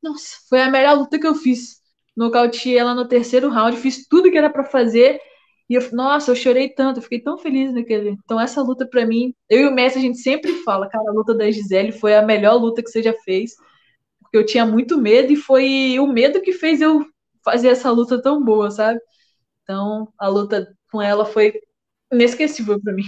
nossa, 0.00 0.36
foi 0.48 0.62
a 0.62 0.70
melhor 0.70 0.96
luta 0.96 1.18
que 1.18 1.26
eu 1.26 1.34
fiz. 1.34 1.80
Nocauteei 2.16 2.78
ela 2.78 2.94
no 2.94 3.08
terceiro 3.08 3.48
round, 3.48 3.76
fiz 3.78 4.06
tudo 4.06 4.30
que 4.30 4.38
era 4.38 4.48
para 4.48 4.62
fazer 4.62 5.20
e 5.68 5.74
eu, 5.74 5.82
nossa, 5.92 6.30
eu 6.30 6.36
chorei 6.36 6.68
tanto, 6.68 6.98
eu 6.98 7.02
fiquei 7.02 7.20
tão 7.20 7.38
feliz 7.38 7.72
naquele. 7.72 8.10
Então, 8.10 8.40
essa 8.40 8.62
luta, 8.62 8.86
para 8.86 9.06
mim, 9.06 9.34
eu 9.48 9.60
e 9.60 9.66
o 9.68 9.72
Messi, 9.72 9.98
a 9.98 10.00
gente 10.00 10.18
sempre 10.18 10.52
fala, 10.64 10.88
cara, 10.88 11.08
a 11.08 11.12
luta 11.12 11.34
da 11.34 11.50
Gisele 11.50 11.92
foi 11.92 12.14
a 12.14 12.22
melhor 12.22 12.54
luta 12.56 12.82
que 12.82 12.90
você 12.90 13.02
já 13.02 13.14
fez. 13.24 13.52
Porque 14.20 14.36
eu 14.36 14.46
tinha 14.46 14.66
muito 14.66 15.00
medo 15.00 15.32
e 15.32 15.36
foi 15.36 15.98
o 15.98 16.06
medo 16.06 16.40
que 16.40 16.52
fez 16.52 16.80
eu 16.80 17.04
fazer 17.44 17.68
essa 17.68 17.90
luta 17.90 18.20
tão 18.20 18.42
boa, 18.44 18.70
sabe? 18.70 19.00
Então, 19.62 20.12
a 20.18 20.28
luta 20.28 20.66
com 20.90 21.00
ela 21.00 21.24
foi 21.24 21.54
inesquecível 22.12 22.80
para 22.80 22.92
mim. 22.92 23.04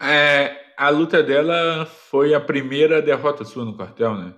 É, 0.00 0.74
a 0.76 0.88
luta 0.88 1.22
dela 1.22 1.86
foi 1.86 2.34
a 2.34 2.40
primeira 2.40 3.00
derrota 3.02 3.44
sua 3.44 3.64
no 3.64 3.76
quartel, 3.76 4.14
né? 4.14 4.34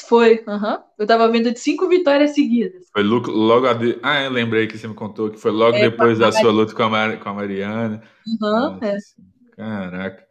Foi, 0.00 0.42
uhum. 0.46 0.78
eu 0.98 1.06
tava 1.06 1.28
vendo 1.28 1.52
de 1.52 1.58
cinco 1.58 1.88
vitórias 1.88 2.34
seguidas. 2.34 2.86
Foi 2.92 3.02
logo. 3.02 3.66
Ah, 4.02 4.22
eu 4.22 4.30
lembrei 4.30 4.66
que 4.66 4.78
você 4.78 4.88
me 4.88 4.94
contou 4.94 5.30
que 5.30 5.38
foi 5.38 5.50
logo 5.50 5.76
é, 5.76 5.90
depois 5.90 6.18
da 6.18 6.32
sua 6.32 6.50
luta 6.50 6.74
com 6.74 6.82
a, 6.82 6.88
Mar... 6.88 7.20
com 7.20 7.28
a 7.28 7.34
Mariana. 7.34 8.02
Uhum, 8.26 8.78
é. 8.82 8.96
Caraca. 9.56 10.24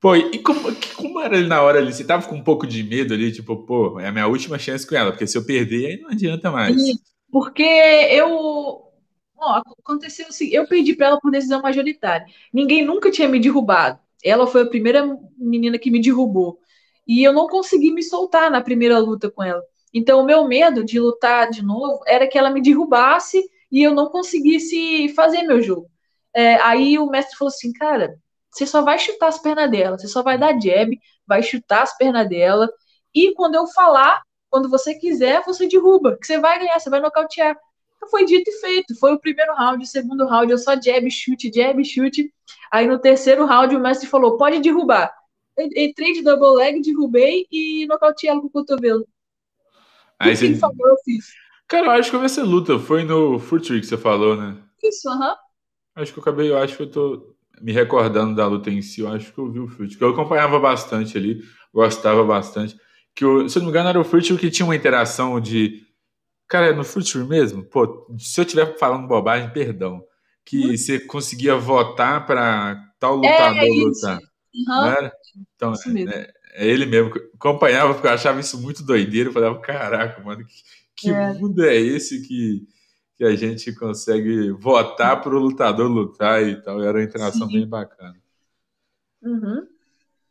Pô, 0.00 0.14
e 0.14 0.38
como, 0.38 0.60
como 0.96 1.20
era 1.20 1.36
ali 1.36 1.46
na 1.46 1.62
hora 1.62 1.78
ali? 1.78 1.92
Você 1.92 2.04
tava 2.04 2.28
com 2.28 2.36
um 2.36 2.44
pouco 2.44 2.66
de 2.66 2.82
medo 2.82 3.14
ali, 3.14 3.32
tipo, 3.32 3.56
pô, 3.64 3.98
é 3.98 4.06
a 4.06 4.12
minha 4.12 4.26
última 4.26 4.58
chance 4.58 4.86
com 4.86 4.94
ela, 4.94 5.10
porque 5.10 5.26
se 5.26 5.38
eu 5.38 5.44
perder, 5.44 5.86
aí 5.86 6.00
não 6.00 6.10
adianta 6.10 6.50
mais. 6.50 6.80
Sim, 6.80 6.98
porque 7.30 7.62
eu. 7.62 8.82
Ó, 9.38 9.62
aconteceu 9.80 10.26
assim, 10.28 10.48
eu 10.48 10.66
perdi 10.66 10.94
pra 10.94 11.08
ela 11.08 11.20
por 11.20 11.30
decisão 11.30 11.60
majoritária. 11.62 12.26
Ninguém 12.52 12.84
nunca 12.84 13.10
tinha 13.10 13.28
me 13.28 13.40
derrubado. 13.40 13.98
Ela 14.22 14.46
foi 14.46 14.62
a 14.62 14.66
primeira 14.66 15.06
menina 15.36 15.78
que 15.78 15.90
me 15.90 16.00
derrubou. 16.00 16.58
E 17.06 17.22
eu 17.22 17.32
não 17.32 17.46
consegui 17.46 17.92
me 17.92 18.02
soltar 18.02 18.50
na 18.50 18.60
primeira 18.60 18.98
luta 18.98 19.30
com 19.30 19.42
ela. 19.42 19.62
Então, 19.94 20.20
o 20.20 20.24
meu 20.24 20.46
medo 20.46 20.84
de 20.84 21.00
lutar 21.00 21.50
de 21.50 21.64
novo 21.64 22.00
era 22.06 22.26
que 22.26 22.36
ela 22.36 22.50
me 22.50 22.60
derrubasse 22.60 23.42
e 23.70 23.82
eu 23.82 23.94
não 23.94 24.10
conseguisse 24.10 25.08
fazer 25.14 25.42
meu 25.42 25.62
jogo. 25.62 25.88
É, 26.34 26.56
aí 26.56 26.98
o 26.98 27.06
mestre 27.06 27.36
falou 27.36 27.48
assim: 27.48 27.72
cara, 27.72 28.18
você 28.50 28.66
só 28.66 28.82
vai 28.82 28.98
chutar 28.98 29.28
as 29.28 29.38
pernas 29.38 29.70
dela, 29.70 29.98
você 29.98 30.08
só 30.08 30.22
vai 30.22 30.36
dar 30.38 30.60
jab, 30.60 30.98
vai 31.26 31.42
chutar 31.42 31.82
as 31.82 31.96
pernas 31.96 32.28
dela, 32.28 32.68
e 33.14 33.32
quando 33.34 33.54
eu 33.54 33.66
falar, 33.68 34.22
quando 34.50 34.68
você 34.68 34.94
quiser, 34.94 35.42
você 35.44 35.66
derruba, 35.66 36.18
que 36.18 36.26
você 36.26 36.38
vai 36.38 36.58
ganhar, 36.58 36.78
você 36.78 36.90
vai 36.90 37.00
nocautear. 37.00 37.56
Então 37.96 38.10
foi 38.10 38.26
dito 38.26 38.50
e 38.50 38.60
feito. 38.60 38.98
Foi 38.98 39.14
o 39.14 39.20
primeiro 39.20 39.54
round, 39.54 39.82
o 39.82 39.86
segundo 39.86 40.26
round, 40.26 40.52
eu 40.52 40.58
só 40.58 40.74
jab, 40.80 41.10
chute, 41.10 41.50
jab, 41.54 41.82
chute. 41.84 42.32
Aí 42.70 42.86
no 42.86 42.98
terceiro 42.98 43.46
round 43.46 43.74
o 43.74 43.80
mestre 43.80 44.06
falou: 44.06 44.36
pode 44.36 44.60
derrubar 44.60 45.12
entrei 45.58 46.12
de 46.12 46.22
double 46.22 46.56
leg, 46.56 46.80
derrubei 46.82 47.46
e 47.50 47.86
nocauteei 47.86 48.30
ela 48.30 48.40
com 48.40 48.46
o 48.46 48.50
cotovelo. 48.50 49.06
Aí 50.18 50.36
você... 50.36 50.54
falou, 50.56 50.88
eu 50.88 50.96
fiz. 51.04 51.26
Cara, 51.68 51.86
eu 51.86 51.90
acho 51.92 52.10
que 52.10 52.16
eu 52.16 52.20
vi 52.20 52.26
essa 52.26 52.42
luta. 52.42 52.78
Foi 52.78 53.04
no 53.04 53.38
Fruit 53.38 53.80
que 53.80 53.86
você 53.86 53.96
falou, 53.96 54.36
né? 54.36 54.56
Isso, 54.82 55.08
aham. 55.08 55.18
Uh 55.18 55.32
-huh. 55.32 55.36
Acho 55.96 56.12
que 56.12 56.18
eu 56.18 56.22
acabei, 56.22 56.50
eu 56.50 56.58
acho 56.58 56.76
que 56.76 56.82
eu 56.82 56.90
tô 56.90 57.36
me 57.60 57.72
recordando 57.72 58.34
da 58.34 58.46
luta 58.46 58.70
em 58.70 58.82
si. 58.82 59.00
Eu 59.00 59.08
acho 59.08 59.32
que 59.32 59.38
eu 59.38 59.50
vi 59.50 59.58
o 59.60 59.68
Fruit, 59.68 59.96
que 59.96 60.04
eu 60.04 60.10
acompanhava 60.10 60.58
bastante 60.58 61.16
ali, 61.16 61.42
gostava 61.72 62.22
bastante. 62.22 62.76
Que 63.14 63.24
eu, 63.24 63.48
se 63.48 63.58
eu 63.58 63.60
não 63.60 63.66
me 63.66 63.70
engano, 63.70 63.88
era 63.88 64.00
o 64.00 64.04
Fruit 64.04 64.36
que 64.36 64.50
tinha 64.50 64.66
uma 64.66 64.76
interação 64.76 65.40
de. 65.40 65.82
Cara, 66.46 66.66
é 66.66 66.72
no 66.72 66.84
Fruit 66.84 67.16
mesmo? 67.18 67.64
Pô, 67.64 68.06
se 68.18 68.40
eu 68.40 68.44
estiver 68.44 68.78
falando 68.78 69.08
bobagem, 69.08 69.50
perdão. 69.50 70.04
Que 70.44 70.66
hum. 70.66 70.76
você 70.76 71.00
conseguia 71.00 71.56
votar 71.56 72.24
para 72.26 72.76
tal 73.00 73.14
é, 73.14 73.16
lutador 73.16 73.64
é, 73.64 73.68
lutar. 73.68 74.18
Uhum. 74.56 75.10
Então, 75.54 75.72
é, 75.74 76.32
é, 76.54 76.66
ele 76.66 76.86
mesmo. 76.86 77.12
Acompanhava 77.34 77.92
porque 77.92 78.06
eu 78.06 78.12
achava 78.12 78.40
isso 78.40 78.60
muito 78.60 78.82
doideiro. 78.82 79.28
Eu 79.28 79.34
falava, 79.34 79.60
caraca, 79.60 80.22
mano, 80.22 80.44
que, 80.44 80.54
que 80.96 81.10
é. 81.10 81.34
mundo 81.34 81.64
é 81.64 81.76
esse 81.76 82.26
que, 82.26 82.66
que 83.16 83.24
a 83.24 83.36
gente 83.36 83.72
consegue 83.74 84.50
votar 84.52 85.20
para 85.20 85.34
o 85.34 85.38
lutador 85.38 85.88
lutar 85.88 86.42
e 86.42 86.60
tal? 86.62 86.82
Era 86.82 86.98
uma 86.98 87.04
interação 87.04 87.46
Sim. 87.46 87.54
bem 87.54 87.68
bacana. 87.68 88.16
Uhum. 89.22 89.66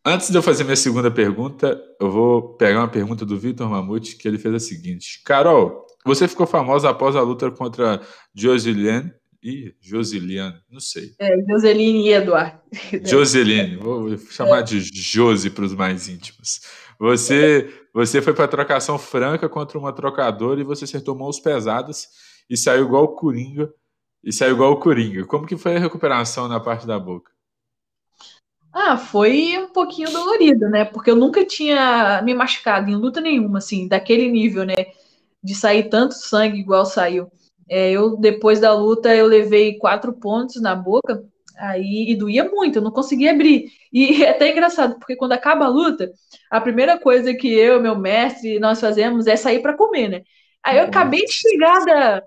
Antes 0.03 0.30
de 0.30 0.38
eu 0.38 0.43
fazer 0.43 0.63
minha 0.63 0.76
segunda 0.76 1.09
pergunta, 1.09 1.82
eu 1.99 2.11
vou 2.11 2.55
pegar 2.55 2.80
uma 2.80 2.88
pergunta 2.88 3.26
do 3.26 3.38
Vitor 3.38 3.67
Mamute, 3.69 4.15
que 4.15 4.28
ele 4.28 4.38
fez 4.38 4.53
a 4.53 4.59
seguinte: 4.59 5.21
Carol, 5.23 5.86
você 6.05 6.28
ficou 6.28 6.45
famosa 6.45 6.89
após 6.89 7.15
a 7.15 7.21
luta 7.21 7.49
contra 7.51 8.01
Josiliane 8.34 9.11
Ih, 9.45 9.75
Josiliane, 9.79 10.59
não 10.71 10.79
sei. 10.79 11.13
É, 11.19 11.37
Joseline 11.47 12.07
e 12.07 12.13
Eduardo. 12.13 12.59
Joseline, 13.05 13.75
vou 13.75 14.17
chamar 14.17 14.61
é. 14.61 14.63
de 14.63 14.79
Josi 14.81 15.51
para 15.51 15.65
os 15.65 15.75
mais 15.75 16.09
íntimos. 16.09 16.61
Você, 16.99 17.71
você 17.93 18.23
foi 18.23 18.33
para 18.33 18.47
trocação 18.47 18.97
franca 18.97 19.47
contra 19.47 19.77
uma 19.77 19.93
trocadora 19.93 20.59
e 20.59 20.63
você 20.63 20.85
acertou 20.85 21.15
mãos 21.15 21.39
pesadas 21.39 22.07
e 22.49 22.57
saiu 22.57 22.85
igual 22.85 23.03
o 23.03 23.15
Coringa. 23.15 23.71
E 24.23 24.33
saiu 24.33 24.55
igual 24.55 24.71
o 24.71 24.79
Coringa. 24.79 25.23
Como 25.25 25.45
que 25.45 25.55
foi 25.55 25.75
a 25.75 25.79
recuperação 25.79 26.47
na 26.47 26.59
parte 26.59 26.87
da 26.87 26.97
boca? 26.97 27.31
Ah, 28.73 28.97
foi 28.97 29.59
um 29.59 29.71
pouquinho 29.71 30.11
dolorido, 30.11 30.67
né? 30.69 30.85
Porque 30.85 31.11
eu 31.11 31.15
nunca 31.15 31.45
tinha 31.45 32.19
me 32.23 32.33
machucado 32.33 32.89
em 32.89 32.95
luta 32.95 33.21
nenhuma, 33.21 33.59
assim, 33.59 33.87
daquele 33.87 34.27
nível, 34.27 34.65
né? 34.65 34.73
De 35.43 35.53
sair 35.53 35.87
tanto 35.87 36.15
sangue 36.15 36.57
igual 36.57 36.83
saiu. 36.83 37.31
É, 37.70 37.91
eu, 37.91 38.18
depois 38.18 38.59
da 38.59 38.74
luta, 38.74 39.16
eu 39.16 39.26
levei 39.26 39.78
quatro 39.78 40.13
pontos 40.13 40.61
na 40.61 40.76
boca, 40.76 41.24
aí 41.57 42.05
e 42.09 42.16
doía 42.16 42.43
muito, 42.43 42.78
eu 42.78 42.82
não 42.82 42.91
conseguia 42.91 43.32
abrir. 43.32 43.70
E 43.91 44.24
é 44.24 44.30
até 44.30 44.51
engraçado, 44.51 44.97
porque 44.99 45.16
quando 45.16 45.34
acaba 45.34 45.66
a 45.66 45.70
luta, 45.70 46.11
a 46.49 46.61
primeira 46.61 46.99
coisa 46.99 47.34
que 47.34 47.47
eu, 47.47 47.82
meu 47.82 47.97
mestre, 47.97 48.59
nós 48.59 48.80
fazemos 48.80 49.28
é 49.28 49.36
sair 49.36 49.61
para 49.61 49.76
comer, 49.76 50.09
né? 50.09 50.22
Aí 50.63 50.78
eu 50.78 50.86
acabei 50.86 51.24
de 51.26 51.32
chegar 51.32 51.86
da, 51.86 52.24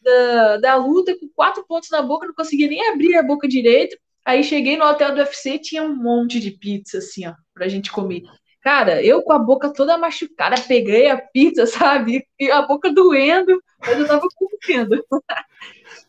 da, 0.00 0.56
da, 0.58 0.76
luta 0.76 1.16
com 1.18 1.28
quatro 1.34 1.64
pontos 1.66 1.90
na 1.90 2.00
boca, 2.00 2.26
não 2.26 2.34
conseguia 2.34 2.68
nem 2.68 2.88
abrir 2.88 3.16
a 3.16 3.22
boca 3.22 3.48
direito. 3.48 3.96
Aí 4.24 4.44
cheguei 4.44 4.76
no 4.76 4.84
hotel 4.84 5.12
do 5.12 5.20
UFC, 5.20 5.58
tinha 5.58 5.82
um 5.82 5.96
monte 5.96 6.38
de 6.38 6.52
pizza, 6.52 6.98
assim, 6.98 7.26
ó, 7.26 7.34
pra 7.52 7.66
gente 7.66 7.90
comer. 7.90 8.22
Cara, 8.60 9.02
eu 9.02 9.22
com 9.22 9.32
a 9.32 9.38
boca 9.38 9.72
toda 9.72 9.96
machucada, 9.96 10.60
peguei 10.60 11.08
a 11.08 11.16
pizza, 11.16 11.64
sabe? 11.66 12.26
E 12.38 12.50
a 12.50 12.62
boca 12.62 12.92
doendo, 12.92 13.62
mas 13.80 13.98
eu 13.98 14.06
tava 14.06 14.28
comendo. 14.34 15.04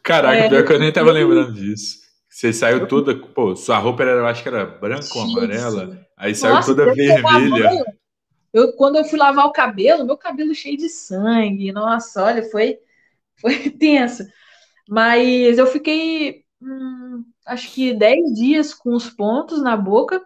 Caraca, 0.03 0.35
é, 0.35 0.49
pior 0.49 0.65
que 0.65 0.73
eu 0.73 0.79
nem 0.79 0.91
tava 0.91 1.11
lembrando 1.11 1.53
disso. 1.53 2.01
Você 2.27 2.51
saiu 2.53 2.87
toda, 2.87 3.15
pô, 3.15 3.55
sua 3.55 3.77
roupa 3.77 4.03
era, 4.03 4.11
eu 4.11 4.25
acho 4.25 4.41
que 4.41 4.49
era 4.49 4.65
branca 4.65 5.05
ou 5.15 5.21
amarela, 5.21 6.07
aí 6.17 6.33
saiu 6.33 6.55
Nossa, 6.55 6.73
toda 6.75 6.93
vermelha. 6.93 7.85
Eu, 8.53 8.73
quando 8.73 8.97
eu 8.97 9.05
fui 9.05 9.17
lavar 9.17 9.45
o 9.45 9.51
cabelo, 9.51 10.05
meu 10.05 10.17
cabelo 10.17 10.53
cheio 10.53 10.77
de 10.77 10.89
sangue. 10.89 11.71
Nossa, 11.71 12.23
olha, 12.23 12.43
foi, 12.49 12.79
foi 13.35 13.69
tenso. 13.71 14.23
Mas 14.89 15.57
eu 15.57 15.67
fiquei, 15.67 16.43
hum, 16.61 17.23
acho 17.45 17.71
que 17.73 17.93
10 17.93 18.33
dias 18.33 18.73
com 18.73 18.93
os 18.93 19.09
pontos 19.09 19.61
na 19.61 19.77
boca 19.77 20.21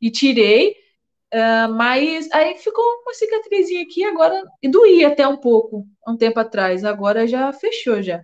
e 0.00 0.10
tirei. 0.10 0.81
Uh, 1.32 1.72
mas 1.72 2.30
aí 2.30 2.58
ficou 2.58 2.84
uma 3.02 3.14
cicatrizinha 3.14 3.82
aqui 3.82 4.04
agora, 4.04 4.42
e 4.62 4.68
doía 4.68 5.08
até 5.08 5.26
um 5.26 5.38
pouco, 5.38 5.86
um 6.06 6.14
tempo 6.16 6.38
atrás, 6.38 6.84
agora 6.84 7.26
já 7.26 7.50
fechou 7.54 8.02
já. 8.02 8.22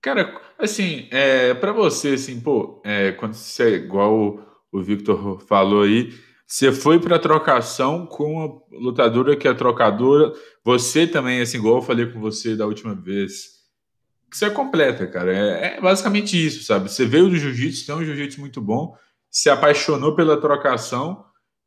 Cara, 0.00 0.40
assim, 0.58 1.08
é, 1.10 1.54
para 1.54 1.72
você, 1.72 2.10
assim, 2.10 2.38
pô, 2.40 2.80
é, 2.84 3.12
quando 3.12 3.34
você, 3.34 3.76
igual 3.76 4.14
o, 4.14 4.44
o 4.70 4.82
Victor 4.82 5.40
falou 5.40 5.82
aí, 5.82 6.12
você 6.46 6.70
foi 6.70 7.00
para 7.00 7.18
trocação 7.18 8.06
com 8.06 8.62
a 8.70 8.76
lutadora 8.76 9.34
que 9.34 9.48
é 9.48 9.54
trocadora, 9.54 10.32
você 10.62 11.06
também, 11.06 11.40
assim, 11.40 11.56
igual 11.56 11.76
eu 11.76 11.82
falei 11.82 12.06
com 12.06 12.20
você 12.20 12.54
da 12.54 12.66
última 12.66 12.94
vez, 12.94 13.54
você 14.30 14.44
é 14.44 14.50
completa, 14.50 15.06
cara, 15.06 15.32
é, 15.32 15.76
é 15.76 15.80
basicamente 15.80 16.36
isso, 16.36 16.64
sabe? 16.64 16.90
Você 16.90 17.04
veio 17.06 17.28
do 17.28 17.36
jiu-jitsu, 17.36 17.86
tem 17.86 17.94
um 17.94 18.04
jiu-jitsu 18.04 18.40
muito 18.40 18.60
bom, 18.60 18.94
se 19.30 19.50
apaixonou 19.50 20.14
pela 20.14 20.40
trocação, 20.40 21.24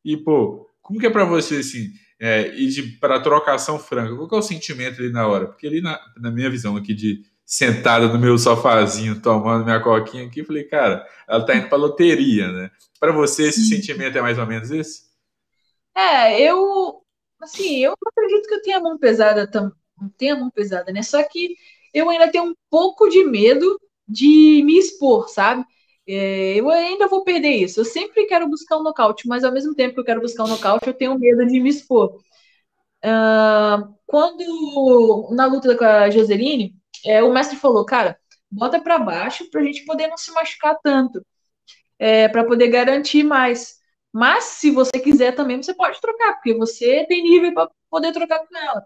e, 0.07 0.15
pô, 0.15 0.69
como 0.81 0.99
que 0.99 1.05
é 1.05 1.09
para 1.09 1.25
você, 1.25 1.57
assim, 1.57 1.91
é, 2.17 2.47
ir 2.55 2.97
para 2.99 3.19
trocação 3.19 3.77
franca? 3.77 4.15
Qual 4.15 4.29
que 4.29 4.35
é 4.35 4.37
o 4.37 4.41
sentimento 4.41 5.01
ali 5.01 5.11
na 5.11 5.27
hora? 5.27 5.47
Porque 5.47 5.67
ali, 5.67 5.81
na, 5.81 5.99
na 6.17 6.31
minha 6.31 6.49
visão 6.49 6.77
aqui 6.77 6.93
de 6.93 7.23
sentada 7.45 8.07
no 8.07 8.17
meu 8.17 8.37
sofazinho, 8.37 9.21
tomando 9.21 9.65
minha 9.65 9.81
coquinha 9.81 10.25
aqui, 10.25 10.45
falei, 10.45 10.63
cara, 10.63 11.05
ela 11.27 11.45
tá 11.45 11.55
indo 11.55 11.67
pra 11.67 11.77
loteria, 11.77 12.49
né? 12.51 12.71
Para 12.99 13.11
você, 13.11 13.49
esse 13.49 13.65
sentimento 13.65 14.17
é 14.17 14.21
mais 14.21 14.39
ou 14.39 14.45
menos 14.45 14.71
esse? 14.71 15.07
É, 15.93 16.41
eu, 16.41 17.01
assim, 17.41 17.83
eu 17.83 17.93
acredito 18.07 18.47
que 18.47 18.53
eu 18.55 18.61
tenho 18.61 18.77
a 18.77 18.81
mão 18.81 18.97
pesada, 18.97 19.45
tam, 19.45 19.73
tenho 20.17 20.35
a 20.35 20.39
mão 20.39 20.49
pesada, 20.49 20.91
né? 20.93 21.03
Só 21.03 21.21
que 21.23 21.55
eu 21.93 22.09
ainda 22.09 22.31
tenho 22.31 22.45
um 22.45 22.55
pouco 22.69 23.09
de 23.09 23.25
medo 23.25 23.77
de 24.07 24.61
me 24.63 24.77
expor, 24.77 25.27
sabe? 25.27 25.65
É, 26.07 26.55
eu 26.59 26.69
ainda 26.69 27.07
vou 27.07 27.23
perder 27.23 27.49
isso. 27.49 27.79
Eu 27.81 27.85
sempre 27.85 28.25
quero 28.27 28.47
buscar 28.49 28.77
um 28.77 28.83
nocaute, 28.83 29.27
mas 29.27 29.43
ao 29.43 29.51
mesmo 29.51 29.75
tempo 29.75 29.93
que 29.95 29.99
eu 29.99 30.05
quero 30.05 30.21
buscar 30.21 30.45
um 30.45 30.47
nocaute, 30.47 30.87
eu 30.87 30.93
tenho 30.93 31.17
medo 31.19 31.45
de 31.45 31.59
me 31.59 31.69
expor. 31.69 32.19
Uh, 33.03 33.93
quando 34.05 35.29
na 35.31 35.45
luta 35.45 35.77
com 35.77 35.83
a 35.85 36.09
Joseline, 36.09 36.75
é, 37.05 37.23
o 37.23 37.31
mestre 37.31 37.57
falou, 37.57 37.85
cara, 37.85 38.17
bota 38.49 38.81
para 38.81 38.99
baixo 38.99 39.49
para 39.51 39.61
a 39.61 39.63
gente 39.63 39.85
poder 39.85 40.07
não 40.07 40.17
se 40.17 40.31
machucar 40.31 40.77
tanto, 40.83 41.25
é, 41.99 42.27
para 42.29 42.45
poder 42.45 42.69
garantir 42.69 43.23
mais. 43.23 43.77
Mas 44.13 44.45
se 44.45 44.71
você 44.71 44.99
quiser 44.99 45.35
também, 45.35 45.61
você 45.61 45.73
pode 45.73 45.99
trocar, 46.01 46.33
porque 46.35 46.53
você 46.55 47.05
tem 47.07 47.23
nível 47.23 47.53
para 47.53 47.69
poder 47.89 48.13
trocar 48.13 48.39
com 48.47 48.57
ela. 48.57 48.85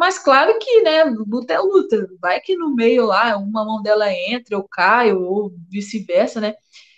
Mas 0.00 0.18
claro 0.18 0.58
que, 0.58 0.80
né, 0.80 1.04
luta 1.04 1.52
é 1.52 1.58
luta. 1.58 2.08
Vai 2.22 2.40
que 2.40 2.56
no 2.56 2.74
meio 2.74 3.04
lá, 3.04 3.36
uma 3.36 3.66
mão 3.66 3.82
dela 3.82 4.10
entra, 4.10 4.54
eu 4.54 4.66
caio, 4.66 5.20
ou 5.20 5.52
vice-versa, 5.68 6.40
né? 6.40 6.54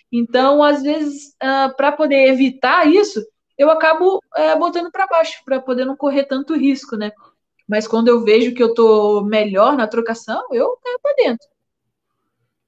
Então, 0.09 0.63
às 0.63 0.81
vezes, 0.81 1.31
uh, 1.31 1.67
ah, 1.67 1.73
para 1.75 1.91
poder 1.91 2.29
evitar 2.29 2.87
isso, 2.87 3.21
eu 3.57 3.69
acabo 3.69 4.19
uh, 4.19 4.57
botando 4.57 4.89
para 4.89 5.05
baixo, 5.05 5.33
para 5.43 5.59
poder 5.59 5.83
não 5.83 5.97
correr 5.97 6.23
tanto 6.23 6.55
risco, 6.55 6.95
né? 6.95 7.11
Mas 7.67 7.85
quando 7.89 8.07
eu 8.07 8.23
vejo 8.23 8.53
que 8.53 8.63
eu 8.63 8.73
tô 8.73 9.21
melhor 9.25 9.75
na 9.75 9.85
trocação, 9.85 10.41
eu 10.53 10.77
caio 10.81 10.99
para 11.03 11.15
dentro. 11.15 11.47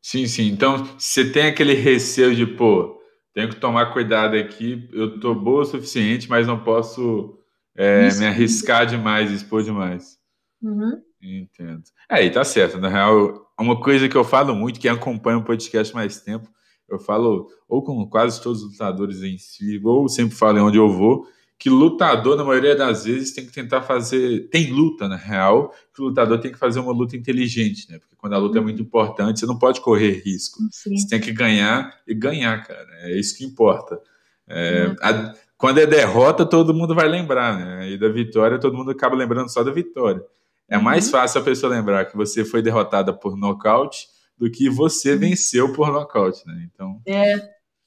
Sim, 0.01 0.27
sim. 0.27 0.49
Então, 0.49 0.83
você 0.99 1.31
tem 1.31 1.47
aquele 1.47 1.75
receio 1.75 2.35
de, 2.35 2.45
pô, 2.45 3.01
tenho 3.33 3.47
que 3.47 3.55
tomar 3.55 3.93
cuidado 3.93 4.35
aqui, 4.35 4.89
eu 4.91 5.17
tô 5.17 5.33
boa 5.33 5.61
o 5.61 5.65
suficiente, 5.65 6.29
mas 6.29 6.45
não 6.45 6.61
posso 6.61 7.39
é, 7.73 8.13
me 8.15 8.25
arriscar 8.25 8.85
demais, 8.85 9.31
expor 9.31 9.63
demais. 9.63 10.24
Uhum. 10.61 11.01
Entendo. 11.21 11.83
É, 12.09 12.23
e 12.23 12.29
tá 12.29 12.43
certo. 12.43 12.79
Na 12.79 12.89
real, 12.89 13.51
uma 13.59 13.79
coisa 13.79 14.07
que 14.07 14.15
eu 14.15 14.23
falo 14.23 14.55
muito, 14.55 14.79
quem 14.79 14.91
acompanha 14.91 15.37
o 15.37 15.43
podcast 15.43 15.93
mais 15.93 16.21
tempo, 16.21 16.49
eu 16.89 16.99
falo 16.99 17.47
ou 17.67 17.83
com 17.83 18.07
quase 18.07 18.41
todos 18.41 18.63
os 18.63 18.71
lutadores 18.71 19.23
em 19.23 19.37
si, 19.37 19.81
ou 19.83 20.07
sempre 20.07 20.35
falo 20.35 20.59
em 20.59 20.61
onde 20.61 20.77
eu 20.77 20.89
vou, 20.89 21.25
que 21.57 21.69
lutador, 21.69 22.35
na 22.35 22.43
maioria 22.43 22.75
das 22.75 23.05
vezes, 23.05 23.33
tem 23.33 23.45
que 23.45 23.51
tentar 23.51 23.81
fazer. 23.81 24.49
Tem 24.49 24.71
luta, 24.71 25.07
na 25.07 25.15
real, 25.15 25.73
que 25.93 26.01
o 26.01 26.05
lutador 26.05 26.39
tem 26.39 26.51
que 26.51 26.57
fazer 26.57 26.79
uma 26.79 26.91
luta 26.91 27.15
inteligente, 27.15 27.89
né? 27.89 27.97
Porque 27.97 28.15
quando 28.17 28.33
a 28.33 28.37
luta 28.37 28.57
é 28.57 28.61
muito 28.61 28.81
importante, 28.81 29.39
você 29.39 29.45
não 29.45 29.57
pode 29.57 29.79
correr 29.79 30.21
risco. 30.23 30.59
Sim. 30.71 30.97
Você 30.97 31.07
tem 31.07 31.19
que 31.19 31.31
ganhar 31.31 31.97
e 32.05 32.13
ganhar, 32.13 32.61
cara. 32.67 32.87
É 33.03 33.17
isso 33.17 33.37
que 33.37 33.45
importa. 33.45 33.99
É, 34.47 34.87
uhum. 34.87 34.95
a, 35.01 35.33
quando 35.57 35.79
é 35.79 35.85
derrota, 35.85 36.45
todo 36.45 36.73
mundo 36.73 36.93
vai 36.93 37.07
lembrar, 37.07 37.57
né? 37.57 37.89
E 37.89 37.97
da 37.97 38.09
vitória, 38.09 38.59
todo 38.59 38.75
mundo 38.75 38.91
acaba 38.91 39.15
lembrando 39.15 39.49
só 39.49 39.63
da 39.63 39.71
vitória. 39.71 40.21
É 40.69 40.77
mais 40.77 41.05
uhum. 41.05 41.11
fácil 41.11 41.41
a 41.41 41.43
pessoa 41.43 41.71
lembrar 41.73 42.05
que 42.05 42.17
você 42.17 42.43
foi 42.43 42.61
derrotada 42.61 43.13
por 43.13 43.37
nocaute 43.37 44.07
do 44.37 44.49
que 44.49 44.69
você 44.69 45.13
uhum. 45.13 45.19
venceu 45.19 45.73
por 45.73 45.91
nocaute, 45.91 46.45
né? 46.45 46.67
Então. 46.73 47.01
É, 47.05 47.39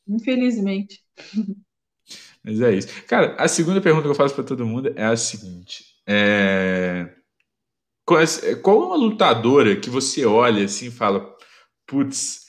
infelizmente. 0.06 1.02
Mas 2.42 2.60
é 2.60 2.74
isso. 2.74 2.88
Cara, 3.06 3.34
a 3.38 3.48
segunda 3.48 3.80
pergunta 3.80 4.04
que 4.04 4.10
eu 4.10 4.14
faço 4.14 4.34
para 4.34 4.44
todo 4.44 4.66
mundo 4.66 4.92
é 4.96 5.04
a 5.04 5.16
seguinte: 5.16 5.84
é... 6.06 7.12
qual 8.06 8.20
é 8.20 8.86
uma 8.86 8.96
lutadora 8.96 9.76
que 9.76 9.90
você 9.90 10.24
olha 10.24 10.64
assim 10.64 10.86
e 10.86 10.90
fala, 10.90 11.28
putz, 11.86 12.46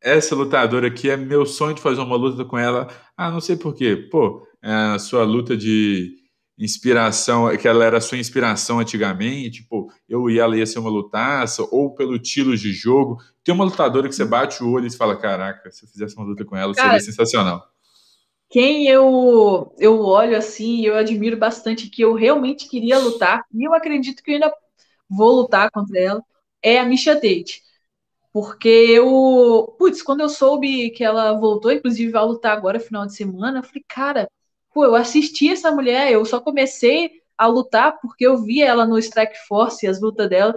essa 0.00 0.34
lutadora 0.34 0.88
aqui 0.88 1.10
é 1.10 1.16
meu 1.16 1.44
sonho 1.44 1.74
de 1.74 1.82
fazer 1.82 2.00
uma 2.00 2.16
luta 2.16 2.44
com 2.44 2.56
ela. 2.56 2.88
Ah, 3.16 3.30
não 3.30 3.40
sei 3.40 3.56
porquê. 3.56 3.96
Pô, 4.10 4.46
é 4.62 4.72
a 4.72 4.98
sua 4.98 5.24
luta 5.24 5.56
de 5.56 6.16
inspiração, 6.60 7.56
que 7.56 7.66
ela 7.66 7.84
era 7.84 8.00
sua 8.00 8.18
inspiração 8.18 8.78
antigamente, 8.78 9.62
tipo, 9.62 9.90
eu 10.08 10.28
e 10.28 10.38
ela 10.38 10.56
ia 10.56 10.66
ser 10.66 10.78
uma 10.78 10.90
lutaça, 10.90 11.66
ou 11.70 11.94
pelo 11.94 12.16
estilo 12.16 12.54
de 12.56 12.72
jogo. 12.72 13.18
Tem 13.42 13.54
uma 13.54 13.64
lutadora 13.64 14.08
que 14.08 14.14
você 14.14 14.24
bate 14.24 14.62
o 14.62 14.70
olho 14.70 14.86
e 14.86 14.96
fala, 14.96 15.16
caraca, 15.16 15.70
se 15.70 15.84
eu 15.84 15.88
fizesse 15.88 16.14
uma 16.16 16.26
luta 16.26 16.44
com 16.44 16.54
ela, 16.54 16.74
Cara, 16.74 16.88
seria 16.88 17.00
sensacional. 17.00 17.66
Quem 18.50 18.86
eu, 18.86 19.74
eu 19.78 20.00
olho 20.00 20.36
assim, 20.36 20.84
eu 20.84 20.96
admiro 20.96 21.36
bastante, 21.36 21.88
que 21.88 22.02
eu 22.02 22.14
realmente 22.14 22.68
queria 22.68 22.98
lutar, 22.98 23.44
e 23.54 23.66
eu 23.66 23.72
acredito 23.72 24.22
que 24.22 24.32
eu 24.32 24.34
ainda 24.34 24.52
vou 25.08 25.40
lutar 25.40 25.70
contra 25.70 25.98
ela, 25.98 26.22
é 26.62 26.78
a 26.78 26.84
Misha 26.84 27.14
Tate. 27.14 27.62
Porque 28.32 28.68
eu, 28.68 29.74
putz, 29.78 30.02
quando 30.02 30.20
eu 30.20 30.28
soube 30.28 30.90
que 30.90 31.02
ela 31.02 31.32
voltou, 31.32 31.72
inclusive 31.72 32.12
vai 32.12 32.24
lutar 32.24 32.56
agora 32.56 32.78
final 32.78 33.06
de 33.06 33.14
semana, 33.14 33.58
eu 33.58 33.62
falei, 33.62 33.84
cara, 33.88 34.30
pô, 34.72 34.84
eu 34.84 34.94
assisti 34.94 35.50
essa 35.50 35.70
mulher, 35.70 36.12
eu 36.12 36.24
só 36.24 36.40
comecei 36.40 37.10
a 37.36 37.46
lutar 37.46 37.98
porque 38.00 38.26
eu 38.26 38.38
via 38.38 38.66
ela 38.66 38.86
no 38.86 38.98
Strike 38.98 39.36
Force, 39.48 39.86
as 39.86 40.00
lutas 40.00 40.28
dela, 40.28 40.54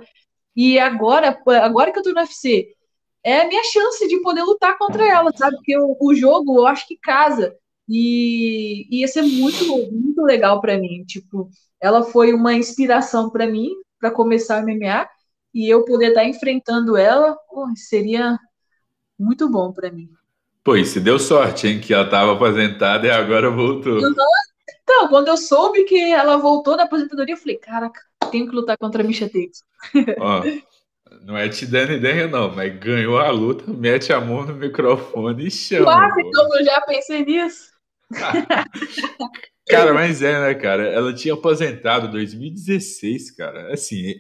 e 0.56 0.78
agora, 0.80 1.40
agora 1.64 1.92
que 1.92 2.00
eu 2.00 2.04
tô 2.04 2.12
no 2.12 2.20
UFC, 2.20 2.76
é 3.24 3.42
a 3.42 3.48
minha 3.48 3.64
chance 3.64 4.08
de 4.08 4.22
poder 4.22 4.44
lutar 4.44 4.78
contra 4.78 5.08
ela, 5.08 5.32
sabe? 5.36 5.56
Porque 5.58 5.78
o, 5.78 5.98
o 6.00 6.14
jogo, 6.14 6.60
eu 6.60 6.68
acho 6.68 6.88
que 6.88 6.98
casa, 6.98 7.56
e, 7.88 8.88
ia 8.92 9.08
ser 9.08 9.24
muito, 9.24 9.66
muito 9.92 10.22
legal 10.22 10.62
para 10.62 10.78
mim, 10.78 11.04
tipo, 11.06 11.50
ela 11.82 12.04
foi 12.04 12.34
uma 12.34 12.54
inspiração 12.54 13.30
para 13.30 13.48
mim, 13.48 13.70
para 14.00 14.12
começar 14.12 14.58
a 14.58 14.62
MMA, 14.62 15.10
e 15.54 15.70
eu 15.70 15.86
poder 15.86 16.10
estar 16.10 16.22
tá 16.22 16.28
enfrentando 16.28 16.98
ela, 16.98 17.36
pô, 17.50 17.68
seria 17.76 18.38
muito 19.18 19.50
bom 19.50 19.72
para 19.72 19.92
mim. 19.92 20.10
Pô, 20.64 20.78
e 20.78 20.86
se 20.86 21.00
deu 21.00 21.20
sorte, 21.20 21.68
hein? 21.68 21.82
Que 21.82 21.94
ela 21.94 22.06
estava 22.06 22.34
aposentada 22.34 23.06
e 23.06 23.12
agora 23.12 23.50
voltou. 23.50 23.98
Então, 24.00 25.08
quando 25.10 25.28
eu 25.28 25.38
soube 25.38 25.84
que 25.84 26.00
ela 26.12 26.38
voltou 26.38 26.78
da 26.78 26.84
aposentadoria, 26.84 27.36
eu 27.36 27.40
falei, 27.40 27.58
caraca, 27.58 28.00
tenho 28.32 28.48
que 28.48 28.56
lutar 28.56 28.78
contra 28.78 29.04
a 29.04 29.06
Misha 29.06 29.28
Tate. 29.28 29.62
Ó, 30.20 30.44
não 31.22 31.38
é 31.38 31.50
te 31.50 31.66
dando 31.66 31.94
ideia, 31.94 32.28
não, 32.28 32.54
mas 32.54 32.78
ganhou 32.80 33.18
a 33.18 33.30
luta, 33.30 33.72
mete 33.72 34.14
a 34.14 34.22
mão 34.22 34.46
no 34.46 34.56
microfone 34.56 35.48
e 35.48 35.52
chama. 35.52 35.86
Claro, 35.86 36.14
então 36.20 36.58
eu 36.58 36.66
já 36.66 36.82
pensei 36.82 37.26
nisso. 37.26 37.72
cara, 39.68 39.94
mas 39.94 40.22
é, 40.22 40.48
né, 40.48 40.54
cara? 40.54 40.88
Ela 40.88 41.14
tinha 41.14 41.34
aposentado 41.34 42.08
em 42.08 42.12
2016, 42.12 43.32
cara. 43.32 43.74
Assim, 43.74 44.16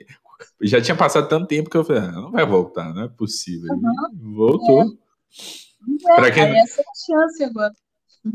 já 0.61 0.81
tinha 0.81 0.95
passado 0.95 1.27
tanto 1.29 1.47
tempo 1.47 1.69
que 1.69 1.77
eu 1.77 1.83
falei, 1.85 2.01
ah, 2.01 2.11
não 2.11 2.31
vai 2.31 2.45
voltar, 2.45 2.93
não 2.93 3.03
é 3.03 3.07
possível. 3.07 3.73
Uhum. 3.73 4.33
Voltou. 4.35 4.81
É. 4.83 5.72
É, 6.09 6.15
para 6.15 6.31
quem, 6.31 6.43
essa 6.59 6.81
é 6.81 6.83
a 6.83 7.05
chance 7.05 7.43
agora. 7.43 7.73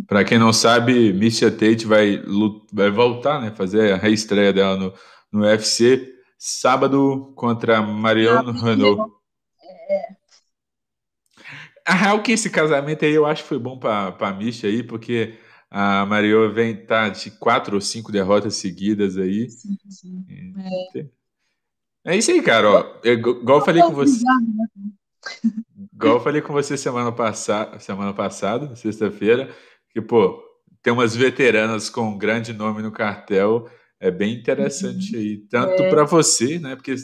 Para 0.07 0.25
quem 0.25 0.39
não 0.39 0.53
sabe, 0.53 1.13
Misha 1.13 1.51
Tate 1.51 1.87
vai, 1.87 2.23
vai 2.73 2.91
voltar, 2.91 3.41
né? 3.41 3.51
Fazer 3.51 3.93
a 3.93 3.97
reestreia 3.97 4.53
dela 4.53 4.77
no, 4.77 4.93
no 5.33 5.47
UFC 5.47 6.15
sábado 6.39 7.33
contra 7.35 7.83
Mariano 7.83 8.51
ah, 8.51 8.65
Renault. 8.65 9.13
É. 9.91 10.17
A 11.85 11.95
real 11.95 12.23
que 12.23 12.33
esse 12.33 12.49
casamento 12.49 13.05
aí 13.05 13.13
eu 13.13 13.27
acho 13.27 13.43
que 13.43 13.49
foi 13.49 13.59
bom 13.59 13.79
para 13.79 14.15
a 14.21 14.33
Misha 14.33 14.69
aí, 14.69 14.83
porque 14.83 15.39
a 15.71 16.07
Mario 16.07 16.53
vem 16.53 16.77
tá 16.77 17.09
de 17.09 17.31
quatro 17.33 17.75
ou 17.75 17.81
cinco 17.81 18.13
derrotas 18.13 18.57
seguidas 18.57 19.17
aí. 19.17 19.51
Sim, 19.51 19.77
sim. 19.89 20.25
É. 20.95 22.13
é 22.13 22.17
isso 22.17 22.31
aí, 22.31 22.41
cara. 22.43 22.71
Ó, 22.71 23.01
igual 23.05 23.59
eu 23.59 23.65
falei 23.65 23.83
com 23.83 23.95
você. 23.95 24.23
Né? 24.23 25.51
Igual 25.99 26.15
eu 26.15 26.21
falei 26.21 26.41
com 26.41 26.53
você 26.53 26.77
semana, 26.77 27.11
passada, 27.11 27.81
semana 27.81 28.15
passada, 28.15 28.77
sexta-feira, 28.77 29.51
que, 29.91 30.01
pô, 30.01 30.41
tem 30.81 30.93
umas 30.93 31.17
veteranas 31.17 31.91
com 31.91 32.03
um 32.03 32.17
grande 32.17 32.53
nome 32.53 32.83
no 32.83 32.93
cartel. 32.93 33.69
É 33.99 34.09
bem 34.09 34.33
interessante 34.33 35.17
uhum. 35.17 35.21
aí. 35.21 35.37
Tanto 35.51 35.83
é. 35.83 35.91
para 35.91 36.05
você, 36.05 36.61
né? 36.61 36.77
Porque 36.77 36.95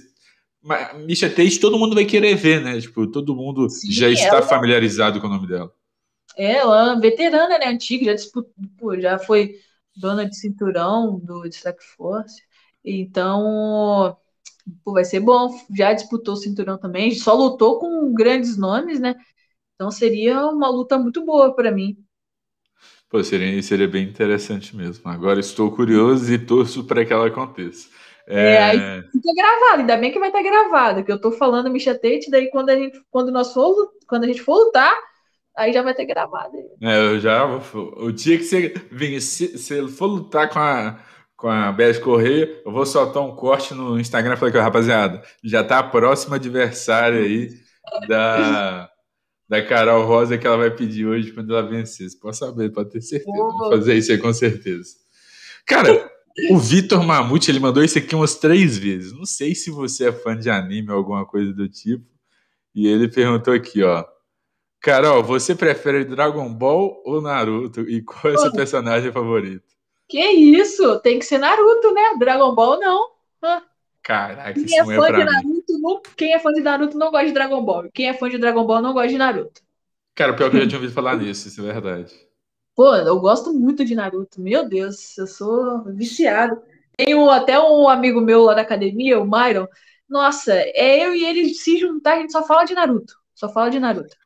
Misha 1.05 1.29
Tate 1.29 1.59
todo 1.59 1.77
mundo 1.77 1.97
vai 1.97 2.05
querer 2.05 2.37
ver, 2.37 2.63
né? 2.63 2.81
Tipo, 2.81 3.11
todo 3.11 3.35
mundo 3.35 3.69
Sim, 3.69 3.91
já 3.91 4.09
está 4.09 4.37
ela... 4.37 4.43
familiarizado 4.43 5.21
com 5.21 5.27
o 5.27 5.31
nome 5.31 5.49
dela. 5.49 5.73
É, 6.37 6.53
ela 6.53 6.93
é 6.93 7.01
veterana, 7.01 7.59
né? 7.59 7.67
Antiga, 7.67 8.07
já, 8.07 8.15
disputou, 8.15 9.01
já 9.01 9.19
foi 9.19 9.57
dona 9.97 10.25
de 10.25 10.37
cinturão 10.37 11.19
do 11.19 11.45
Strike 11.47 11.83
Force. 11.97 12.41
Então, 12.85 14.17
pô, 14.85 14.93
vai 14.93 15.05
ser 15.05 15.21
bom. 15.21 15.51
Já 15.77 15.93
disputou 15.93 16.35
o 16.35 16.37
cinturão 16.37 16.79
também, 16.79 17.15
só 17.15 17.35
lutou 17.35 17.79
com 17.79 18.13
grandes 18.13 18.57
nomes, 18.57 19.01
né? 19.01 19.15
Então 19.75 19.91
seria 19.91 20.47
uma 20.47 20.69
luta 20.69 20.99
muito 20.99 21.25
boa 21.25 21.55
para 21.55 21.71
mim. 21.71 21.97
Pô, 23.09 23.23
seria, 23.23 23.63
seria 23.63 23.89
bem 23.89 24.05
interessante 24.05 24.75
mesmo. 24.75 25.09
Agora 25.09 25.39
estou 25.41 25.71
curioso 25.71 26.33
e 26.33 26.39
torço 26.39 26.85
para 26.85 27.05
que 27.05 27.13
ela 27.13 27.29
aconteça. 27.29 27.89
É, 28.27 28.55
é 28.55 28.63
aí 28.63 29.03
fica 29.13 29.35
gravado, 29.37 29.81
ainda 29.81 29.97
bem 29.97 30.11
que 30.11 30.19
vai 30.19 30.29
estar 30.29 30.43
gravado, 30.43 31.05
que 31.05 31.13
eu 31.13 31.21
tô 31.21 31.31
falando 31.31 31.71
Misha 31.71 31.95
Tate, 31.95 32.31
daí 32.31 32.51
quando 32.51 32.71
a 32.71 32.77
gente, 32.77 32.99
quando 33.11 33.31
nós 33.31 33.53
for, 33.53 33.93
quando 34.09 34.25
a 34.25 34.27
gente 34.27 34.41
for 34.41 34.65
lutar, 34.65 34.95
aí 35.57 35.73
já 35.73 35.83
vai 35.83 35.95
ter 35.95 36.07
gravado. 36.07 36.57
É, 36.81 36.99
eu 36.99 37.21
já, 37.21 37.45
o 37.47 38.11
dia 38.11 38.39
que 38.39 38.45
você, 38.45 39.21
se, 39.21 39.59
se 39.59 39.89
for 39.89 40.07
lutar 40.07 40.49
com 40.49 40.59
a 40.59 40.99
com 41.45 41.51
a 41.51 41.71
Beth 41.71 42.01
Correia. 42.01 42.63
Eu 42.65 42.73
vou 42.73 42.87
soltar 42.87 43.23
um 43.23 43.37
corte 43.37 43.75
no 43.75 44.01
Instagram. 44.01 44.35
Falei 44.35 44.51
que, 44.51 44.59
rapaziada, 44.59 45.23
já 45.43 45.63
tá 45.63 45.81
a 45.81 45.83
próxima 45.83 46.37
adversária 46.37 47.21
aí 47.21 47.51
da, 48.09 48.89
da 49.47 49.63
Carol 49.63 50.07
Rosa 50.07 50.39
que 50.39 50.47
ela 50.47 50.57
vai 50.57 50.71
pedir 50.71 51.05
hoje 51.05 51.33
quando 51.33 51.55
ela 51.55 51.69
vencer. 51.69 52.09
Você 52.09 52.19
pode 52.19 52.39
saber, 52.39 52.73
pode 52.73 52.89
ter 52.89 53.03
certeza. 53.03 53.37
Vou 53.37 53.71
fazer 53.73 53.95
isso 53.95 54.11
aí 54.11 54.17
com 54.17 54.33
certeza. 54.33 54.95
Cara, 55.67 56.11
o 56.49 56.57
Vitor 56.57 57.05
Mamute, 57.05 57.51
ele 57.51 57.61
mandou 57.61 57.85
isso 57.85 57.99
aqui 57.99 58.15
umas 58.15 58.37
três 58.37 58.79
vezes. 58.79 59.13
Não 59.13 59.27
sei 59.27 59.55
se 59.55 59.71
você 59.71 60.09
é 60.09 60.13
fã 60.13 60.35
de 60.35 60.49
anime 60.49 60.93
ou 60.93 60.97
alguma 60.97 61.27
coisa 61.27 61.53
do 61.53 61.69
tipo. 61.69 62.07
E 62.75 62.87
ele 62.87 63.07
perguntou 63.07 63.53
aqui, 63.53 63.83
ó. 63.83 64.03
Carol, 64.81 65.23
você 65.23 65.55
prefere 65.55 66.07
Dragon 66.07 66.51
Ball 66.55 67.03
ou 67.05 67.21
Naruto? 67.21 67.83
E 67.83 68.01
qual 68.01 68.33
é 68.33 68.37
o 68.37 68.39
seu 68.39 68.51
personagem 68.51 69.13
favorito? 69.13 69.74
Que 70.15 70.21
isso? 70.31 71.01
Tem 71.01 71.19
que 71.19 71.25
ser 71.27 71.39
Naruto, 71.39 71.93
né? 71.93 72.15
Dragon 72.19 72.55
Ball 72.55 72.79
não. 72.79 73.11
Caraca, 74.03 74.65
quem 74.65 74.65
isso 74.67 74.75
é 74.79 74.85
é 74.93 75.01
fã 75.01 75.07
pra 75.07 75.19
de. 75.19 75.25
Naruto, 75.25 75.79
não- 75.81 76.01
quem 76.17 76.33
é 76.35 76.39
fã 76.39 76.53
de 76.53 76.61
Naruto 76.61 76.97
não 76.99 77.11
gosta 77.11 77.27
de 77.27 77.33
Dragon 77.33 77.65
Ball. 77.65 77.91
Quem 77.93 78.09
é 78.09 78.15
fã 78.15 78.29
de 78.29 78.39
Dragon 78.39 78.65
Ball 78.67 78.83
não 78.83 78.93
gosta 78.93 79.09
de 79.09 79.19
Naruto. 79.19 79.63
Cara, 80.15 80.35
pior 80.35 80.51
que 80.51 80.57
eu 80.57 80.61
já 80.63 80.67
tinha 80.69 80.79
ouvido 80.79 80.93
falar 80.95 81.17
nisso, 81.17 81.47
isso 81.49 81.61
é 81.61 81.73
verdade. 81.73 82.13
Pô, 82.75 82.95
eu 82.97 83.21
gosto 83.21 83.53
muito 83.53 83.85
de 83.85 83.95
Naruto. 83.95 84.41
Meu 84.41 84.69
Deus, 84.69 85.17
eu 85.19 85.27
sou 85.27 85.85
viciado. 85.95 86.61
Tenho 86.97 87.29
até 87.31 87.59
um 87.61 87.89
amigo 87.89 88.21
meu 88.21 88.43
lá 88.43 88.55
da 88.55 88.63
academia, 88.63 89.19
o 89.21 89.25
Myron. 89.25 89.67
Nossa, 90.09 90.53
é 90.55 91.05
eu 91.07 91.15
e 91.15 91.25
ele 91.25 91.55
se 91.55 91.79
juntar, 91.79 92.15
a 92.15 92.21
gente 92.21 92.33
só 92.33 92.45
fala 92.47 92.65
de 92.65 92.75
Naruto. 92.75 93.15
Só 93.35 93.49
fala 93.53 93.71
de 93.71 93.79
Naruto. 93.81 94.17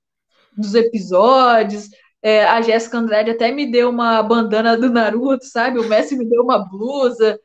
Dos 0.57 0.75
episódios. 0.75 1.91
É, 2.23 2.45
a 2.45 2.61
Jéssica 2.61 2.99
Andrade 2.99 3.31
até 3.31 3.53
me 3.53 3.71
deu 3.71 3.91
uma 3.91 4.23
bandana 4.23 4.77
do 4.77 4.91
Naruto, 4.91 5.45
sabe? 5.45 5.79
O 5.79 5.89
Messi 5.89 6.17
me 6.17 6.29
deu 6.29 6.43
uma 6.43 6.59
blusa. 6.59 7.39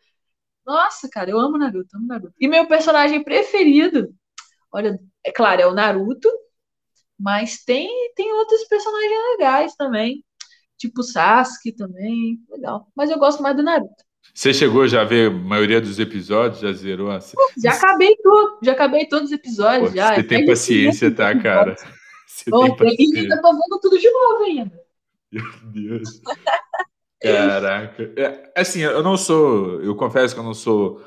Nossa, 0.65 1.09
cara, 1.09 1.29
eu 1.29 1.39
amo 1.39 1.57
Naruto, 1.57 1.95
amo 1.95 2.07
Naruto. 2.07 2.33
E 2.39 2.47
meu 2.47 2.67
personagem 2.67 3.23
preferido, 3.23 4.13
olha, 4.71 4.99
é 5.23 5.31
claro, 5.31 5.61
é 5.61 5.67
o 5.67 5.73
Naruto, 5.73 6.29
mas 7.19 7.63
tem, 7.63 7.87
tem 8.15 8.33
outros 8.33 8.63
personagens 8.65 9.19
legais 9.31 9.75
também. 9.75 10.23
Tipo 10.77 11.01
o 11.01 11.03
Sasuke 11.03 11.71
também, 11.71 12.39
legal. 12.49 12.87
Mas 12.95 13.09
eu 13.09 13.19
gosto 13.19 13.41
mais 13.41 13.55
do 13.55 13.63
Naruto. 13.63 14.03
Você 14.33 14.53
chegou 14.53 14.87
já 14.87 15.01
a 15.01 15.05
ver 15.05 15.29
a 15.29 15.33
maioria 15.33 15.79
dos 15.79 15.99
episódios? 15.99 16.61
Já 16.61 16.71
zerou 16.73 17.11
a 17.11 17.19
série? 17.21 17.37
Já 17.57 17.73
acabei 17.73 18.15
tudo, 18.17 18.59
já 18.63 18.71
acabei 18.71 19.07
todos 19.07 19.27
os 19.29 19.31
episódios. 19.31 19.91
Pô, 19.91 19.95
já. 19.95 20.15
Você 20.15 20.23
tem 20.23 20.45
paciência, 20.45 21.13
tá, 21.13 21.29
500 21.29 21.43
cara? 21.43 21.75
Você 22.33 22.49
Pô, 22.49 22.75
tem 22.75 22.97
ainda 23.15 23.39
tô 23.41 23.51
vendo 23.51 23.79
tudo 23.79 23.99
de 23.99 24.09
novo 24.09 24.43
ainda. 24.43 24.81
Meu 25.31 25.43
Deus. 25.71 26.21
Caraca. 27.21 28.11
É, 28.17 28.51
assim, 28.57 28.79
eu 28.79 29.03
não 29.03 29.15
sou. 29.15 29.79
Eu 29.81 29.95
confesso 29.95 30.33
que 30.33 30.39
eu 30.39 30.43
não 30.43 30.53
sou 30.53 30.99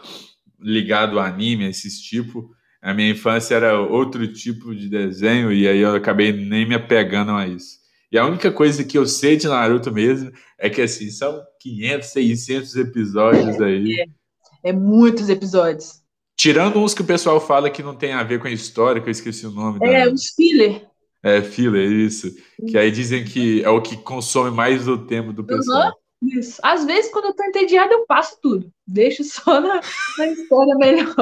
ligado 0.61 1.18
a 1.18 1.27
anime, 1.27 1.66
a 1.66 1.68
esses 1.68 2.01
tipo. 2.01 2.49
A 2.81 2.95
minha 2.95 3.11
infância 3.11 3.57
era 3.57 3.81
outro 3.81 4.33
tipo 4.33 4.72
de 4.72 4.89
desenho 4.89 5.53
e 5.53 5.66
aí 5.66 5.81
eu 5.81 5.97
acabei 5.97 6.31
nem 6.33 6.66
me 6.66 6.77
apegando 6.77 7.33
a 7.33 7.47
isso. 7.47 7.79
E 8.12 8.16
a 8.16 8.24
única 8.24 8.53
coisa 8.53 8.85
que 8.85 8.97
eu 8.97 9.05
sei 9.05 9.37
de 9.37 9.49
Naruto 9.49 9.91
mesmo 9.91 10.31
é 10.57 10.70
que, 10.70 10.81
assim, 10.81 11.11
são 11.11 11.43
500, 11.61 12.09
600 12.09 12.77
episódios 12.77 13.61
aí. 13.61 14.09
É 14.62 14.72
muitos 14.72 15.29
episódios. 15.29 16.01
Tirando 16.37 16.79
uns 16.79 16.95
que 16.95 17.03
o 17.03 17.07
pessoal 17.07 17.41
fala 17.41 17.68
que 17.68 17.83
não 17.83 17.97
tem 17.97 18.12
a 18.12 18.22
ver 18.22 18.39
com 18.39 18.47
a 18.47 18.53
história, 18.53 19.03
que 19.03 19.09
eu 19.09 19.12
esqueci 19.12 19.45
o 19.45 19.51
nome. 19.51 19.81
É, 19.83 20.05
da... 20.05 20.12
os 20.12 20.29
filler. 20.37 20.87
É, 21.27 21.43
filler, 21.43 21.91
isso. 21.91 22.33
Que 22.68 22.79
aí 22.79 22.91
dizem 22.91 23.24
que 23.24 23.62
é 23.64 23.68
o 23.68 23.83
que 23.83 23.97
consome 23.97 24.51
mais 24.51 24.85
do 24.85 25.07
tempo 25.07 25.33
do 25.33 25.43
pessoal. 25.43 25.93
Isso. 26.22 26.61
Às 26.62 26.85
vezes, 26.85 27.11
quando 27.11 27.27
eu 27.27 27.35
tô 27.35 27.43
entediada, 27.45 27.93
eu 27.93 28.07
passo 28.07 28.39
tudo. 28.41 28.70
Deixo 28.87 29.24
só 29.24 29.61
na, 29.61 29.81
na 30.18 30.27
história 30.29 30.74
melhor. 30.77 31.14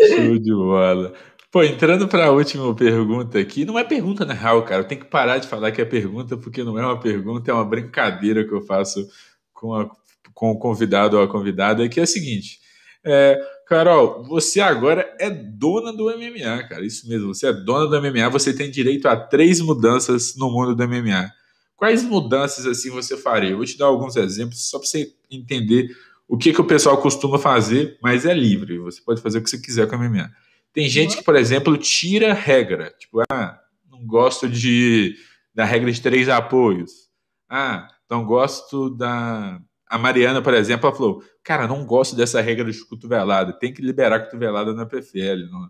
Show 0.00 0.38
de 0.38 0.52
bola. 0.52 1.14
Pô, 1.50 1.62
entrando 1.62 2.06
para 2.06 2.26
a 2.26 2.30
última 2.30 2.74
pergunta 2.74 3.38
aqui, 3.38 3.64
não 3.64 3.78
é 3.78 3.82
pergunta 3.82 4.24
na 4.24 4.34
real, 4.34 4.62
cara. 4.64 4.82
Eu 4.82 4.86
tenho 4.88 5.00
que 5.00 5.08
parar 5.08 5.38
de 5.38 5.48
falar 5.48 5.72
que 5.72 5.80
é 5.80 5.84
pergunta, 5.84 6.36
porque 6.36 6.62
não 6.62 6.78
é 6.78 6.84
uma 6.84 7.00
pergunta, 7.00 7.50
é 7.50 7.54
uma 7.54 7.64
brincadeira 7.64 8.44
que 8.46 8.52
eu 8.52 8.60
faço 8.60 9.04
com, 9.52 9.74
a- 9.74 9.90
com 10.32 10.50
o 10.52 10.58
convidado 10.58 11.16
ou 11.16 11.22
a 11.22 11.28
convidada, 11.28 11.88
que 11.88 11.98
é 11.98 12.02
a 12.04 12.06
seguinte. 12.06 12.59
É, 13.04 13.40
Carol, 13.66 14.24
você 14.24 14.60
agora 14.60 15.14
é 15.18 15.30
dona 15.30 15.92
do 15.92 16.04
MMA, 16.04 16.68
cara. 16.68 16.84
Isso 16.84 17.08
mesmo, 17.08 17.34
você 17.34 17.48
é 17.48 17.52
dona 17.52 17.86
do 17.86 18.00
MMA, 18.00 18.28
você 18.28 18.52
tem 18.52 18.70
direito 18.70 19.06
a 19.06 19.16
três 19.16 19.60
mudanças 19.60 20.36
no 20.36 20.50
mundo 20.50 20.74
do 20.74 20.88
MMA. 20.88 21.30
Quais 21.76 22.02
mudanças 22.02 22.66
assim 22.66 22.90
você 22.90 23.16
faria? 23.16 23.50
Eu 23.50 23.56
vou 23.56 23.64
te 23.64 23.78
dar 23.78 23.86
alguns 23.86 24.16
exemplos 24.16 24.68
só 24.68 24.78
para 24.78 24.86
você 24.86 25.12
entender 25.30 25.88
o 26.28 26.36
que, 26.36 26.52
que 26.52 26.60
o 26.60 26.66
pessoal 26.66 26.98
costuma 26.98 27.38
fazer, 27.38 27.98
mas 28.02 28.26
é 28.26 28.34
livre. 28.34 28.78
Você 28.78 29.00
pode 29.00 29.20
fazer 29.20 29.38
o 29.38 29.42
que 29.42 29.50
você 29.50 29.58
quiser 29.58 29.88
com 29.88 29.96
a 29.96 29.98
MMA. 29.98 30.30
Tem 30.72 30.88
gente 30.88 31.16
que, 31.16 31.24
por 31.24 31.34
exemplo, 31.34 31.76
tira 31.76 32.32
regra. 32.32 32.94
Tipo, 32.98 33.22
ah, 33.30 33.58
não 33.90 34.06
gosto 34.06 34.48
de 34.48 35.16
da 35.54 35.64
regra 35.64 35.90
de 35.90 36.00
três 36.00 36.28
apoios. 36.28 37.08
Ah, 37.48 37.88
não 38.08 38.24
gosto 38.24 38.90
da. 38.90 39.60
A 39.90 39.98
Mariana, 39.98 40.40
por 40.40 40.54
exemplo, 40.54 40.86
ela 40.86 40.96
falou: 40.96 41.24
Cara, 41.42 41.66
não 41.66 41.84
gosto 41.84 42.14
dessa 42.14 42.40
regra 42.40 42.70
de 42.70 42.84
cotovelada. 42.86 43.52
Tem 43.52 43.74
que 43.74 43.82
liberar 43.82 44.20
cotovelada 44.20 44.72
na 44.72 44.86
PFL. 44.86 45.50
Não... 45.50 45.68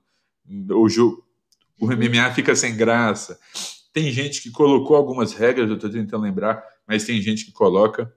O, 0.77 0.87
o 1.81 1.87
MMA 1.87 2.31
fica 2.35 2.55
sem 2.55 2.77
graça. 2.77 3.41
Tem 3.95 4.13
gente 4.13 4.43
que 4.43 4.51
colocou 4.51 4.95
algumas 4.95 5.33
regras, 5.33 5.71
eu 5.71 5.77
estou 5.77 5.89
tentando 5.89 6.23
lembrar, 6.23 6.63
mas 6.87 7.05
tem 7.05 7.21
gente 7.23 7.47
que 7.47 7.53
coloca. 7.53 8.13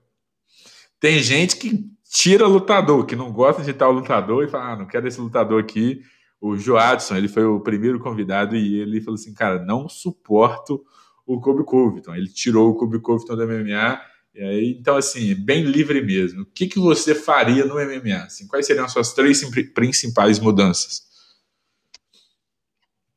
Tem 1.00 1.20
gente 1.20 1.56
que 1.56 1.90
tira 2.10 2.46
lutador, 2.46 3.06
que 3.06 3.16
não 3.16 3.32
gosta 3.32 3.62
de 3.62 3.72
tal 3.72 3.90
lutador 3.90 4.44
e 4.44 4.48
fala: 4.48 4.72
ah, 4.72 4.76
não 4.76 4.86
quero 4.86 5.08
esse 5.08 5.18
lutador 5.18 5.62
aqui. 5.62 6.02
O 6.38 6.54
Joadson, 6.54 7.16
ele 7.16 7.28
foi 7.28 7.46
o 7.46 7.60
primeiro 7.60 7.98
convidado 7.98 8.54
e 8.54 8.78
ele 8.78 9.00
falou 9.00 9.14
assim: 9.14 9.32
cara, 9.32 9.64
não 9.64 9.88
suporto 9.88 10.84
o 11.26 11.40
Kobe 11.40 11.64
Covington. 11.64 12.14
Ele 12.14 12.28
tirou 12.28 12.68
o 12.68 12.74
Kobe 12.74 13.00
Covington 13.00 13.36
do 13.36 13.46
MMA. 13.46 13.98
E 14.34 14.42
aí, 14.42 14.76
então, 14.78 14.96
assim, 14.96 15.32
bem 15.34 15.62
livre 15.62 16.02
mesmo. 16.02 16.42
O 16.42 16.46
que, 16.46 16.66
que 16.66 16.78
você 16.80 17.14
faria 17.14 17.64
no 17.64 17.78
MMA? 17.78 18.24
Assim, 18.24 18.48
quais 18.48 18.66
seriam 18.66 18.84
as 18.84 18.92
suas 18.92 19.12
três 19.12 19.44
principais 19.72 20.40
mudanças? 20.40 21.02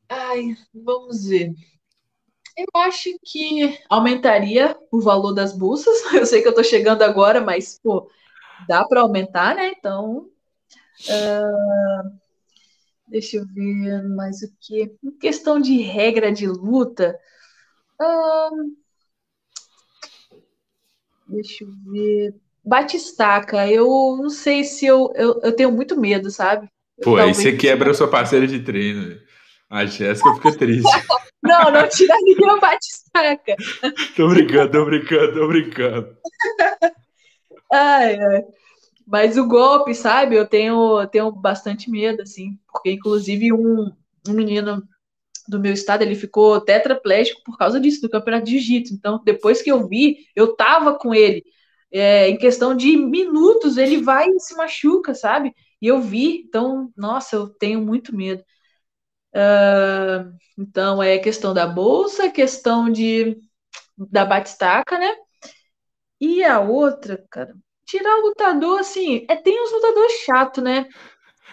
Ai, 0.08 0.56
vamos 0.72 1.26
ver. 1.26 1.52
Eu 2.56 2.66
acho 2.82 3.10
que 3.24 3.78
aumentaria 3.88 4.76
o 4.92 5.00
valor 5.00 5.32
das 5.32 5.56
bolsas. 5.56 5.96
Eu 6.14 6.24
sei 6.24 6.40
que 6.40 6.48
eu 6.48 6.54
tô 6.54 6.62
chegando 6.62 7.02
agora, 7.02 7.40
mas, 7.40 7.78
pô, 7.82 8.10
dá 8.68 8.84
para 8.86 9.00
aumentar, 9.00 9.54
né? 9.56 9.72
Então, 9.76 10.30
uh, 11.08 12.18
deixa 13.06 13.38
eu 13.38 13.46
ver 13.46 14.02
mais 14.08 14.42
o 14.42 14.52
que. 14.60 14.92
Em 15.02 15.10
questão 15.18 15.60
de 15.60 15.80
regra 15.82 16.32
de 16.32 16.46
luta, 16.46 17.18
uh, 18.00 18.76
deixa 21.28 21.64
eu 21.64 21.70
ver. 21.92 22.34
Batistaca, 22.64 23.66
eu 23.68 23.86
não 24.20 24.30
sei 24.30 24.64
se 24.64 24.84
eu, 24.84 25.12
eu, 25.14 25.40
eu 25.42 25.52
tenho 25.52 25.72
muito 25.72 25.98
medo, 25.98 26.30
sabe? 26.30 26.68
Pô, 27.02 27.16
aí 27.16 27.32
você 27.32 27.56
quebra 27.56 27.90
a 27.90 27.94
sua 27.94 28.08
parceira 28.08 28.46
de 28.46 28.60
treino. 28.60 29.16
A 29.70 29.86
Jéssica 29.86 30.34
fica 30.34 30.56
triste. 30.56 30.88
Não, 31.40 31.70
não 31.70 31.88
tira 31.88 32.16
ninguém 32.20 32.58
batistaca. 32.58 33.54
tô 34.16 34.28
brincando, 34.28 34.72
tô 34.72 34.84
brincando, 34.84 35.34
tô 35.34 35.46
brincando. 35.46 36.16
Ai, 37.72 38.18
ai. 38.18 38.44
Mas 39.06 39.38
o 39.38 39.46
golpe, 39.46 39.94
sabe? 39.94 40.34
Eu 40.34 40.46
tenho, 40.46 41.06
tenho 41.06 41.30
bastante 41.30 41.90
medo, 41.90 42.22
assim. 42.22 42.58
Porque, 42.70 42.90
inclusive, 42.90 43.52
um, 43.52 43.92
um 44.26 44.32
menino 44.32 44.82
do 45.48 45.60
meu 45.60 45.72
estado, 45.72 46.02
ele 46.02 46.14
ficou 46.14 46.60
tetraplégico 46.60 47.42
por 47.44 47.56
causa 47.58 47.80
disso, 47.80 48.00
do 48.02 48.10
campeonato 48.10 48.46
de 48.46 48.58
jiu-jitsu. 48.58 48.94
Então, 48.94 49.20
depois 49.24 49.62
que 49.62 49.70
eu 49.70 49.86
vi, 49.88 50.26
eu 50.34 50.54
tava 50.56 50.98
com 50.98 51.14
ele. 51.14 51.44
É, 51.90 52.28
em 52.28 52.36
questão 52.36 52.74
de 52.76 52.96
minutos, 52.96 53.78
ele 53.78 53.98
vai 54.02 54.28
e 54.28 54.40
se 54.40 54.54
machuca, 54.56 55.14
sabe? 55.14 55.54
E 55.80 55.86
eu 55.86 56.00
vi, 56.00 56.42
então, 56.46 56.92
nossa, 56.96 57.36
eu 57.36 57.48
tenho 57.48 57.80
muito 57.80 58.14
medo. 58.14 58.42
Uh, 59.34 60.32
então, 60.58 61.02
é 61.02 61.18
questão 61.18 61.54
da 61.54 61.66
bolsa, 61.66 62.30
questão 62.30 62.90
de 62.90 63.38
da 63.96 64.24
batistaca, 64.24 64.98
né? 64.98 65.14
E 66.20 66.42
a 66.44 66.60
outra, 66.60 67.24
cara, 67.30 67.54
tirar 67.86 68.16
o 68.18 68.28
lutador, 68.28 68.80
assim, 68.80 69.24
é, 69.28 69.36
tem 69.36 69.62
uns 69.62 69.72
lutadores 69.72 70.12
chato, 70.24 70.60
né? 70.60 70.86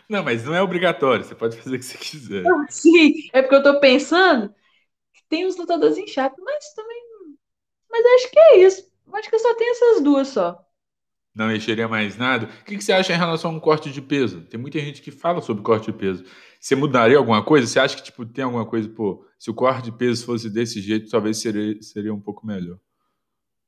Não, 0.10 0.24
mas 0.24 0.43
não 0.43 0.53
é 0.53 0.62
obrigatório, 0.62 1.24
você 1.24 1.36
pode 1.36 1.58
fazer 1.58 1.76
o 1.76 1.80
que 1.80 1.86
você 1.86 1.97
quiser. 1.97 2.45
Ah, 2.45 2.66
sim, 2.70 3.14
é 3.34 3.41
porque 3.41 3.56
eu 3.56 3.64
tô 3.64 3.80
pensando 3.80 4.53
que 5.14 5.24
tem 5.28 5.45
uns 5.45 5.58
lutadores 5.58 5.97
chatos, 6.10 6.43
mas 6.43 6.74
também. 6.74 7.03
Mas 7.89 8.06
acho 8.06 8.32
que 8.32 8.39
é 8.39 8.58
isso. 8.60 8.91
Acho 9.14 9.30
que 9.30 9.36
eu 9.36 9.39
só 9.39 9.53
tenho 9.56 9.72
essas 9.72 10.01
duas 10.01 10.28
só. 10.28 10.66
Não 11.34 11.47
mexeria 11.47 11.88
mais 11.88 12.18
nada. 12.18 12.49
O 12.62 12.66
que 12.66 12.80
você 12.82 12.93
acha 12.93 13.14
em 13.14 13.18
relação 13.18 13.51
a 13.51 13.53
um 13.53 13.60
corte 13.60 13.91
de 13.91 14.01
peso? 14.01 14.41
Tem 14.45 14.60
muita 14.60 14.80
gente 14.80 15.01
que 15.01 15.12
fala 15.12 15.41
sobre 15.41 15.64
corte 15.64 15.91
de 15.91 15.97
peso. 15.97 16.24
Você 16.60 16.76
mudaria 16.76 17.18
alguma 17.18 17.43
coisa? 17.43 17.68
Você 17.68 17.78
acha 17.78 17.95
que 17.97 18.03
tipo, 18.03 18.26
tem 18.26 18.43
alguma 18.45 18.66
coisa, 18.66 18.88
pô, 18.88 19.26
se 19.38 19.51
o 19.51 19.53
corte 19.53 19.84
de 19.84 19.91
peso 19.91 20.26
fosse 20.26 20.49
desse 20.49 20.82
jeito, 20.82 21.10
talvez 21.10 21.38
seria, 21.38 21.82
seria 21.82 22.14
um 22.14 22.22
pouco 22.22 22.47
melhor? 22.47 22.80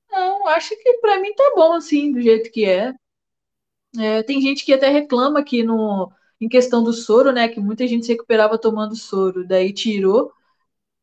Não, 0.09 0.47
acho 0.47 0.69
que 0.69 0.93
para 0.99 1.19
mim 1.19 1.33
tá 1.35 1.51
bom 1.55 1.73
assim, 1.73 2.11
do 2.11 2.21
jeito 2.21 2.49
que 2.51 2.65
é. 2.65 2.93
é. 3.99 4.23
Tem 4.23 4.41
gente 4.41 4.63
que 4.63 4.73
até 4.73 4.89
reclama 4.89 5.43
que 5.43 5.61
no, 5.61 6.09
em 6.39 6.47
questão 6.47 6.83
do 6.83 6.93
soro, 6.93 7.31
né, 7.31 7.47
que 7.47 7.59
muita 7.59 7.87
gente 7.87 8.05
se 8.05 8.11
recuperava 8.11 8.57
tomando 8.57 8.95
soro, 8.95 9.47
daí 9.47 9.73
tirou. 9.73 10.31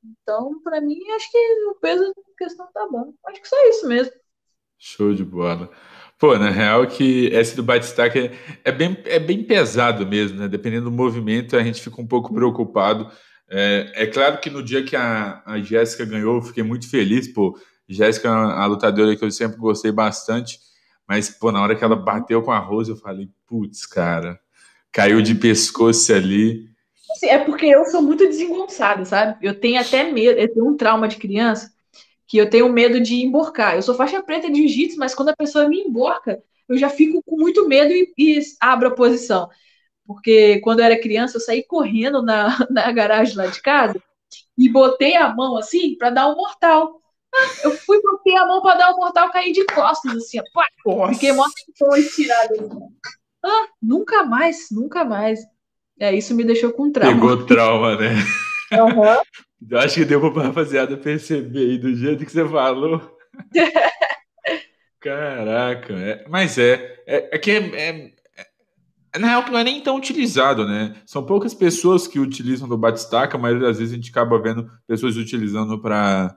Então, 0.05 0.61
para 0.63 0.81
mim, 0.81 0.99
acho 1.17 1.31
que 1.31 1.39
o 1.71 1.75
peso 1.81 2.05
da 2.05 2.23
questão 2.37 2.67
tá 2.73 2.87
bom. 2.91 3.13
Acho 3.27 3.41
que 3.41 3.49
só 3.49 3.57
isso 3.69 3.89
mesmo. 3.89 4.13
Show 4.79 5.15
de 5.15 5.25
bola. 5.25 5.71
Pô, 6.19 6.39
na 6.39 6.51
real 6.51 6.87
que 6.87 7.27
esse 7.27 7.57
do 7.57 7.63
batistaca 7.63 8.19
é, 8.19 8.33
é, 8.65 8.73
bem, 8.73 8.97
é 9.07 9.19
bem 9.19 9.43
pesado 9.43 10.07
mesmo, 10.07 10.39
né? 10.39 10.49
Dependendo 10.49 10.85
do 10.85 10.91
movimento, 10.97 11.57
a 11.57 11.63
gente 11.63 11.81
fica 11.81 12.01
um 12.01 12.07
pouco 12.07 12.33
preocupado. 12.33 13.11
É, 13.49 13.93
é, 13.95 14.07
claro 14.07 14.41
que 14.41 14.51
no 14.51 14.63
dia 14.63 14.85
que 14.85 14.95
a, 14.97 15.43
a 15.45 15.61
Jéssica 15.61 16.05
ganhou, 16.05 16.37
eu 16.37 16.43
fiquei 16.43 16.63
muito 16.63 16.89
feliz, 16.89 17.33
pô. 17.33 17.59
Jéssica 17.89 18.29
é 18.29 18.33
a 18.33 18.67
lutadora 18.67 19.15
que 19.17 19.25
eu 19.25 19.31
sempre 19.31 19.59
gostei 19.59 19.93
bastante, 19.93 20.59
mas, 21.07 21.29
pô, 21.31 21.53
na 21.53 21.63
hora 21.63 21.77
que 21.77 21.85
ela 21.85 21.97
bateu 21.97 22.43
com 22.43 22.53
a 22.53 22.59
Rose, 22.59 22.91
eu 22.91 22.97
falei, 22.97 23.29
putz, 23.47 23.85
cara, 23.87 24.41
caiu 24.95 25.21
de 25.21 25.35
pescoço 25.35 26.15
ali. 26.15 26.69
Assim, 27.11 27.27
é 27.27 27.39
porque 27.39 27.67
eu 27.67 27.85
sou 27.87 28.01
muito 28.01 28.25
desengonçada, 28.27 29.05
sabe? 29.05 29.45
Eu 29.45 29.59
tenho 29.59 29.81
até 29.81 30.05
medo, 30.05 30.39
eu 30.39 30.55
tenho 30.55 30.69
um 30.69 30.77
trauma 30.77 31.09
de 31.09 31.17
criança 31.17 31.75
que 32.27 32.39
eu 32.39 32.49
tenho 32.49 32.73
medo 32.73 33.01
de 33.01 33.17
emborcar. 33.17 33.75
Eu 33.75 33.83
sou 33.83 33.95
faixa 33.95 34.23
preta 34.23 34.51
de 34.51 34.57
jiu-jitsu, 34.57 34.97
mas 34.99 35.15
quando 35.15 35.31
a 35.31 35.37
pessoa 35.37 35.69
me 35.69 35.81
emborca, 35.81 36.41
eu 36.69 36.79
já 36.79 36.89
fico 36.89 37.23
com 37.25 37.37
muito 37.37 37.69
medo 37.69 37.93
e, 37.93 38.13
e 38.17 38.41
abro 38.61 38.89
a 38.89 38.95
posição. 38.95 39.49
Porque 40.07 40.61
quando 40.61 40.79
eu 40.79 40.87
era 40.87 41.01
criança, 41.01 41.37
eu 41.37 41.41
saí 41.41 41.65
correndo 41.65 42.23
na, 42.23 42.57
na 42.71 42.91
garagem 42.93 43.37
lá 43.37 43.47
de 43.47 43.61
casa 43.61 44.01
e 44.57 44.69
botei 44.69 45.17
a 45.17 45.29
mão 45.35 45.57
assim 45.57 45.97
para 45.97 46.11
dar 46.11 46.29
um 46.29 46.37
mortal. 46.37 47.01
Eu 47.65 47.73
fui 47.73 48.01
botei 48.01 48.37
a 48.37 48.47
mão 48.47 48.63
para 48.63 48.79
dar 48.79 48.93
um 48.93 48.97
mortal, 48.97 49.31
caí 49.31 49.53
de 49.53 49.65
costas, 49.67 50.17
assim, 50.17 50.39
pá, 50.53 50.65
fiquei 51.13 51.33
mó 51.33 51.45
estirada. 51.97 52.55
Ah, 53.45 53.67
nunca 53.83 54.25
mais, 54.25 54.69
nunca 54.71 55.05
mais. 55.05 55.41
É, 56.01 56.15
isso 56.15 56.35
me 56.35 56.45
deixou 56.45 56.73
com 56.73 56.91
trauma. 56.91 57.13
Pegou 57.13 57.45
trauma, 57.45 57.97
né? 57.97 58.15
Uhum. 58.73 59.23
Eu 59.71 59.79
acho 59.79 59.95
que 59.95 60.05
deu 60.05 60.33
pra 60.33 60.43
rapaziada 60.43 60.97
perceber 60.97 61.61
aí 61.61 61.79
do 61.79 61.95
jeito 61.95 62.25
que 62.25 62.33
você 62.33 62.47
falou. 62.47 63.17
Caraca, 65.01 65.93
é, 65.93 66.25
mas 66.29 66.57
é, 66.59 67.03
é, 67.07 67.37
é 67.37 67.39
que 67.39 67.51
é, 67.51 67.57
é, 67.57 68.13
é, 69.13 69.19
na 69.19 69.29
real 69.29 69.45
que 69.45 69.51
não 69.51 69.59
é 69.59 69.65
nem 69.65 69.83
tão 69.83 69.97
utilizado, 69.97 70.67
né? 70.67 70.95
São 71.07 71.25
poucas 71.25 71.55
pessoas 71.55 72.07
que 72.07 72.19
utilizam 72.19 72.67
do 72.67 72.79
batistaca, 72.79 73.37
mas 73.37 73.63
às 73.63 73.79
vezes 73.79 73.93
a 73.93 73.97
gente 73.97 74.11
acaba 74.11 74.41
vendo 74.41 74.71
pessoas 74.87 75.17
utilizando 75.17 75.81
para 75.81 76.37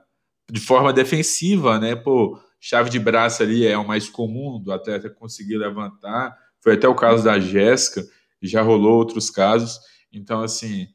de 0.50 0.60
forma 0.60 0.92
defensiva, 0.92 1.78
né? 1.78 1.96
Pô, 1.96 2.38
chave 2.60 2.90
de 2.90 2.98
braço 2.98 3.42
ali 3.42 3.66
é 3.66 3.76
o 3.76 3.86
mais 3.86 4.08
comum 4.08 4.60
do 4.62 4.72
atleta 4.72 5.10
conseguir 5.10 5.56
levantar. 5.56 6.36
Foi 6.62 6.74
até 6.74 6.88
o 6.88 6.94
caso 6.94 7.24
da 7.24 7.38
Jéssica, 7.38 8.04
já 8.42 8.62
rolou 8.62 8.96
outros 8.96 9.30
casos. 9.30 9.78
Então, 10.12 10.42
assim, 10.42 10.88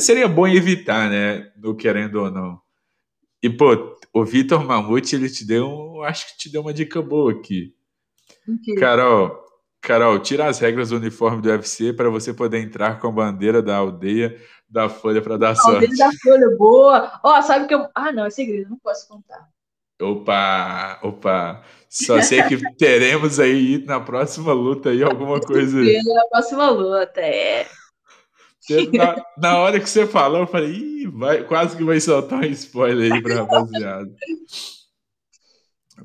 seria 0.00 0.28
bom 0.28 0.46
evitar, 0.46 1.08
né? 1.10 1.52
No 1.56 1.76
querendo 1.76 2.16
ou 2.16 2.30
não. 2.30 2.60
E, 3.42 3.50
pô, 3.50 3.98
o 4.12 4.24
Vitor 4.24 4.64
Mamute, 4.64 5.16
ele 5.16 5.28
te 5.28 5.44
deu, 5.44 5.68
um, 5.68 6.02
acho 6.02 6.28
que 6.28 6.38
te 6.38 6.52
deu 6.52 6.60
uma 6.60 6.72
dica 6.72 7.02
boa 7.02 7.32
aqui. 7.32 7.74
Okay. 8.48 8.74
Carol, 8.76 9.42
Carol, 9.80 10.18
tira 10.20 10.46
as 10.46 10.60
regras 10.60 10.90
do 10.90 10.96
uniforme 10.96 11.42
do 11.42 11.48
UFC 11.48 11.92
para 11.92 12.08
você 12.08 12.32
poder 12.32 12.58
entrar 12.58 13.00
com 13.00 13.08
a 13.08 13.12
bandeira 13.12 13.60
da 13.60 13.76
aldeia 13.76 14.40
da 14.68 14.88
Folha 14.88 15.20
para 15.20 15.36
dar 15.36 15.56
sorte. 15.56 15.86
Aldeia 15.86 15.96
da 15.96 16.10
Folha, 16.22 16.56
boa. 16.56 17.20
Ó, 17.22 17.38
oh, 17.38 17.42
sabe 17.42 17.66
que 17.66 17.74
eu. 17.74 17.88
Ah, 17.94 18.12
não, 18.12 18.26
é 18.26 18.30
segredo, 18.30 18.70
não 18.70 18.78
posso 18.78 19.08
contar. 19.08 19.48
Opa, 20.02 20.98
opa. 21.02 21.62
Só 21.88 22.20
sei 22.22 22.42
que 22.44 22.74
teremos 22.76 23.38
aí 23.38 23.84
na 23.84 24.00
próxima 24.00 24.52
luta 24.52 24.90
aí 24.90 25.02
alguma 25.02 25.40
coisa. 25.40 25.78
Na 25.78 26.26
próxima 26.30 26.70
luta, 26.70 27.20
é. 27.20 27.66
Na, 28.92 29.24
na, 29.36 29.58
hora 29.58 29.80
que 29.80 29.90
você 29.90 30.06
falou, 30.06 30.40
eu 30.40 30.46
falei, 30.46 31.06
vai, 31.08 31.42
quase 31.44 31.76
que 31.76 31.84
vai 31.84 32.00
soltar 32.00 32.38
um 32.38 32.44
spoiler 32.44 33.12
aí 33.12 33.22
pra 33.22 33.42
rapaziada. 33.42 34.10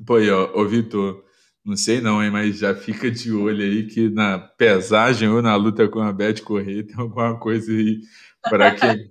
Pô, 0.04 0.14
ó, 0.16 0.60
ô 0.60 0.66
Vitor, 0.66 1.24
não 1.64 1.76
sei 1.76 2.00
não, 2.00 2.22
hein, 2.22 2.30
mas 2.30 2.58
já 2.58 2.74
fica 2.74 3.10
de 3.10 3.32
olho 3.32 3.62
aí 3.62 3.86
que 3.86 4.08
na 4.08 4.38
pesagem 4.38 5.28
ou 5.28 5.40
na 5.40 5.54
luta 5.54 5.88
com 5.88 6.00
a 6.00 6.12
Beth 6.12 6.42
Correia 6.42 6.86
tem 6.86 6.96
alguma 6.98 7.38
coisa 7.38 7.70
aí 7.70 8.00
para 8.42 8.74
quem, 8.74 9.10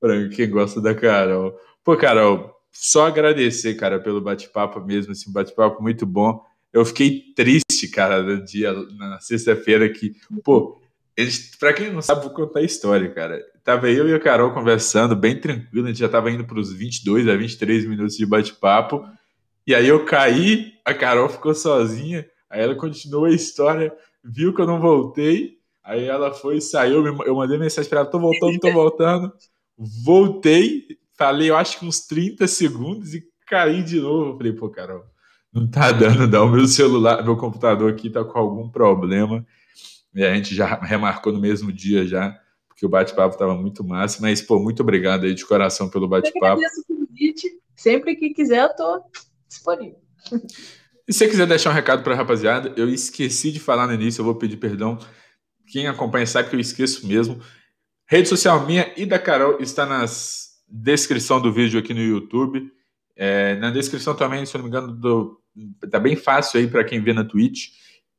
pra 0.00 0.28
quem 0.30 0.50
gosta 0.50 0.80
da 0.80 0.94
Carol. 0.94 1.58
Pô, 1.84 1.96
Carol, 1.96 2.57
só 2.80 3.06
agradecer, 3.06 3.74
cara, 3.74 3.98
pelo 3.98 4.20
bate-papo 4.20 4.80
mesmo, 4.80 5.10
assim, 5.10 5.32
bate-papo 5.32 5.82
muito 5.82 6.06
bom. 6.06 6.40
Eu 6.72 6.84
fiquei 6.84 7.32
triste, 7.34 7.88
cara, 7.92 8.22
no 8.22 8.44
dia, 8.44 8.72
na 8.96 9.18
sexta-feira 9.18 9.88
que, 9.88 10.12
pô, 10.44 10.80
eles, 11.16 11.56
pra 11.58 11.72
quem 11.72 11.92
não 11.92 12.00
sabe, 12.00 12.22
vou 12.22 12.30
contar 12.30 12.60
a 12.60 12.62
história, 12.62 13.10
cara. 13.10 13.44
Tava 13.64 13.90
eu 13.90 14.08
e 14.08 14.14
a 14.14 14.20
Carol 14.20 14.52
conversando, 14.52 15.16
bem 15.16 15.40
tranquilo, 15.40 15.86
a 15.86 15.88
gente 15.88 15.98
já 15.98 16.08
tava 16.08 16.30
indo 16.30 16.44
pros 16.44 16.72
22 16.72 17.26
a 17.26 17.34
23 17.34 17.84
minutos 17.84 18.16
de 18.16 18.24
bate-papo. 18.24 19.04
E 19.66 19.74
aí 19.74 19.88
eu 19.88 20.04
caí, 20.04 20.74
a 20.84 20.94
Carol 20.94 21.28
ficou 21.28 21.56
sozinha, 21.56 22.24
aí 22.48 22.62
ela 22.62 22.76
continuou 22.76 23.24
a 23.24 23.30
história, 23.30 23.92
viu 24.22 24.54
que 24.54 24.60
eu 24.60 24.66
não 24.68 24.80
voltei, 24.80 25.58
aí 25.82 26.04
ela 26.04 26.32
foi, 26.32 26.60
saiu, 26.60 27.04
eu 27.04 27.34
mandei 27.34 27.58
mensagem 27.58 27.90
pra 27.90 28.00
ela, 28.00 28.08
tô 28.08 28.20
voltando, 28.20 28.58
tô 28.60 28.72
voltando. 28.72 29.32
Voltei, 29.76 30.86
falei, 31.18 31.50
eu 31.50 31.56
acho 31.56 31.78
que 31.78 31.84
uns 31.84 32.06
30 32.06 32.46
segundos 32.46 33.12
e 33.12 33.22
caí 33.46 33.82
de 33.82 34.00
novo. 34.00 34.30
Eu 34.30 34.36
falei, 34.36 34.52
pô, 34.52 34.70
Carol, 34.70 35.04
não 35.52 35.68
tá 35.68 35.90
dando, 35.90 36.26
não. 36.28 36.46
O 36.46 36.50
meu 36.50 36.66
celular, 36.66 37.24
meu 37.24 37.36
computador 37.36 37.92
aqui 37.92 38.08
tá 38.08 38.24
com 38.24 38.38
algum 38.38 38.70
problema. 38.70 39.44
E 40.14 40.24
a 40.24 40.34
gente 40.34 40.54
já 40.54 40.66
remarcou 40.76 41.32
no 41.32 41.40
mesmo 41.40 41.72
dia 41.72 42.06
já, 42.06 42.38
porque 42.68 42.86
o 42.86 42.88
bate-papo 42.88 43.34
estava 43.34 43.54
muito 43.54 43.84
massa. 43.84 44.18
Mas, 44.22 44.40
pô, 44.40 44.58
muito 44.58 44.82
obrigado 44.82 45.24
aí 45.24 45.34
de 45.34 45.44
coração 45.44 45.90
pelo 45.90 46.08
bate-papo. 46.08 46.62
Sempre 47.74 48.16
que 48.16 48.30
quiser, 48.30 48.62
eu 48.62 48.74
tô 48.74 49.02
disponível. 49.48 49.98
E 51.06 51.12
se 51.12 51.20
você 51.20 51.28
quiser 51.28 51.46
deixar 51.46 51.70
um 51.70 51.74
recado 51.74 52.02
para 52.02 52.14
a 52.14 52.16
rapaziada, 52.16 52.72
eu 52.76 52.88
esqueci 52.88 53.50
de 53.50 53.58
falar 53.58 53.86
no 53.86 53.94
início, 53.94 54.20
eu 54.20 54.24
vou 54.24 54.34
pedir 54.34 54.56
perdão. 54.56 54.98
Quem 55.66 55.86
acompanha 55.86 56.26
sabe 56.26 56.50
que 56.50 56.56
eu 56.56 56.60
esqueço 56.60 57.06
mesmo. 57.06 57.40
Rede 58.06 58.28
social 58.28 58.66
minha 58.66 58.92
e 58.96 59.06
da 59.06 59.18
Carol 59.18 59.58
está 59.60 59.86
na 59.86 60.06
descrição 60.68 61.40
do 61.40 61.52
vídeo 61.52 61.78
aqui 61.78 61.94
no 61.94 62.00
YouTube. 62.00 62.70
É, 63.16 63.56
na 63.56 63.70
descrição 63.70 64.14
também, 64.14 64.44
se 64.46 64.54
eu 64.54 64.58
não 64.58 64.64
me 64.64 64.70
engano, 64.70 64.92
do, 64.92 65.40
tá 65.90 65.98
bem 65.98 66.14
fácil 66.14 66.60
aí 66.60 66.66
para 66.66 66.84
quem 66.84 67.00
vê 67.00 67.12
na 67.12 67.24
Twitch. 67.24 67.70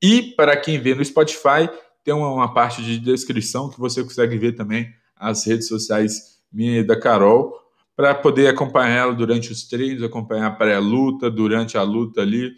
E 0.01 0.33
para 0.35 0.55
quem 0.57 0.79
vê 0.79 0.95
no 0.95 1.03
Spotify, 1.03 1.69
tem 2.03 2.13
uma, 2.13 2.31
uma, 2.31 2.53
parte 2.53 2.81
de 2.81 2.97
descrição 2.97 3.69
que 3.69 3.79
você 3.79 4.03
consegue 4.03 4.37
ver 4.37 4.53
também 4.53 4.89
as 5.15 5.45
redes 5.45 5.67
sociais 5.67 6.39
minha 6.51 6.79
e 6.79 6.83
da 6.83 6.99
Carol, 6.99 7.53
para 7.95 8.15
poder 8.15 8.47
acompanhar 8.47 8.97
ela 8.97 9.13
durante 9.13 9.51
os 9.51 9.67
treinos, 9.67 10.01
acompanhar 10.01 10.47
a 10.47 10.51
pré-luta, 10.51 11.29
durante 11.29 11.77
a 11.77 11.83
luta 11.83 12.21
ali, 12.21 12.53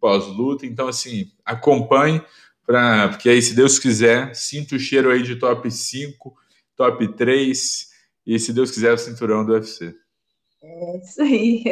pós-luta. 0.00 0.64
Então, 0.64 0.88
assim, 0.88 1.30
acompanhe, 1.44 2.22
pra, 2.64 3.08
porque 3.08 3.28
aí, 3.28 3.42
se 3.42 3.54
Deus 3.54 3.78
quiser, 3.78 4.34
sinta 4.34 4.76
o 4.76 4.78
cheiro 4.78 5.10
aí 5.10 5.22
de 5.22 5.36
top 5.36 5.68
5, 5.70 6.34
top 6.76 7.08
3, 7.08 7.88
e 8.28 8.38
se 8.38 8.52
Deus 8.52 8.70
quiser, 8.70 8.92
o 8.92 8.98
cinturão 8.98 9.44
do 9.44 9.52
UFC. 9.52 9.94
É 10.62 10.98
isso 10.98 11.22
aí. 11.22 11.64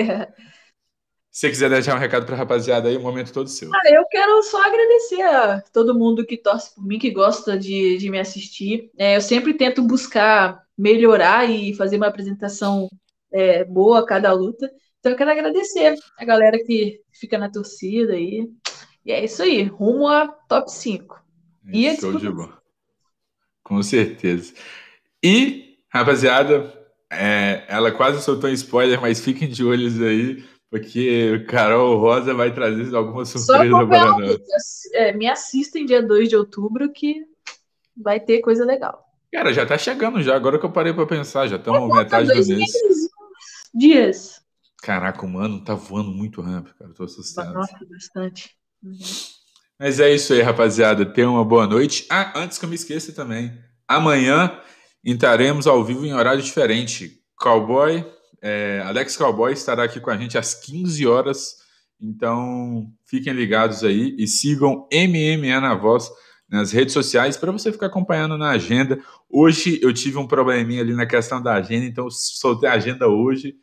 Se 1.30 1.40
você 1.40 1.50
quiser 1.50 1.68
deixar 1.68 1.94
um 1.94 1.98
recado 1.98 2.24
para 2.24 2.34
a 2.34 2.38
rapaziada 2.38 2.88
aí, 2.88 2.96
o 2.96 3.02
momento 3.02 3.30
todo 3.30 3.50
seu. 3.50 3.70
Ah, 3.74 3.90
eu 3.90 4.06
quero 4.06 4.42
só 4.42 4.64
agradecer 4.64 5.20
a 5.20 5.60
todo 5.70 5.94
mundo 5.94 6.24
que 6.24 6.38
torce 6.38 6.74
por 6.74 6.82
mim, 6.82 6.98
que 6.98 7.10
gosta 7.10 7.58
de, 7.58 7.98
de 7.98 8.08
me 8.08 8.18
assistir. 8.18 8.90
É, 8.96 9.16
eu 9.16 9.20
sempre 9.20 9.52
tento 9.52 9.82
buscar 9.82 10.64
melhorar 10.78 11.44
e 11.44 11.74
fazer 11.74 11.98
uma 11.98 12.06
apresentação 12.06 12.88
é, 13.30 13.64
boa 13.64 14.00
a 14.00 14.06
cada 14.06 14.32
luta. 14.32 14.72
Então 14.98 15.12
eu 15.12 15.18
quero 15.18 15.30
agradecer 15.30 15.94
a 16.18 16.24
galera 16.24 16.58
que 16.64 17.02
fica 17.12 17.36
na 17.36 17.50
torcida 17.50 18.14
aí. 18.14 18.48
E 19.04 19.12
é 19.12 19.22
isso 19.22 19.42
aí, 19.42 19.62
rumo 19.62 20.08
a 20.08 20.28
top 20.48 20.72
5. 20.72 21.22
E 21.70 21.86
a 21.86 21.96
Show 21.96 22.16
de 22.16 22.30
bola. 22.30 22.62
Com 23.62 23.82
certeza. 23.82 24.54
E, 25.22 25.65
rapaziada, 25.96 26.72
é, 27.10 27.64
ela 27.68 27.92
quase 27.92 28.22
soltou 28.22 28.50
um 28.50 28.52
spoiler, 28.52 29.00
mas 29.00 29.20
fiquem 29.20 29.48
de 29.48 29.64
olhos 29.64 30.00
aí 30.00 30.44
porque 30.70 31.32
o 31.32 31.46
Carol 31.46 31.98
Rosa 31.98 32.34
vai 32.34 32.52
trazer 32.52 32.94
alguma 32.94 33.24
surpresa 33.24 33.86
para 33.86 34.18
nós. 34.18 34.40
É, 34.92 35.12
me 35.12 35.28
assistem 35.28 35.86
dia 35.86 36.02
2 36.02 36.28
de 36.28 36.36
outubro 36.36 36.92
que 36.92 37.24
vai 37.96 38.20
ter 38.20 38.40
coisa 38.40 38.64
legal. 38.64 39.04
Cara, 39.32 39.52
já 39.52 39.64
tá 39.64 39.78
chegando 39.78 40.22
já. 40.22 40.34
Agora 40.34 40.58
que 40.58 40.66
eu 40.66 40.72
parei 40.72 40.92
para 40.92 41.06
pensar, 41.06 41.46
já 41.46 41.56
estamos 41.56 41.90
é, 41.90 42.02
metade 42.02 42.28
do 42.28 42.46
mês. 42.46 42.72
Dias. 43.74 44.42
Caraca, 44.82 45.24
o 45.24 45.28
mano 45.28 45.62
tá 45.64 45.74
voando 45.74 46.10
muito 46.10 46.40
rápido, 46.40 46.74
cara. 46.78 46.92
tô 46.92 47.04
assustado. 47.04 47.54
Nossa, 47.54 47.78
bastante. 47.88 48.50
Uhum. 48.82 48.98
Mas 49.78 50.00
é 50.00 50.12
isso 50.14 50.32
aí, 50.32 50.40
rapaziada. 50.40 51.04
Tenha 51.04 51.30
uma 51.30 51.44
boa 51.44 51.66
noite. 51.66 52.06
Ah, 52.10 52.32
antes 52.38 52.58
que 52.58 52.64
eu 52.64 52.68
me 52.68 52.74
esqueça 52.74 53.12
também. 53.12 53.52
Amanhã 53.86 54.58
entraremos 55.06 55.66
ao 55.66 55.82
vivo 55.82 56.04
em 56.04 56.12
horário 56.12 56.42
diferente. 56.42 57.20
Cowboy 57.38 58.04
é, 58.48 58.80
Alex 58.84 59.16
Cowboy 59.16 59.52
estará 59.52 59.82
aqui 59.82 59.98
com 59.98 60.08
a 60.08 60.16
gente 60.16 60.38
às 60.38 60.54
15 60.54 61.06
horas. 61.06 61.56
Então, 62.00 62.86
fiquem 63.04 63.32
ligados 63.32 63.82
aí 63.82 64.14
e 64.18 64.26
sigam 64.28 64.86
MMA 64.92 65.60
na 65.60 65.74
Voz 65.74 66.08
nas 66.48 66.70
redes 66.70 66.92
sociais 66.92 67.36
para 67.36 67.50
você 67.50 67.72
ficar 67.72 67.86
acompanhando 67.86 68.38
na 68.38 68.50
agenda. 68.50 69.00
Hoje 69.28 69.80
eu 69.82 69.92
tive 69.92 70.18
um 70.18 70.28
probleminha 70.28 70.80
ali 70.80 70.94
na 70.94 71.06
questão 71.06 71.42
da 71.42 71.54
agenda, 71.54 71.86
então 71.86 72.08
soltei 72.08 72.68
a 72.68 72.74
agenda 72.74 73.08
hoje, 73.08 73.56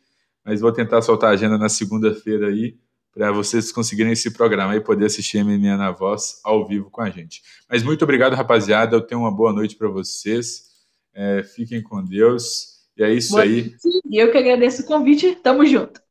mas 0.44 0.60
vou 0.60 0.70
tentar 0.70 1.00
soltar 1.00 1.30
a 1.30 1.32
agenda 1.32 1.56
na 1.56 1.70
segunda-feira 1.70 2.48
aí 2.48 2.76
para 3.10 3.32
vocês 3.32 3.72
conseguirem 3.72 4.12
esse 4.12 4.32
programa 4.32 4.76
e 4.76 4.80
poder 4.80 5.06
assistir 5.06 5.42
MMA 5.42 5.78
na 5.78 5.92
Voz 5.92 6.40
ao 6.44 6.68
vivo 6.68 6.90
com 6.90 7.00
a 7.00 7.08
gente. 7.08 7.40
Mas 7.70 7.82
muito 7.82 8.02
obrigado, 8.02 8.34
rapaziada. 8.34 8.96
Eu 8.96 9.00
tenho 9.00 9.22
uma 9.22 9.34
boa 9.34 9.52
noite 9.52 9.76
para 9.76 9.88
vocês. 9.88 10.73
É, 11.14 11.42
fiquem 11.42 11.82
com 11.82 12.04
Deus. 12.04 12.74
E 12.96 13.02
é 13.02 13.12
isso 13.12 13.32
Boa 13.32 13.42
aí. 13.42 13.74
Eu 14.10 14.30
que 14.30 14.38
agradeço 14.38 14.82
o 14.82 14.86
convite. 14.86 15.34
Tamo 15.36 15.64
junto. 15.66 16.03